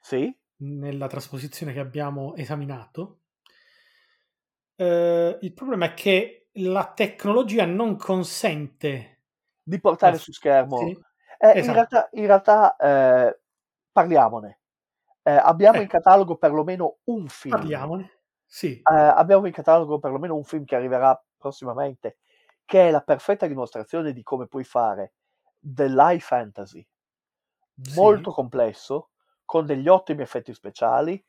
[0.00, 3.21] sì, nella trasposizione che abbiamo esaminato,
[4.76, 9.22] eh, il problema è che la tecnologia non consente
[9.62, 10.94] di portare su schermo.
[10.94, 11.04] sì,
[11.38, 11.72] Eh, in esatto.
[11.72, 13.40] realtà, in realtà, eh,
[13.92, 14.60] parliamone.
[15.22, 17.74] Eh, abbiamo in catalogo perlomeno un film.
[17.74, 18.10] parliamone.
[18.46, 22.18] Sì, Eh, abbiamo in catalogo perlomeno un film che arriverà prossimamente,
[22.64, 25.14] che è la perfetta dimostrazione di come puoi fare
[25.58, 26.84] dell'high fantasy
[27.74, 28.32] molto Sì.
[28.32, 29.10] complesso,
[29.44, 31.22] con degli ottimi effetti speciali,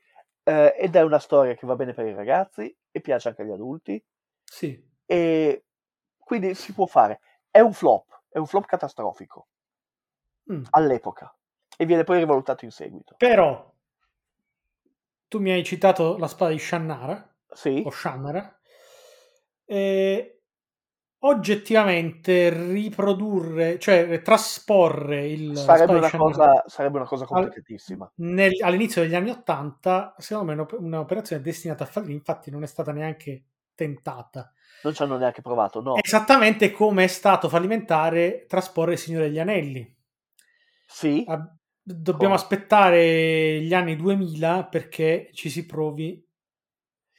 [0.43, 3.51] eh, ed è una storia che va bene per i ragazzi e piace anche agli
[3.51, 4.01] adulti,
[4.45, 4.81] sì.
[5.05, 5.65] e
[6.17, 7.19] quindi si può fare.
[7.49, 9.47] È un flop, è un flop catastrofico
[10.51, 10.63] Mm.
[10.71, 11.33] all'epoca
[11.77, 13.15] e viene poi rivalutato in seguito.
[13.17, 13.71] Però
[15.29, 18.59] tu mi hai citato la spada di Shannara Sì, o Shannara
[19.65, 20.32] e
[21.25, 28.11] oggettivamente riprodurre, cioè trasporre il sarebbe una cosa, sarebbe una cosa complicatissima.
[28.15, 32.91] nel- all'inizio degli anni Ottanta, secondo me un'operazione destinata a fallire, infatti non è stata
[32.91, 33.43] neanche
[33.73, 34.51] tentata.
[34.83, 35.95] Non ci hanno neanche provato, no.
[35.95, 39.95] Esattamente come è stato fallimentare trasporre il Signore degli Anelli.
[40.85, 41.25] Sì,
[41.85, 42.35] Dobbiamo Come?
[42.35, 46.25] aspettare gli anni 2000 perché ci si provi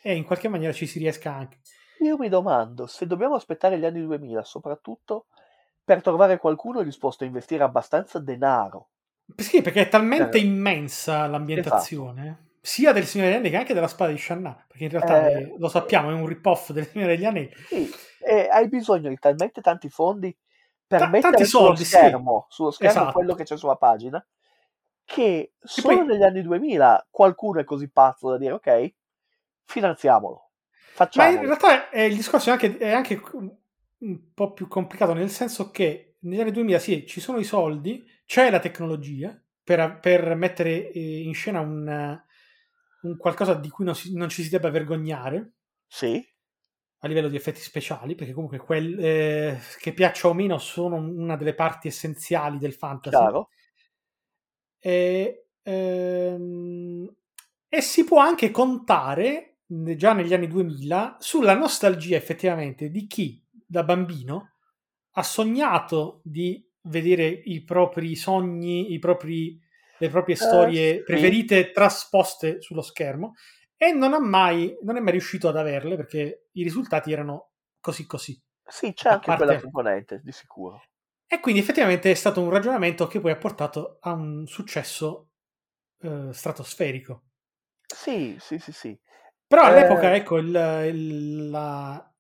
[0.03, 1.59] e in qualche maniera ci si riesca anche.
[2.09, 5.27] Io mi domando se dobbiamo aspettare gli anni 2000, soprattutto
[5.85, 8.89] per trovare qualcuno disposto a investire abbastanza denaro.
[9.37, 10.43] Sì, perché è talmente Eh.
[10.43, 14.91] immensa l'ambientazione, sia del Signore degli Anelli che anche della Spada di Shannara, perché in
[14.91, 17.53] realtà Eh, eh, lo sappiamo, è un rip-off del Signore degli Anelli.
[17.67, 17.91] Sì,
[18.25, 20.37] e hai bisogno di talmente tanti fondi
[20.87, 21.97] per Ta- mettere tanti sullo soldi, sì.
[21.97, 23.13] schermo, sullo schermo Esatto.
[23.13, 24.25] quello che c'è sulla pagina,
[25.05, 28.95] che solo poi- negli anni 2000 qualcuno è così pazzo da dire ok,
[29.65, 30.44] finanziamolo,
[31.15, 33.21] Ma in realtà eh, il discorso è anche, è anche
[33.99, 38.05] un po' più complicato, nel senso che negli anni 2000 sì, ci sono i soldi,
[38.27, 42.21] c'è la tecnologia per, per mettere eh, in scena un,
[43.03, 45.53] un qualcosa di cui non, si- non ci si debba vergognare
[45.89, 46.23] Sì,
[47.01, 51.37] a livello di effetti speciali, perché comunque quel, eh, che piaccia o meno sono una
[51.37, 53.11] delle parti essenziali del fantasy.
[53.11, 53.49] chiaro.
[54.79, 57.15] E, ehm,
[57.69, 63.83] e si può anche contare, già negli anni 2000, sulla nostalgia effettivamente di chi da
[63.83, 64.53] bambino
[65.13, 69.59] ha sognato di vedere i propri sogni, i propri,
[69.99, 71.03] le proprie storie sì.
[71.03, 73.35] preferite trasposte sullo schermo
[73.77, 77.51] e non, ha mai, non è mai riuscito ad averle perché i risultati erano
[77.81, 78.41] così così.
[78.67, 80.83] Sì, c'è A anche parte- quella componente, di sicuro.
[81.27, 85.31] E quindi effettivamente è stato un ragionamento che poi ha portato a un successo
[86.01, 87.25] eh, stratosferico.
[87.87, 88.99] Sì, sì, sì, sì.
[89.47, 90.49] Però Eh, all'epoca, ecco, il,
[90.93, 92.13] il- la-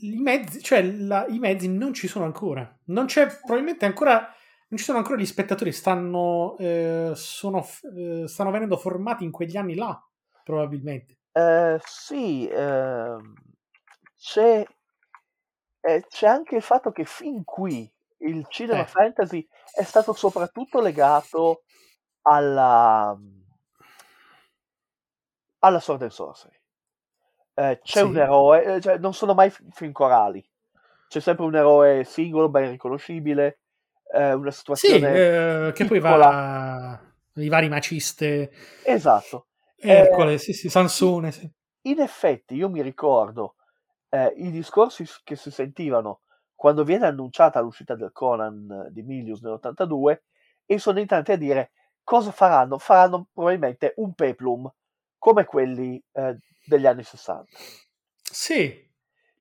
[0.00, 2.76] i, mezzi, cioè la- i mezzi non ci sono ancora.
[2.86, 4.18] Non c'è probabilmente ancora.
[4.68, 7.62] Non ci sono ancora gli spettatori, stanno, eh, sono,
[7.94, 10.02] eh, stanno venendo formati in quegli anni là,
[10.42, 11.18] probabilmente.
[11.32, 13.34] Eh, sì, ehm,
[14.18, 14.64] c'è,
[15.80, 18.86] eh, c'è anche il fatto che fin qui il cinema Eh.
[18.86, 21.64] fantasy è stato soprattutto legato
[22.22, 23.16] alla,
[25.60, 26.60] alla Sword and Sorcery.
[27.54, 28.06] Eh, c'è Sì.
[28.06, 30.42] un eroe, eh, cioè, non sono mai fi- film corali,
[31.06, 33.60] c'è sempre un eroe singolo, ben riconoscibile,
[34.14, 36.98] eh, una Sì, situazione eh, che poi va
[37.34, 38.50] i vari maciste,
[38.84, 39.46] Esatto.
[39.76, 41.50] Ercole, sì, sì, Sansone, sì.
[41.82, 43.56] In effetti, io mi ricordo
[44.10, 46.20] eh, i discorsi che si sentivano
[46.54, 50.22] quando viene annunciata l'uscita del Conan eh, di Milius nell'82
[50.64, 51.72] e sono in tanti a dire
[52.04, 52.78] cosa faranno?
[52.78, 54.72] Faranno probabilmente un peplum
[55.22, 56.36] come quelli eh,
[56.66, 57.44] degli anni 60.
[58.20, 58.90] Sì,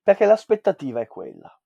[0.04, 1.60] Perché l'aspettativa è quella.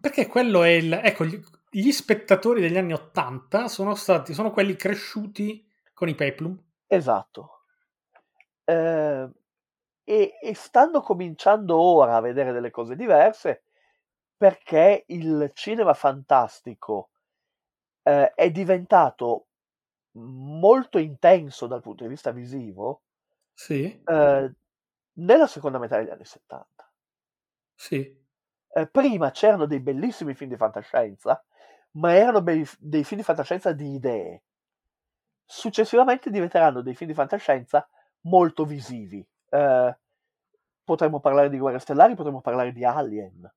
[0.00, 0.92] perché quello è il...
[0.92, 1.40] Ecco, gli,
[1.70, 5.64] gli spettatori degli anni 80 sono stati, sono quelli cresciuti
[5.94, 6.60] con i Peplum.
[6.88, 7.66] Esatto.
[8.64, 9.28] Eh,
[10.02, 13.62] e, e stanno cominciando ora a vedere delle cose diverse
[14.36, 17.10] perché il cinema fantastico
[18.02, 19.46] eh, è diventato
[20.14, 23.02] molto intenso dal punto di vista visivo
[23.62, 24.52] Sì, eh,
[25.14, 26.90] nella seconda metà degli anni 70.
[27.74, 28.18] sì.
[28.72, 31.44] Eh, prima c'erano dei bellissimi film di fantascienza,
[31.92, 34.42] ma erano bei- dei film di fantascienza di idee.
[35.44, 37.86] Successivamente diventeranno dei film di fantascienza
[38.22, 39.22] molto visivi.
[39.50, 39.98] Eh,
[40.84, 43.52] potremmo parlare di Guerre Stellari, potremmo parlare di Alien.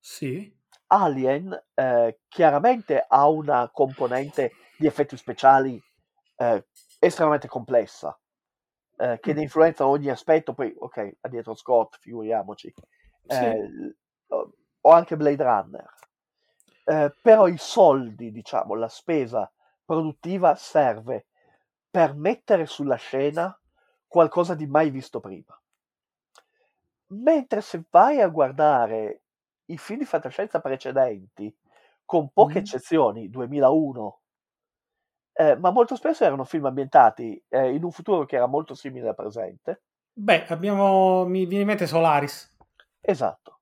[0.00, 0.54] Sì,
[0.88, 5.82] Alien eh, chiaramente ha una componente di effetti speciali
[6.36, 6.66] eh,
[6.98, 8.16] estremamente complessa,
[8.96, 10.54] eh, che ne influenza ogni aspetto.
[10.54, 12.72] Poi, ok, a dietro Scott, figuriamoci.
[13.26, 13.44] sì.
[13.44, 13.94] Eh,
[14.28, 14.52] o
[14.84, 15.94] o anche Blade Runner.
[16.84, 19.50] Eh, però i soldi, diciamo, la spesa
[19.84, 21.26] produttiva serve
[21.90, 23.56] per mettere sulla scena
[24.08, 25.56] qualcosa di mai visto prima.
[27.14, 29.22] Mentre se vai a guardare
[29.66, 31.54] i film di fantascienza precedenti,
[32.04, 32.62] con poche Mm.
[32.62, 34.21] eccezioni, 2001,
[35.34, 39.08] eh, ma molto spesso erano film ambientati eh, in un futuro che era molto simile
[39.08, 39.82] al presente.
[40.12, 41.24] Beh, abbiamo...
[41.24, 42.54] mi viene in mente Solaris.
[43.00, 43.60] Esatto.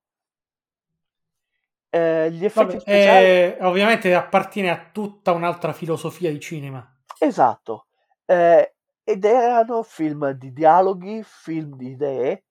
[1.89, 3.25] Eh, gli effetti Vabbè, speciali...
[3.25, 6.85] eh, ovviamente appartiene a tutta un'altra filosofia di cinema.
[7.19, 7.87] Esatto.
[8.25, 12.45] Eh, ed erano film di dialoghi, film di idee,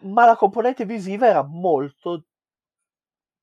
[0.00, 2.24] ma la componente visiva era molto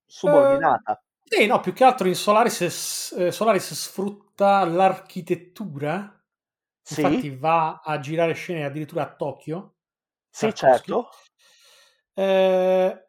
[0.06, 1.03] subordinata.
[1.23, 4.27] Sì, no, più che altro in Solaris, Solaris sfrutta
[4.66, 6.14] l'architettura.
[6.82, 9.76] Sì, Infatti va a girare scene addirittura a Tokyo.
[10.30, 10.76] sì, Tarkovsky.
[10.78, 11.10] certo.
[12.14, 13.08] Eh,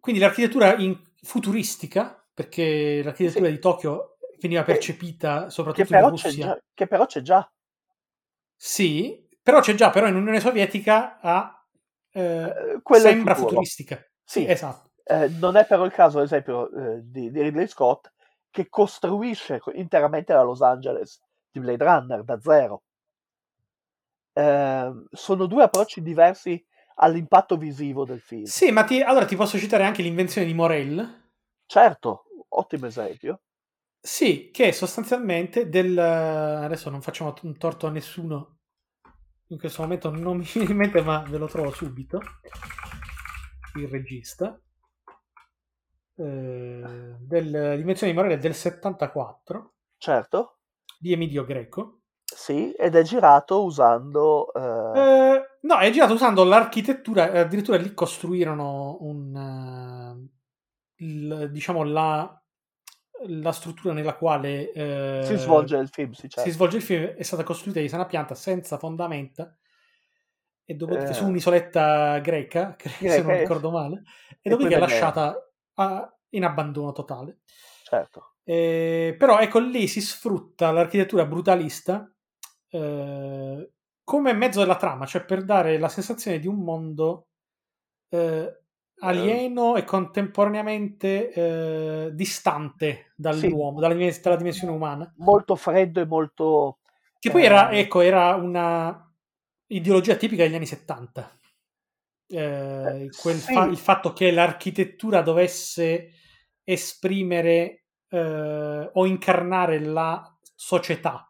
[0.00, 3.52] quindi l'architettura in- futuristica, perché l'architettura Sì.
[3.52, 6.44] di Tokyo veniva Che- percepita Che soprattutto in però, c'è Russia.
[6.46, 7.52] già, che però c'è già.
[8.56, 11.66] Sì, però c'è già, però in Unione Sovietica ha,
[12.12, 12.44] eh,
[12.84, 14.04] Eh, sembra futuristica.
[14.24, 14.46] Sì.
[14.46, 14.90] esatto.
[15.04, 18.12] Eh, non è però il caso, ad esempio, eh, di, di Ridley Scott,
[18.52, 21.20] che costruisce co- interamente la Los Angeles
[21.50, 22.82] di Blade Runner da zero.
[24.34, 26.64] Eh, sono due approcci diversi
[26.96, 28.44] all'impatto visivo del film.
[28.44, 31.30] Sì, ma ti- allora ti posso citare anche l'invenzione di Morel.
[31.66, 33.40] Certo, ottimo esempio.
[34.00, 35.96] Sì, che sostanzialmente del...
[35.98, 38.58] Adesso non facciamo un torto a nessuno.
[39.48, 42.20] In questo momento non mi viene in mente, ma ve lo trovo subito.
[43.76, 44.58] Il regista.
[46.14, 50.58] Eh, dell'invenzione di Morel è del 74 Certo,
[50.98, 52.00] di Emidio Greco.
[52.24, 54.52] sì, ed è girato usando...
[54.52, 59.34] eh, Eh, no, è girato usando l'architettura, addirittura lì costruirono un,
[60.98, 62.42] eh, il- diciamo la,
[63.28, 66.50] la struttura nella quale eh, si svolge il film, sì, si certo.
[66.50, 69.56] svolge il film è stata costruita di sana pianta senza fondamenta
[70.64, 71.14] e dopodiché Eh.
[71.14, 74.02] su un'isoletta greca, cre- se Greca, non ricordo male,
[74.40, 77.40] e E dopodiché è lasciata a- in abbandono totale.
[77.84, 78.34] certo.
[78.44, 82.10] Eh, però ecco lì si sfrutta l'architettura brutalista
[82.70, 83.72] eh,
[84.02, 87.28] come mezzo della trama, cioè per dare la sensazione di un mondo
[88.08, 88.60] eh,
[89.00, 95.12] alieno e contemporaneamente eh, distante dall'uomo, dalla, dimen- dalla dimensione umana.
[95.18, 96.78] Molto freddo e molto...
[97.18, 97.80] Che poi era, Eh.
[97.80, 99.08] ecco, era una
[99.68, 101.38] ideologia tipica degli anni 70.
[102.34, 103.38] Eh, sì.
[103.40, 106.12] fa- il fatto che l'architettura dovesse
[106.64, 111.26] esprimere eh, o incarnare la società,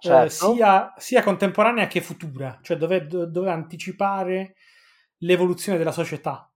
[0.00, 0.52] eh, Certo.
[0.54, 4.54] sia, sia contemporanea che futura, cioè dove, do- doveva anticipare
[5.18, 6.50] l'evoluzione della società,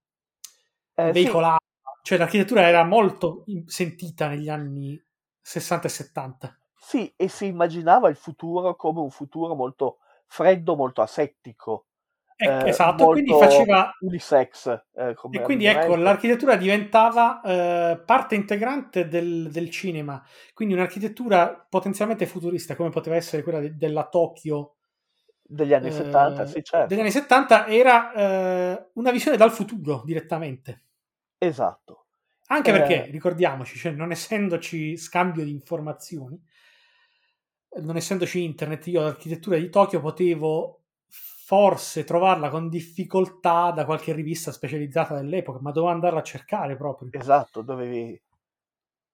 [0.95, 1.59] Eh, sì, veicolare.
[2.03, 5.01] Cioè l'architettura era molto sentita negli anni
[5.41, 6.59] 60 e 70.
[6.75, 11.87] Sì, e si immaginava il futuro come un futuro molto freddo, molto asettico.
[12.43, 14.67] Eh, eh, esatto, quindi faceva unisex.
[14.95, 20.23] eh, E quindi ecco, l'architettura diventava eh, parte integrante del, del cinema,
[20.55, 24.77] quindi un'architettura potenzialmente futurista, come poteva essere quella de- della Tokyo
[25.41, 26.87] degli anni eh, 70, sì, certo.
[26.87, 30.83] degli anni 70, era eh, una visione dal futuro direttamente.
[31.39, 32.07] Esatto.
[32.49, 32.73] Anche Eh.
[32.73, 36.41] perché, ricordiamoci, cioè, non essendoci scambio di informazioni,
[37.81, 40.82] non essendoci internet, io l'architettura di Tokyo potevo
[41.53, 47.11] forse trovarla con difficoltà da qualche rivista specializzata dell'epoca, ma dovevo andarla a cercare proprio.
[47.13, 48.19] Esatto, dovevi...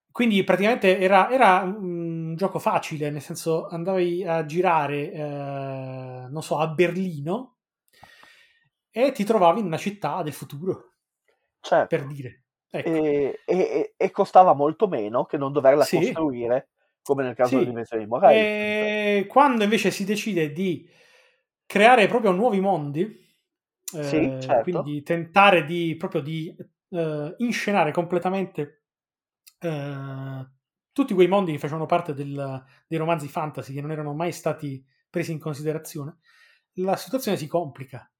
[0.09, 6.59] quindi praticamente era, era un gioco facile, nel senso andavi a girare, eh, non so,
[6.59, 7.57] a Berlino
[8.89, 10.93] e ti trovavi in una città del futuro,
[11.59, 11.93] Certo.
[11.93, 12.43] per dire.
[12.69, 12.87] Ecco.
[12.87, 15.97] E, e- e costava molto meno che non doverla Sì.
[15.97, 16.69] costruire,
[17.03, 17.57] come nel caso Sì.
[17.57, 18.39] dell'invenzione di Morelli.
[18.39, 20.89] E quando invece si decide di
[21.69, 23.27] creare proprio nuovi mondi, eh,
[23.99, 24.59] Sì, certo.
[24.59, 26.55] quindi tentare di proprio di
[26.89, 28.85] eh, inscenare completamente
[29.59, 30.49] eh,
[30.91, 34.83] tutti quei mondi che facevano parte del- dei romanzi fantasy che non erano mai stati
[35.09, 36.17] presi in considerazione,
[36.75, 38.11] la situazione si complica.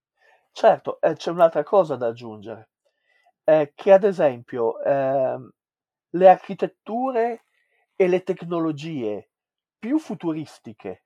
[0.52, 2.70] Certo, c'è un'altra cosa da aggiungere,
[3.74, 5.50] che ad esempio ehm,
[6.10, 7.44] le architetture
[7.96, 9.30] e le tecnologie
[9.78, 11.04] più futuristiche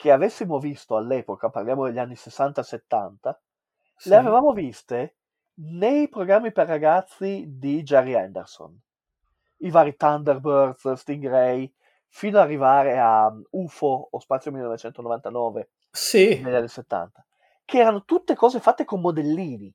[0.00, 3.38] che avessimo visto all'epoca, parliamo degli anni 60-70,
[3.94, 4.08] Sì.
[4.08, 5.16] le avevamo viste
[5.56, 8.80] nei programmi per ragazzi di Jerry Anderson,
[9.58, 11.70] i vari Thunderbirds, Stingray,
[12.08, 16.40] fino ad arrivare a um, UFO o Spazio 1999 Sì.
[16.40, 17.22] negli anni 70,
[17.66, 19.70] che erano tutte cose fatte con modellini.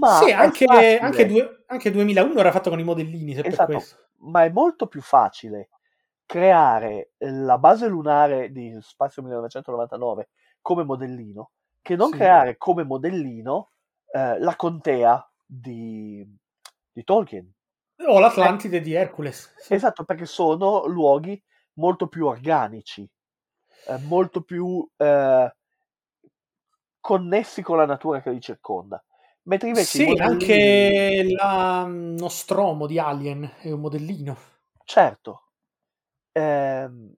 [0.00, 3.72] Ma Sì, anche, anche, due- anche 2001 era fatto con i modellini, se per Esatto.
[3.72, 3.96] questo.
[4.18, 5.70] ma è molto più facile
[6.26, 10.28] creare la base lunare di Spazio 1999
[10.60, 11.50] come modellino
[11.82, 12.16] che non Sì.
[12.16, 13.70] creare come modellino
[14.10, 16.26] eh, la contea di,
[16.90, 17.52] di Tolkien.
[18.06, 19.54] O l'Atlantide di Hercules.
[19.56, 19.74] Sì.
[19.74, 21.40] Esatto, perché sono luoghi
[21.74, 23.08] molto più organici,
[23.88, 25.54] eh, molto più eh,
[27.00, 29.02] connessi con la natura che li circonda.
[29.42, 34.36] Mentre invece Sì, modellini- anche la Nostromo di Alien è un modellino.
[34.84, 35.42] Certo,
[36.34, 37.14] ehm,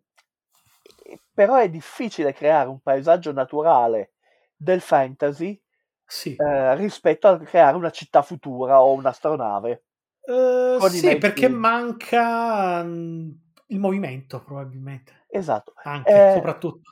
[1.33, 4.13] però è difficile creare un paesaggio naturale
[4.57, 5.61] del fantasy
[6.09, 9.85] Sì, eh, rispetto a creare una città futura o un'astronave.
[10.29, 13.31] I sì perché manca mm,
[13.69, 15.29] il movimento, probabilmente.
[15.29, 16.91] Esatto, Anche, Eh, soprattutto.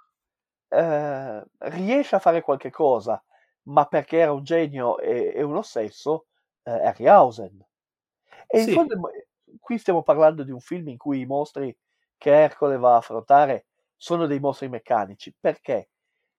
[0.69, 3.23] eh, riesce a fare qualche cosa,
[3.65, 6.27] ma perché era un genio e, e un ossesso,
[6.65, 7.65] eh, Harryhausen.
[8.47, 8.71] E in Sì.
[8.71, 9.11] fondo mo-
[9.61, 11.77] qui stiamo parlando di un film in cui i mostri
[12.17, 13.67] che Ercole va a affrontare
[13.97, 15.35] sono dei mostri meccanici.
[15.39, 15.91] Perché?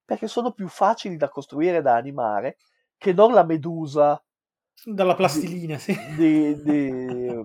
[0.04, 2.58] Perché sono più facili da costruire e da animare
[2.98, 4.20] che non la medusa
[4.84, 5.98] Dalla plastilina, sì.
[6.16, 7.44] di, di,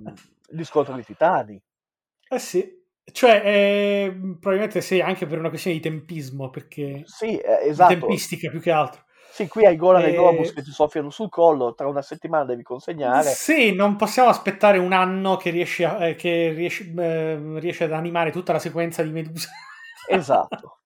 [0.49, 1.63] di Scontro di Titani.
[2.29, 2.79] Eh sì.
[3.13, 7.03] Cioè, eh, probabilmente sì, anche per una questione di tempismo, perché...
[7.05, 7.99] Sì, eh, di esatto.
[7.99, 9.05] tempistica più che altro.
[9.33, 12.45] Sì, qui hai Golan e Eh, Globus che ti soffiano sul collo, tra una settimana
[12.45, 13.25] devi consegnare.
[13.35, 17.93] Sì, non possiamo aspettare un anno che riesce, a- eh, che riesce, eh, riesce ad
[17.93, 19.49] animare tutta la sequenza di Medusa.
[20.09, 20.79] Esatto,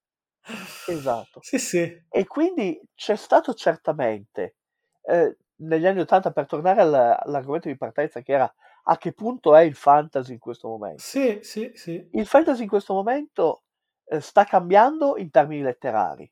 [0.85, 1.41] esatto.
[1.43, 2.03] Sì, sì.
[2.09, 4.57] E quindi c'è stato certamente,
[5.03, 8.55] eh, negli anni Ottanta, per tornare al- all'argomento di partenza che era
[8.87, 11.03] a che punto è il fantasy in questo momento.
[11.03, 12.07] Sì, sì, sì.
[12.13, 13.63] Il fantasy in questo momento
[14.07, 16.31] eh, sta cambiando in termini letterari,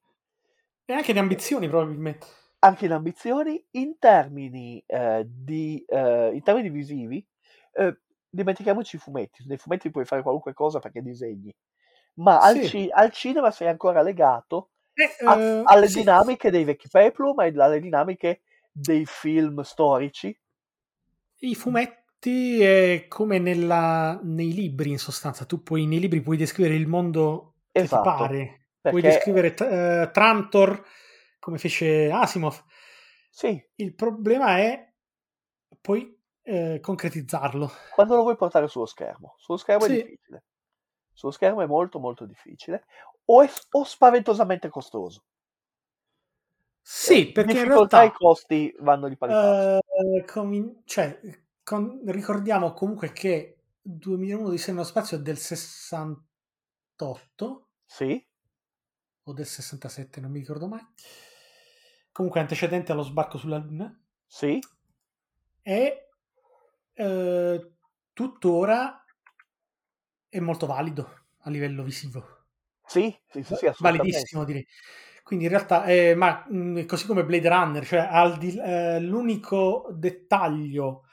[0.89, 2.27] E anche di ambizioni, probabilmente.
[2.65, 7.25] anche in ambizioni, in termini, eh, di, eh, in termini visivi.
[7.75, 7.97] eh,
[8.29, 11.55] dimentichiamoci i fumetti, nei fumetti puoi fare qualunque cosa perché disegni,
[12.17, 12.61] ma al, Sì.
[12.61, 16.03] ci- al cinema sei ancora legato Eh, a- eh, alle sì.
[16.03, 18.43] dinamiche dei vecchi peplum e alle dinamiche
[18.73, 20.37] dei film storici.
[21.41, 25.45] I fumetti è come nella- nei libri, in sostanza.
[25.45, 28.62] Tu puoi, nei libri puoi descrivere il mondo che Esatto, ti pare.
[28.83, 30.85] Puoi perché- descrivere eh, Trantor
[31.39, 32.63] come fece Asimov.
[33.31, 34.93] Sì, Il problema è
[35.81, 37.71] poi eh, concretizzarlo.
[37.95, 39.35] quando lo vuoi portare sullo schermo.
[39.39, 39.93] Sullo schermo Sì.
[39.99, 40.43] è difficile.
[41.13, 42.85] Sullo schermo è molto molto difficile
[43.27, 45.25] o è o spaventosamente costoso.
[46.85, 49.79] Sì, Eh, perché in realtà e costi vanno di pari passo.
[50.17, 51.21] eh, comin- cioè,
[51.63, 58.25] con- ricordiamo comunque che 2001 di Senno Spazio è del 68 Sì,
[59.25, 60.85] o del 67, non mi ricordo mai.
[62.13, 63.93] Comunque antecedente allo sbarco sulla Luna.
[64.27, 64.61] sì,
[65.65, 66.09] E
[66.95, 67.59] eh,
[68.13, 69.05] tuttora
[70.29, 72.47] è molto valido a livello visivo.
[72.87, 74.29] sì, sì, sì, sì, assolutamente.
[74.29, 74.67] validissimo direi.
[75.23, 79.89] Quindi in realtà, eh, ma mh, così come Blade Runner, cioè al di- eh, l'unico
[79.93, 81.05] dettaglio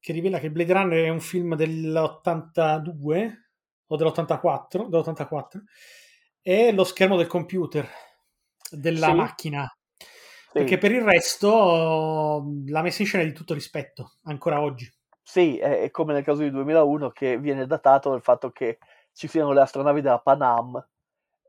[0.00, 3.50] che rivela che Blade Runner è un film dell'82
[3.86, 5.62] o dell'84, dell'84
[6.48, 7.86] è lo schermo del computer,
[8.70, 9.14] della Sì.
[9.14, 9.76] macchina.
[9.98, 14.90] Sì, Perché per il resto la messa in scena è di tutto rispetto, ancora oggi.
[15.22, 18.78] sì, è, come nel caso di 2001 che viene datato dal fatto che
[19.12, 20.82] ci siano le astronavi della Panam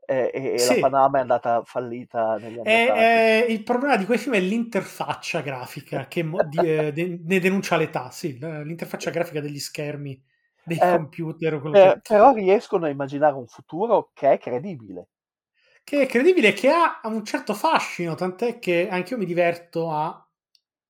[0.04, 0.80] e, e Sì.
[0.80, 2.94] la Panam è andata fallita negli anni E, 80.
[2.94, 7.38] eh, il problema di quei film è l'interfaccia grafica che mo- di- eh, de- ne
[7.38, 8.10] denuncia l'età.
[8.10, 10.22] Sì, l'interfaccia grafica degli schermi
[10.70, 15.08] dei Eh, computer per- che, però riescono a immaginare un futuro che è credibile.
[15.82, 20.24] che è credibile, che ha un certo fascino, tant'è che anche io mi diverto a,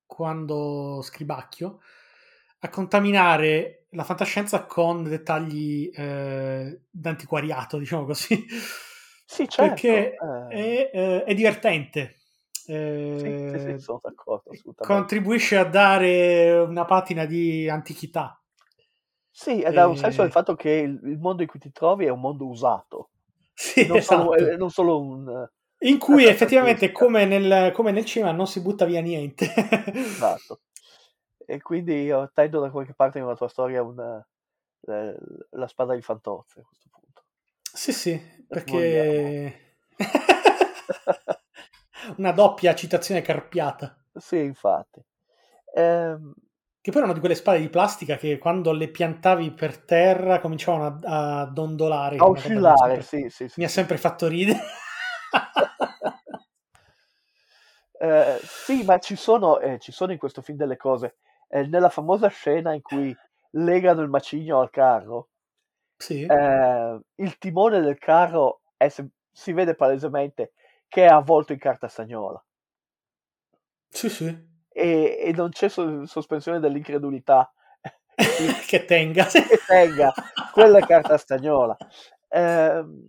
[0.07, 1.81] quando scribacchio,
[2.61, 8.45] a contaminare la fantascienza con dettagli eh, d'antiquariato, diciamo così.
[9.25, 9.97] Sì, certo.
[9.97, 12.17] Perché eh, è, eh, è divertente.
[13.15, 15.15] sì, Eh, sì, sì, sono d'accordo, assolutamente.
[15.19, 18.40] contribuisce a dare una patina di antichità.
[19.41, 22.05] Sì, ed ha un Eh, senso del fatto che il, mondo in cui ti trovi
[22.05, 23.09] è un mondo usato,
[23.55, 24.53] Sì, non solo, esatto.
[24.53, 25.49] eh, non solo un...
[25.79, 29.51] In cui effettivamente, come nel, come nel cinema, non si butta via niente.
[29.95, 30.61] Esatto.
[31.47, 34.23] E quindi io tendo da qualche parte nella tua storia una,
[34.89, 35.17] eh,
[35.53, 37.25] la spada di Fantozzi a questo punto.
[37.63, 39.79] Sì, sì, perché
[42.19, 44.05] una doppia citazione carpiata.
[44.17, 45.03] Sì, infatti.
[45.75, 46.35] Ehm,
[46.83, 50.99] Che poi erano di quelle spade di plastica che quando le piantavi per terra cominciavano
[51.05, 52.17] a, a dondolare.
[52.17, 53.61] a oscillare, sempre- sì, sì, sì.
[53.61, 54.59] Mi ha sempre fatto ridere.
[58.03, 61.19] Eh, sì, ma ci sono, eh, ci sono in questo film delle cose.
[61.49, 63.15] Eh, nella famosa scena in cui
[63.51, 65.29] legano il macigno al carro,
[65.99, 70.53] Sì, eh, il timone del carro è si vede palesemente
[70.89, 72.43] che è avvolto in carta stagnola
[73.91, 74.49] sì, sì.
[74.81, 77.53] E, e non c'è so- sospensione dell'incredulità
[78.67, 79.25] che, tenga.
[79.27, 80.13] che tenga
[80.53, 81.77] quella è carta stagnola.
[82.29, 83.09] Ehm,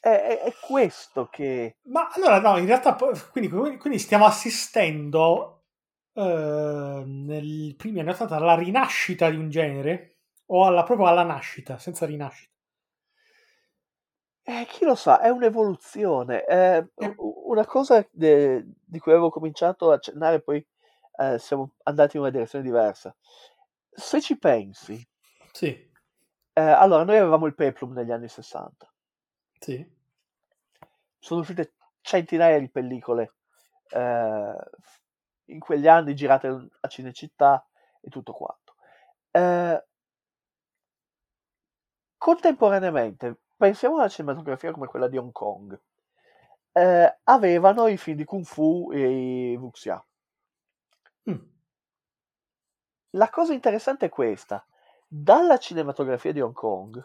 [0.00, 0.08] è,
[0.44, 2.96] è- questo che Ma allora no, in realtà
[3.30, 5.64] quindi, quindi stiamo assistendo
[6.14, 11.78] eh, nei primi anni 80 alla rinascita di un genere o alla, proprio alla nascita,
[11.78, 12.48] senza rinascita.
[14.46, 16.44] Eh, chi lo sa, è un'evoluzione.
[16.44, 17.14] Eh, Eh.
[17.44, 20.64] una cosa de- di cui avevo cominciato a accennare, poi
[21.20, 23.14] eh, siamo andati in una direzione diversa.
[23.90, 25.06] Se ci pensi,
[25.52, 25.90] Sì,
[26.52, 28.90] eh, allora noi avevamo il Peplum negli anni 60,
[29.58, 29.86] sì.
[31.18, 33.34] sono uscite centinaia di pellicole
[33.90, 34.54] eh,
[35.46, 37.66] in quegli anni girate a Cinecittà
[38.00, 38.74] e tutto quanto.
[39.30, 39.84] Eh,
[42.16, 45.78] contemporaneamente, pensiamo alla cinematografia come quella di Hong Kong.
[46.72, 50.02] Eh, avevano i film di Kung Fu e i Wuxia.
[51.26, 51.40] Mm.
[53.10, 54.66] La cosa interessante è questa.
[55.06, 57.00] Dalla cinematografia di Hong Kong,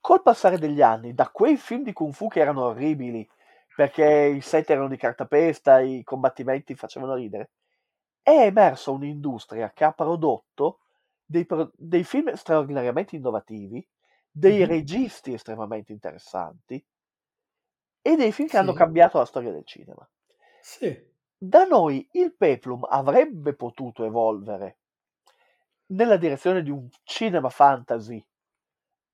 [0.00, 3.28] col passare degli anni, da quei film di Kung Fu che erano orribili,
[3.74, 4.04] perché
[4.36, 7.50] i set erano di cartapesta, i combattimenti facevano ridere,
[8.22, 10.80] è emersa un'industria che ha prodotto
[11.24, 13.86] dei, pro- dei film straordinariamente innovativi,
[14.30, 14.66] dei Mhm.
[14.66, 16.84] registi estremamente interessanti
[18.02, 18.72] e dei film che hanno Sì.
[18.72, 20.04] cambiato la storia del cinema.
[20.60, 21.07] Sì.
[21.40, 24.78] Da noi il Peplum avrebbe potuto evolvere
[25.86, 28.24] nella direzione di un cinema fantasy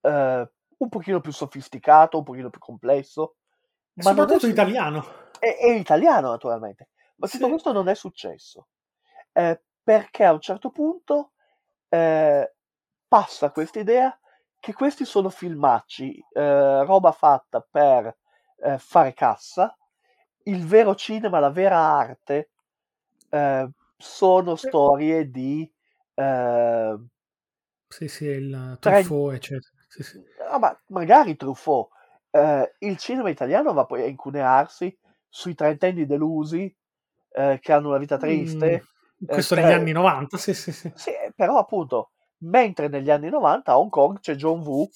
[0.01, 3.37] eh, un pochino più sofisticato, un pochino più complesso,
[3.95, 5.05] ma è, Soprattutto su- italiano.
[5.39, 7.51] è- è italiano naturalmente, ma tutto Sì.
[7.51, 8.69] questo non è successo
[9.33, 11.33] eh, perché a un certo punto
[11.89, 12.55] eh,
[13.07, 14.19] passa questa idea
[14.59, 18.17] che questi sono filmacci, eh, roba fatta per
[18.59, 19.77] eh, fare cassa,
[20.45, 22.51] il vero cinema, la vera arte
[23.31, 25.71] eh, sono storie di
[26.15, 26.99] eh,
[27.89, 29.73] Sì, sì, il Tre- Truffaut, eccetera.
[29.89, 30.23] Sì, sì.
[30.51, 31.89] ah, ma magari Truffaut.
[32.31, 34.97] Eh, il cinema italiano va poi a incunearsi
[35.29, 36.75] sui trentenni delusi
[37.31, 38.83] eh, che hanno una vita triste.
[39.21, 40.93] Mm, questo eh, negli tre- anni 90, sì, sì, sì.
[40.93, 44.89] Sì, però appunto, mentre negli anni 90 a Hong Kong c'è John Woo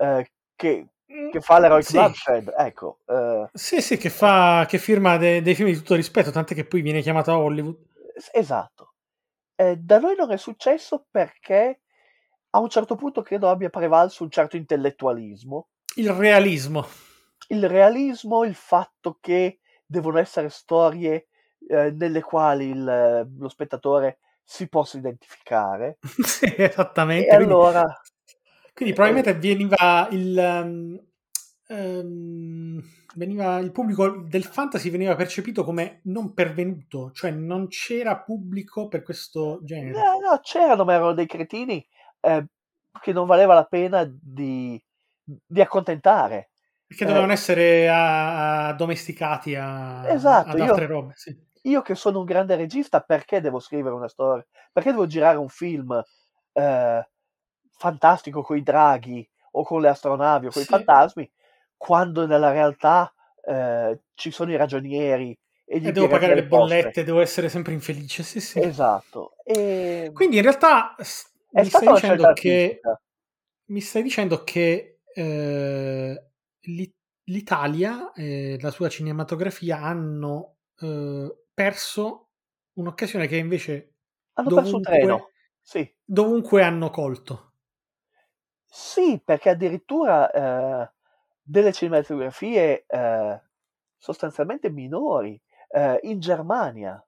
[0.00, 0.86] eh, che,
[1.30, 1.92] che fa l'Heroic Sì.
[1.92, 6.30] Bloodshed, ecco, eh, Sì, sì, che, fa, che firma de- dei film di tutto rispetto,
[6.30, 7.76] tant'è che poi viene chiamato a Hollywood.
[8.14, 8.94] es- esatto.
[9.56, 11.80] Eh, da noi non è successo perché
[12.50, 16.86] a un certo punto credo abbia prevalso un certo intellettualismo, Il realismo.
[17.48, 21.28] il realismo, il fatto che devono essere storie
[21.68, 25.98] eh, nelle quali il- lo spettatore si possa identificare.
[26.24, 27.28] sì, esattamente.
[27.28, 27.82] E allora,
[28.78, 30.38] quindi probabilmente veniva il,
[31.66, 32.82] ehm,
[33.16, 39.02] veniva il pubblico del fantasy veniva percepito come non pervenuto, cioè non c'era pubblico per
[39.02, 39.90] questo genere.
[39.98, 41.84] No, no, c'erano, ma erano dei cretini
[42.20, 42.46] eh,
[43.00, 44.80] che non valeva la pena di,
[45.24, 46.50] di accontentare.
[46.86, 51.12] Perché Eh, dovevano essere a- addomesticati a- Esatto, ad io- altre robe.
[51.16, 51.36] Sì.
[51.62, 54.46] Io che sono un grande regista, perché devo scrivere una storia?
[54.72, 56.00] Perché devo girare un film
[56.52, 57.08] eh,
[57.78, 60.68] fantastico con i draghi o con le astronavi o con Sì.
[60.68, 61.30] i fantasmi,
[61.76, 63.12] quando nella realtà
[63.44, 66.76] eh, ci sono i ragionieri e gli E devo pagare le poste?
[66.80, 68.22] bollette, devo essere sempre infelice.
[68.22, 68.60] Sì, sì.
[68.60, 69.32] Esatto.
[69.44, 70.10] E...
[70.12, 70.96] Quindi in realtà
[71.52, 72.80] mi stai dicendo che
[73.66, 76.30] mi stai dicendo che eh,
[76.60, 76.94] l'I-
[77.24, 82.30] l'Italia e la sua cinematografia hanno eh, perso
[82.74, 83.94] un'occasione che invece
[84.34, 85.30] Hanno perso un dovunque, treno.
[85.60, 85.94] Sì.
[86.04, 87.47] dovunque hanno colto.
[88.70, 90.92] Sì, perché addirittura eh,
[91.42, 93.42] delle cinematografie eh,
[93.96, 97.02] sostanzialmente minori eh, in Germania.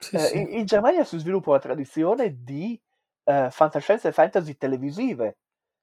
[0.00, 0.38] Sì, Eh, sì.
[0.38, 2.80] in, in Germania si sviluppa una tradizione di
[3.24, 5.38] eh, fantascienza e fantasy televisive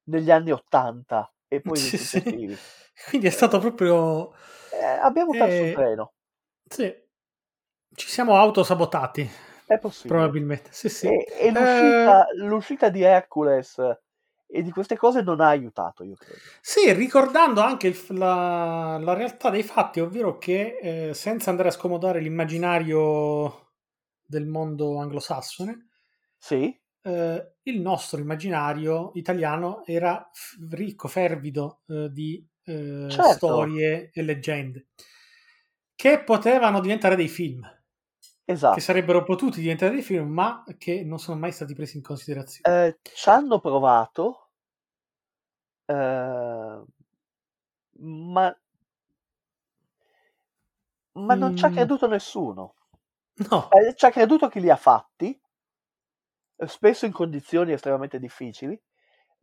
[0.06, 2.60] negli anni 80 e poi Sì, successivi.
[3.08, 4.34] Quindi è stato proprio...
[4.68, 6.12] Eh, abbiamo perso un eh, treno,
[6.70, 6.94] sì,
[7.96, 9.30] ci siamo autosabotati,
[9.66, 10.34] è possibile.
[10.34, 10.72] probabilmente.
[10.74, 11.14] Sì, sì.
[11.14, 13.78] E, e l'uscita, l'uscita di Hercules
[14.54, 16.42] e di queste cose non ha aiutato, io credo.
[16.62, 20.78] Sì, ricordando anche il la, la realtà dei fatti, ovvero che
[21.10, 23.74] eh, senza andare a scomodare l'immaginario
[24.26, 25.88] del mondo anglosassone,
[26.38, 30.30] Sì, eh, il nostro immaginario italiano era
[30.72, 34.88] ricco, fervido eh, di eh, certo, storie e leggende
[35.96, 37.62] che potevano diventare dei film,
[38.70, 38.80] che esatto.
[38.80, 42.70] sarebbero potuti diventare dei film, ma che non sono mai stati presi in considerazione.
[42.88, 44.43] Eh, ci hanno provato,
[45.88, 46.84] eh,
[48.34, 48.46] ma,
[51.14, 52.76] ma non ci ha Mm, creduto nessuno.
[53.50, 55.40] no, Eh, ci ha creduto chi li ha fatti,
[56.58, 58.80] eh, spesso in condizioni estremamente difficili,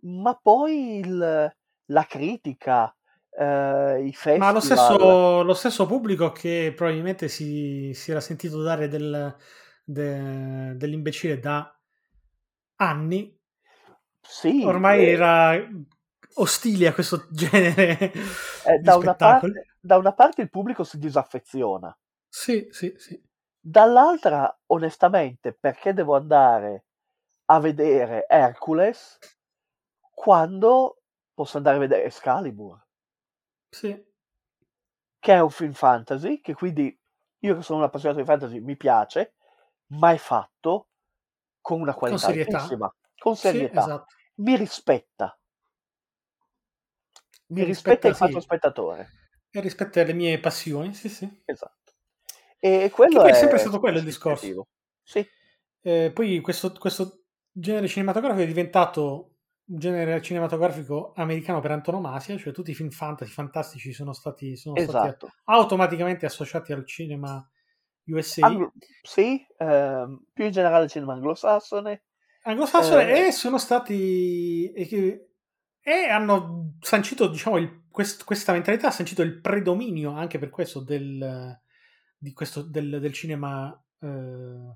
[0.03, 1.55] ma poi il-
[1.87, 2.95] la critica,
[3.31, 8.63] eh, i Ma lo festival, stesso, lo stesso pubblico che probabilmente si, si era sentito
[8.63, 9.37] dare del,
[9.85, 11.77] de- dell'imbecille da
[12.79, 13.39] anni,
[14.23, 15.57] sì, ormai eh, era
[16.35, 18.13] ostile a questo genere
[18.63, 21.95] eh, da una parte, da una parte il pubblico si disaffeziona,
[22.29, 23.23] Sì, sì, sì.
[23.63, 26.85] dall'altra, onestamente, perché devo andare
[27.47, 29.19] a vedere Hercules
[30.11, 31.03] quando
[31.35, 32.79] posso andare a vedere Excalibur,
[33.73, 34.05] Sì,
[35.19, 36.99] che è un film fantasy, che quindi
[37.43, 39.35] io che sono un appassionato di fantasy mi piace,
[39.93, 40.89] ma è fatto
[41.61, 42.63] con una con qualità serietà.
[42.63, 44.15] altissima, con Sì, serietà, esatto.
[44.37, 45.39] mi rispetta,
[47.51, 49.11] mi rispetta rispetta, in quanto sì, spettatore,
[49.51, 51.29] e rispetta le mie passioni, sì, sì.
[51.45, 51.93] esatto.
[52.59, 54.67] E quello è è sempre stato quello il discorso.
[55.03, 55.27] Sì,
[55.83, 59.37] Eh, poi questo, questo genere cinematografico è diventato
[59.71, 64.79] un genere cinematografico americano per antonomasia, cioè tutti i film fantasy fantastici sono stati, sono
[64.79, 65.29] stati esatto.
[65.45, 67.49] automaticamente associati al cinema
[68.07, 68.73] USA Anglo-
[69.03, 72.03] sì, ehm, più in generale il cinema anglosassone,
[72.43, 75.30] anglosassone eh, e sono stati e, che-
[75.83, 80.81] e hanno sancito diciamo il- quest- questa mentalità ha sancito il predominio anche per questo
[80.81, 81.59] del,
[82.17, 84.75] di questo, del, del cinema eh,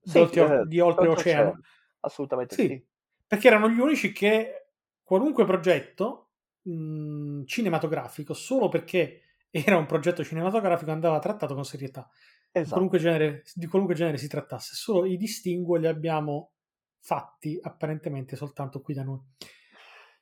[0.00, 1.60] sì, eh, di oltreoceano
[2.00, 2.86] assolutamente Sì, sì.
[3.26, 4.68] perché erano gli unici che
[5.02, 6.30] qualunque progetto
[6.62, 12.08] mh, cinematografico, solo perché era un progetto cinematografico, andava trattato con serietà.
[12.50, 14.74] Esatto, qualunque genere, di qualunque genere si trattasse.
[14.74, 16.52] Solo i distinguo li abbiamo
[17.00, 19.20] fatti apparentemente soltanto qui da noi.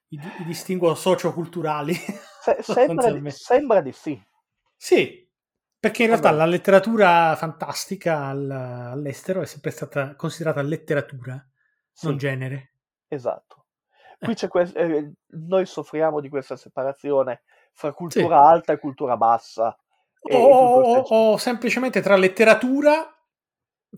[0.09, 1.95] I, i distinguo socioculturali,
[2.39, 4.23] Se- sembra, di, sembra di sì,
[4.77, 5.29] Sì,
[5.81, 6.47] perché in realtà sembra la sì.
[6.47, 11.45] letteratura fantastica al- all'estero è sempre stata considerata letteratura,
[12.01, 12.75] non Sì, genere.
[13.09, 13.67] esatto.
[14.21, 18.25] Qui c'è que- eh, noi soffriamo di questa separazione fra sì.
[18.25, 19.77] cultura alta e cultura bassa
[20.27, 22.93] O, o- o semplicemente tra letteratura,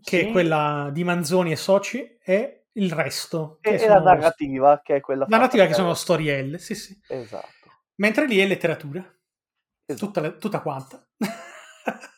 [0.03, 4.05] che è Sì, quella di Manzoni e Soci, e il resto, e, e la sono
[4.05, 6.99] narrativa che è quella fatta narrativa che sono storielle, sì, sì.
[7.09, 9.01] Esatto, Mentre lì è letteratura,
[9.95, 10.21] tutta, esatto.
[10.21, 11.07] le- tutta quanta.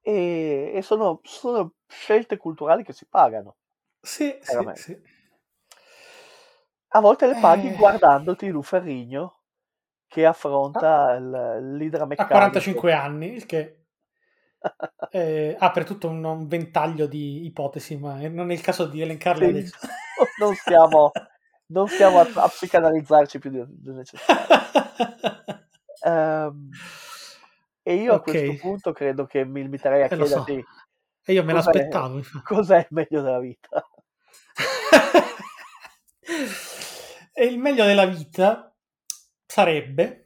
[0.00, 3.56] E, e sono, sono scelte culturali che si pagano,
[4.02, 4.96] sì, sì, sì.
[6.94, 9.42] A volte le paghi Eh, guardandoti Lu Ferrigno
[10.08, 12.32] che a, affronta il- l'idra a meccanico.
[12.32, 13.85] 45 anni, il che
[15.10, 19.44] eh, apre tutto un, un ventaglio di ipotesi, ma non è il caso di elencarle
[19.44, 19.76] Sì, adesso.
[20.40, 21.10] non stiamo,
[21.66, 24.56] non stiamo a, a psicanalizzarci più del necessario.
[26.06, 26.70] Ehm,
[27.82, 30.44] e io a questo punto credo che mi limiterei a eh, lo so.
[30.44, 30.68] chiederti
[31.24, 33.84] E io me cos'è, l'aspettavo, cos'è il meglio della vita.
[37.32, 38.72] e il meglio della vita
[39.44, 40.25] sarebbe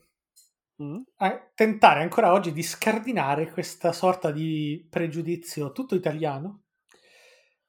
[1.55, 6.62] tentare ancora oggi di scardinare questa sorta di pregiudizio tutto italiano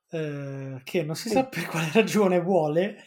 [0.09, 3.05] eh, che non si sa Sì, per quale ragione vuole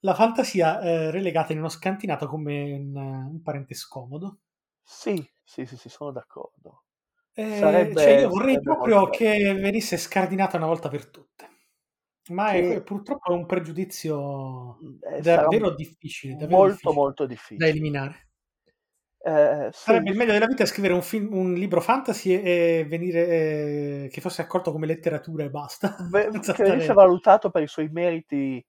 [0.00, 4.38] la fantasia eh, relegata in uno scantinato come un, un parente scomodo.
[4.82, 6.84] sì, sì, sì, sì, sono d'accordo.
[7.32, 11.48] Eh, cioè Sarebbe, io vorrei proprio che venisse scardinata una volta per tutte.
[12.30, 17.26] Ma è, che purtroppo è un pregiudizio eh, sarà davvero difficile, davvero molto difficile molto
[17.52, 17.68] da difficile.
[17.68, 18.29] eliminare.
[19.22, 22.84] Eh, sì, Sarebbe il meglio della vita scrivere un, film, un libro fantasy e, e
[22.86, 25.94] venire eh, che fosse accolto come letteratura e basta.
[25.98, 28.64] beh, che venisse valutato per i suoi meriti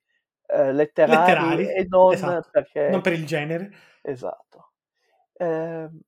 [0.48, 2.90] eh, letterari, letterari e non esatto, perché...
[2.90, 3.72] non per il genere.
[4.02, 4.72] Esatto.
[5.38, 6.02] Ehm,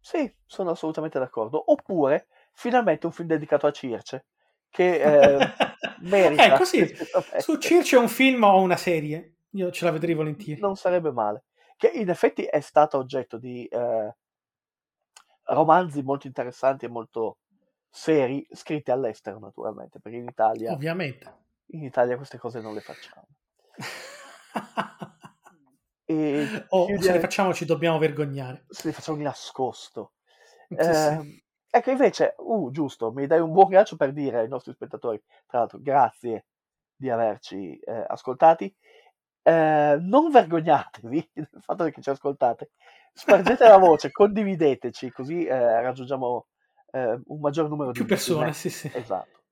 [0.00, 1.70] sì, sono assolutamente d'accordo.
[1.70, 4.26] Oppure, finalmente un film dedicato a Circe,
[4.68, 5.38] che eh,
[6.02, 6.44] merita.
[6.44, 6.84] ecco sì,
[7.38, 10.60] su Circe un film o una serie, io ce la vedrei volentieri.
[10.60, 11.44] Non sarebbe male.
[11.76, 14.16] Che in effetti è stata oggetto di eh,
[15.44, 17.38] romanzi molto interessanti e molto
[17.88, 21.34] seri, scritti all'estero naturalmente, perché in Italia, Ovviamente.
[21.72, 23.26] in Italia queste cose non le facciamo.
[26.08, 28.64] E o se chiudere- le facciamo ci dobbiamo vergognare.
[28.68, 30.12] se li facciamo di nascosto.
[30.68, 30.80] Sì, sì.
[30.80, 35.20] Ehm, ecco, invece, uh, giusto, mi dai un buon gancio per dire ai nostri spettatori,
[35.46, 36.46] tra l'altro, grazie
[36.94, 38.72] di averci eh, ascoltati.
[39.46, 42.72] Eh, non vergognatevi del fatto che ci ascoltate,
[43.12, 46.48] spargete la voce, condivideteci, così eh, raggiungiamo
[46.90, 48.90] eh, un maggior numero Più di persone, sì, sì.
[48.92, 49.44] Esatto.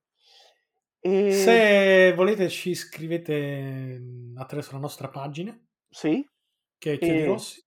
[0.99, 5.57] E Se volete ci scrivete mm, attraverso la nostra pagina,
[5.87, 6.27] sì,
[6.77, 7.65] che è Chiodi E- Rossi.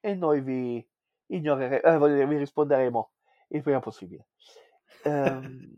[0.00, 0.86] e noi vi
[1.28, 3.12] ignoreremo, eh, vi risponderemo
[3.48, 4.26] il prima possibile.
[5.04, 5.74] Ehm,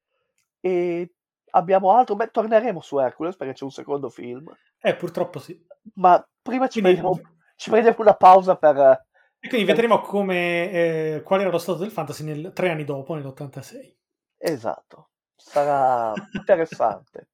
[0.60, 1.14] e
[1.50, 2.16] abbiamo altro?
[2.16, 4.50] Beh, torneremo su Hercules perché c'è un secondo film,
[4.88, 5.60] Eh, purtroppo sì.
[5.94, 9.04] ma prima ci, Quindi- prendiamo, ci prendiamo una pausa per...
[9.38, 13.14] E quindi vedremo come, eh, qual era lo stato del fantasy nel- tre anni dopo,
[13.14, 13.94] nell'86.
[14.38, 17.28] Esatto, sarà interessante.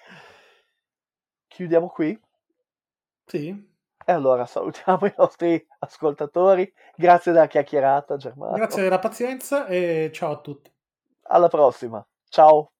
[1.48, 2.18] Chiudiamo qui
[3.26, 3.48] Sì.
[4.04, 6.70] e allora salutiamo i nostri ascoltatori.
[6.94, 8.52] Grazie della chiacchierata, Germano.
[8.56, 10.70] Grazie della pazienza e ciao a tutti.
[11.28, 12.06] Alla prossima.
[12.28, 12.72] Ciao.